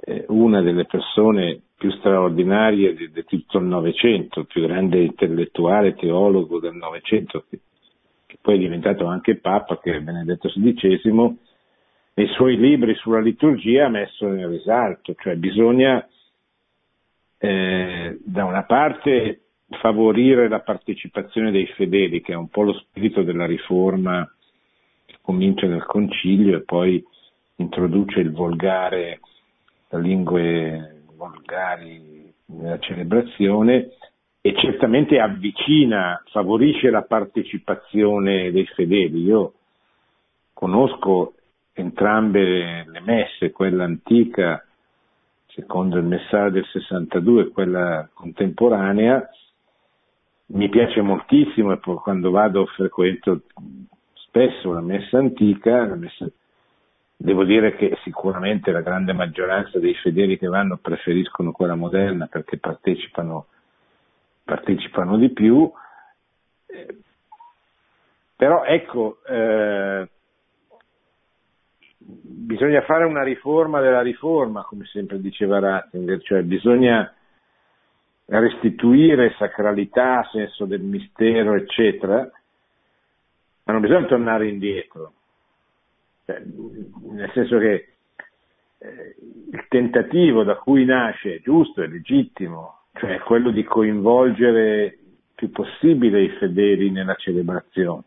eh, 0.00 0.24
una 0.28 0.60
delle 0.60 0.86
persone 0.86 1.60
più 1.76 1.92
straordinarie 1.92 2.94
di, 2.94 3.12
di 3.12 3.24
tutto 3.24 3.58
il 3.58 3.66
Novecento, 3.66 4.40
il 4.40 4.46
più 4.46 4.62
grande 4.62 4.98
intellettuale, 5.02 5.94
teologo 5.94 6.58
del 6.58 6.74
Novecento, 6.74 7.44
che, 7.48 7.60
che 8.26 8.38
poi 8.40 8.56
è 8.56 8.58
diventato 8.58 9.06
anche 9.06 9.36
Papa, 9.36 9.78
che 9.78 9.94
è 9.94 10.00
Benedetto 10.00 10.48
XVI, 10.48 11.38
nei 12.14 12.28
suoi 12.28 12.56
libri 12.56 12.94
sulla 12.96 13.20
liturgia 13.20 13.86
ha 13.86 13.88
messo 13.88 14.26
in 14.26 14.48
risalto, 14.48 15.14
cioè 15.16 15.36
bisogna 15.36 16.04
eh, 17.38 18.18
da 18.24 18.44
una 18.44 18.64
parte 18.64 19.43
favorire 19.80 20.48
la 20.48 20.60
partecipazione 20.60 21.50
dei 21.50 21.66
fedeli, 21.66 22.20
che 22.20 22.32
è 22.32 22.36
un 22.36 22.48
po' 22.48 22.62
lo 22.62 22.72
spirito 22.74 23.22
della 23.22 23.46
riforma 23.46 24.28
che 25.04 25.16
comincia 25.20 25.66
nel 25.66 25.84
concilio 25.84 26.56
e 26.56 26.62
poi 26.62 27.04
introduce 27.56 28.20
il 28.20 28.32
volgare, 28.32 29.20
le 29.90 30.00
lingue 30.00 31.02
volgari 31.16 32.32
nella 32.46 32.78
celebrazione 32.78 33.90
e 34.40 34.54
certamente 34.56 35.18
avvicina, 35.18 36.22
favorisce 36.30 36.90
la 36.90 37.02
partecipazione 37.02 38.50
dei 38.50 38.66
fedeli. 38.66 39.22
Io 39.22 39.54
conosco 40.52 41.34
entrambe 41.72 42.84
le 42.86 43.00
messe, 43.00 43.50
quella 43.50 43.84
antica 43.84 44.64
secondo 45.54 45.98
il 45.98 46.04
messaggio 46.04 46.54
del 46.54 46.66
62 46.66 47.42
e 47.42 47.48
quella 47.50 48.08
contemporanea, 48.12 49.28
mi 50.46 50.68
piace 50.68 51.00
moltissimo 51.00 51.72
e 51.72 51.78
poi 51.78 51.96
quando 51.96 52.30
vado 52.30 52.66
frequento 52.66 53.42
spesso 54.14 54.72
la 54.72 54.80
messa 54.80 55.18
antica, 55.18 55.86
la 55.86 55.94
messa- 55.94 56.30
devo 57.16 57.44
dire 57.44 57.76
che 57.76 57.96
sicuramente 58.02 58.70
la 58.70 58.82
grande 58.82 59.12
maggioranza 59.12 59.78
dei 59.78 59.94
fedeli 59.94 60.36
che 60.36 60.48
vanno 60.48 60.76
preferiscono 60.76 61.52
quella 61.52 61.74
moderna 61.74 62.26
perché 62.26 62.58
partecipano, 62.58 63.46
partecipano 64.44 65.16
di 65.16 65.30
più, 65.30 65.70
però 68.36 68.64
ecco, 68.64 69.18
eh, 69.26 70.08
bisogna 71.96 72.82
fare 72.82 73.04
una 73.04 73.22
riforma 73.22 73.80
della 73.80 74.02
riforma, 74.02 74.64
come 74.64 74.84
sempre 74.86 75.20
diceva 75.20 75.58
Ratzinger, 75.58 76.20
cioè 76.22 76.42
bisogna 76.42 77.10
restituire 78.26 79.34
sacralità, 79.38 80.26
senso 80.32 80.64
del 80.64 80.80
mistero, 80.80 81.54
eccetera, 81.54 82.30
ma 83.64 83.72
non 83.72 83.80
bisogna 83.80 84.06
tornare 84.06 84.48
indietro. 84.48 85.12
Cioè, 86.24 86.42
nel 87.10 87.30
senso 87.32 87.58
che 87.58 87.94
eh, 88.78 89.16
il 89.52 89.66
tentativo 89.68 90.42
da 90.42 90.56
cui 90.56 90.84
nasce 90.84 91.36
è 91.36 91.40
giusto, 91.40 91.82
è 91.82 91.86
legittimo, 91.86 92.84
cioè 92.94 93.18
quello 93.20 93.50
di 93.50 93.62
coinvolgere 93.64 94.84
il 94.84 94.98
più 95.34 95.50
possibile 95.50 96.22
i 96.22 96.30
fedeli 96.38 96.90
nella 96.90 97.14
celebrazione, 97.16 98.02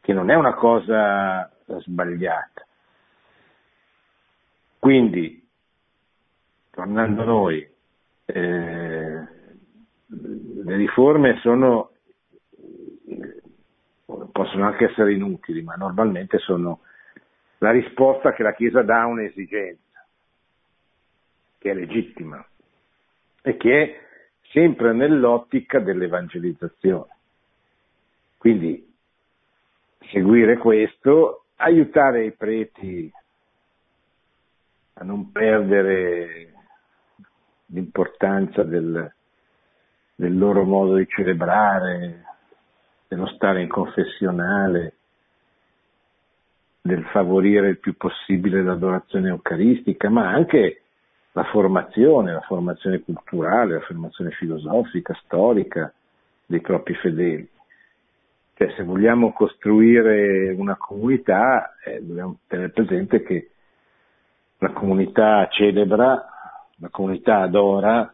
che 0.00 0.12
non 0.12 0.30
è 0.30 0.34
una 0.34 0.54
cosa 0.54 1.50
sbagliata. 1.66 2.64
Quindi, 4.78 5.46
tornando 6.70 7.24
noi, 7.24 7.68
eh, 8.32 9.28
le 10.06 10.76
riforme 10.76 11.38
sono, 11.40 11.90
possono 14.32 14.66
anche 14.66 14.86
essere 14.86 15.12
inutili, 15.14 15.62
ma 15.62 15.74
normalmente 15.74 16.38
sono 16.38 16.80
la 17.58 17.70
risposta 17.70 18.32
che 18.32 18.42
la 18.42 18.54
Chiesa 18.54 18.82
dà 18.82 19.02
a 19.02 19.06
un'esigenza, 19.06 20.06
che 21.58 21.70
è 21.70 21.74
legittima 21.74 22.44
e 23.42 23.56
che 23.56 23.82
è 23.82 24.00
sempre 24.50 24.92
nell'ottica 24.92 25.78
dell'evangelizzazione. 25.78 27.16
Quindi 28.38 28.90
seguire 30.10 30.56
questo, 30.56 31.44
aiutare 31.56 32.24
i 32.24 32.32
preti 32.32 33.12
a 34.94 35.04
non 35.04 35.30
perdere 35.30 36.52
l'importanza 37.72 38.62
del, 38.62 39.12
del 40.14 40.38
loro 40.38 40.64
modo 40.64 40.96
di 40.96 41.06
celebrare, 41.08 42.24
dello 43.08 43.26
stare 43.28 43.62
in 43.62 43.68
confessionale, 43.68 44.94
del 46.82 47.04
favorire 47.06 47.68
il 47.68 47.78
più 47.78 47.96
possibile 47.96 48.62
l'adorazione 48.62 49.28
eucaristica, 49.28 50.08
ma 50.08 50.28
anche 50.28 50.82
la 51.32 51.44
formazione, 51.44 52.32
la 52.32 52.40
formazione 52.40 53.00
culturale, 53.00 53.74
la 53.74 53.80
formazione 53.80 54.30
filosofica, 54.30 55.14
storica 55.24 55.92
dei 56.46 56.60
propri 56.60 56.94
fedeli. 56.94 57.48
Cioè, 58.54 58.72
se 58.76 58.82
vogliamo 58.82 59.32
costruire 59.32 60.50
una 60.50 60.76
comunità, 60.76 61.76
eh, 61.84 62.02
dobbiamo 62.02 62.38
tenere 62.46 62.70
presente 62.70 63.22
che 63.22 63.50
la 64.58 64.70
comunità 64.72 65.48
celebra, 65.48 66.29
la 66.80 66.88
comunità 66.88 67.40
adora, 67.40 68.12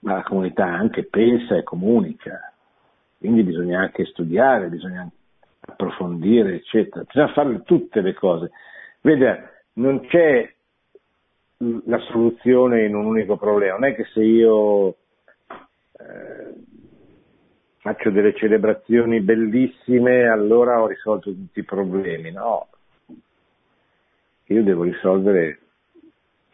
ma 0.00 0.14
la 0.14 0.22
comunità 0.22 0.66
anche 0.66 1.04
pensa 1.04 1.56
e 1.56 1.62
comunica. 1.62 2.52
Quindi 3.18 3.42
bisogna 3.42 3.80
anche 3.80 4.04
studiare, 4.04 4.68
bisogna 4.68 5.08
approfondire, 5.60 6.54
eccetera. 6.54 7.04
Bisogna 7.04 7.32
fare 7.32 7.62
tutte 7.62 8.00
le 8.00 8.14
cose. 8.14 8.50
Vede, 9.00 9.64
non 9.74 10.00
c'è 10.06 10.52
la 11.86 11.98
soluzione 12.10 12.84
in 12.84 12.94
un 12.94 13.06
unico 13.06 13.36
problema. 13.36 13.78
Non 13.78 13.88
è 13.88 13.94
che 13.94 14.04
se 14.12 14.22
io 14.22 14.88
eh, 14.88 16.52
faccio 17.78 18.10
delle 18.10 18.34
celebrazioni 18.34 19.20
bellissime 19.20 20.26
allora 20.26 20.82
ho 20.82 20.86
risolto 20.86 21.32
tutti 21.32 21.60
i 21.60 21.64
problemi. 21.64 22.30
No, 22.30 22.68
io 24.46 24.62
devo 24.62 24.82
risolvere 24.82 25.60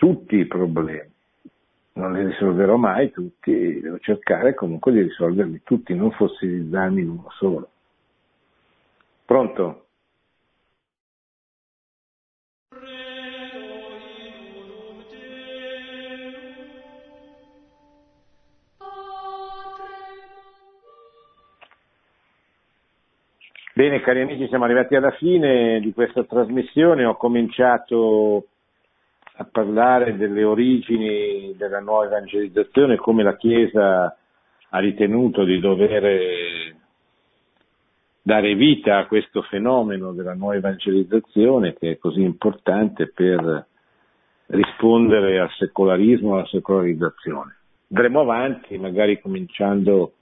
tutti 0.01 0.36
i 0.36 0.46
problemi. 0.46 1.12
Non 1.92 2.14
li 2.14 2.24
risolverò 2.24 2.76
mai 2.76 3.11
tutti, 3.11 3.80
devo 3.80 3.98
cercare 3.98 4.55
comunque 4.55 4.92
di 4.92 5.03
risolverli 5.03 5.61
tutti, 5.62 5.94
non 5.94 6.11
fossilizzarmi 6.12 7.03
in 7.03 7.11
uno 7.11 7.26
solo. 7.32 7.68
Pronto? 9.26 9.84
Bene 23.74 24.01
cari 24.01 24.22
amici, 24.22 24.48
siamo 24.48 24.64
arrivati 24.64 24.94
alla 24.94 25.11
fine 25.12 25.78
di 25.80 25.92
questa 25.92 26.24
trasmissione, 26.24 27.05
ho 27.05 27.16
cominciato 27.16 28.46
a 29.37 29.45
parlare 29.45 30.16
delle 30.16 30.45
origini 30.45 31.55
della 31.57 31.81
nuova 31.81 32.07
evangelizzazione, 32.07 32.97
come 32.97 33.22
la 33.22 33.37
Chiesa 33.37 34.16
ha 34.72 34.78
ritenuto 34.78 35.45
di 35.45 35.59
dover 35.59 36.74
dare 38.22 38.55
vita 38.55 38.99
a 38.99 39.07
questo 39.07 39.43
fenomeno 39.43 40.12
della 40.12 40.35
nuova 40.35 40.57
evangelizzazione 40.57 41.74
che 41.74 41.93
è 41.93 41.99
così 41.99 42.20
importante 42.20 43.09
per 43.09 43.66
rispondere 44.47 45.41
al 45.41 45.51
secolarismo, 45.59 46.35
alla 46.35 46.47
secolarizzazione. 46.47 47.57
Andremo 47.91 48.20
avanti, 48.20 48.78
magari 48.78 49.20
cominciando 49.20 50.12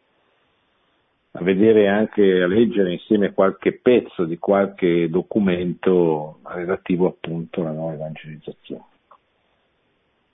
a 1.32 1.42
vedere 1.42 1.88
anche, 1.88 2.42
a 2.42 2.46
leggere 2.46 2.92
insieme 2.92 3.32
qualche 3.32 3.78
pezzo 3.78 4.24
di 4.24 4.38
qualche 4.38 5.08
documento 5.10 6.38
relativo 6.44 7.08
appunto 7.08 7.60
alla 7.60 7.72
nuova 7.72 7.94
evangelizzazione. 7.94 8.84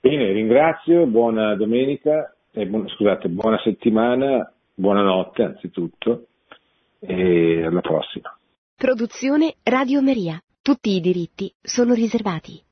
Bene, 0.05 0.31
ringrazio, 0.33 1.07
buona 1.07 1.55
domenica, 1.55 2.31
eh, 2.51 2.67
buona, 2.67 2.87
scusate, 2.89 3.27
buona 3.27 3.59
settimana, 3.63 4.53
buonanotte 4.75 5.41
anzitutto 5.41 6.27
e 6.99 7.65
alla 7.65 7.81
prossima. 7.81 8.37
Produzione 8.75 9.55
Radio 9.63 10.03
Maria. 10.03 10.39
Tutti 10.61 10.91
i 10.91 10.99
diritti 10.99 11.51
sono 11.59 11.95
riservati. 11.95 12.65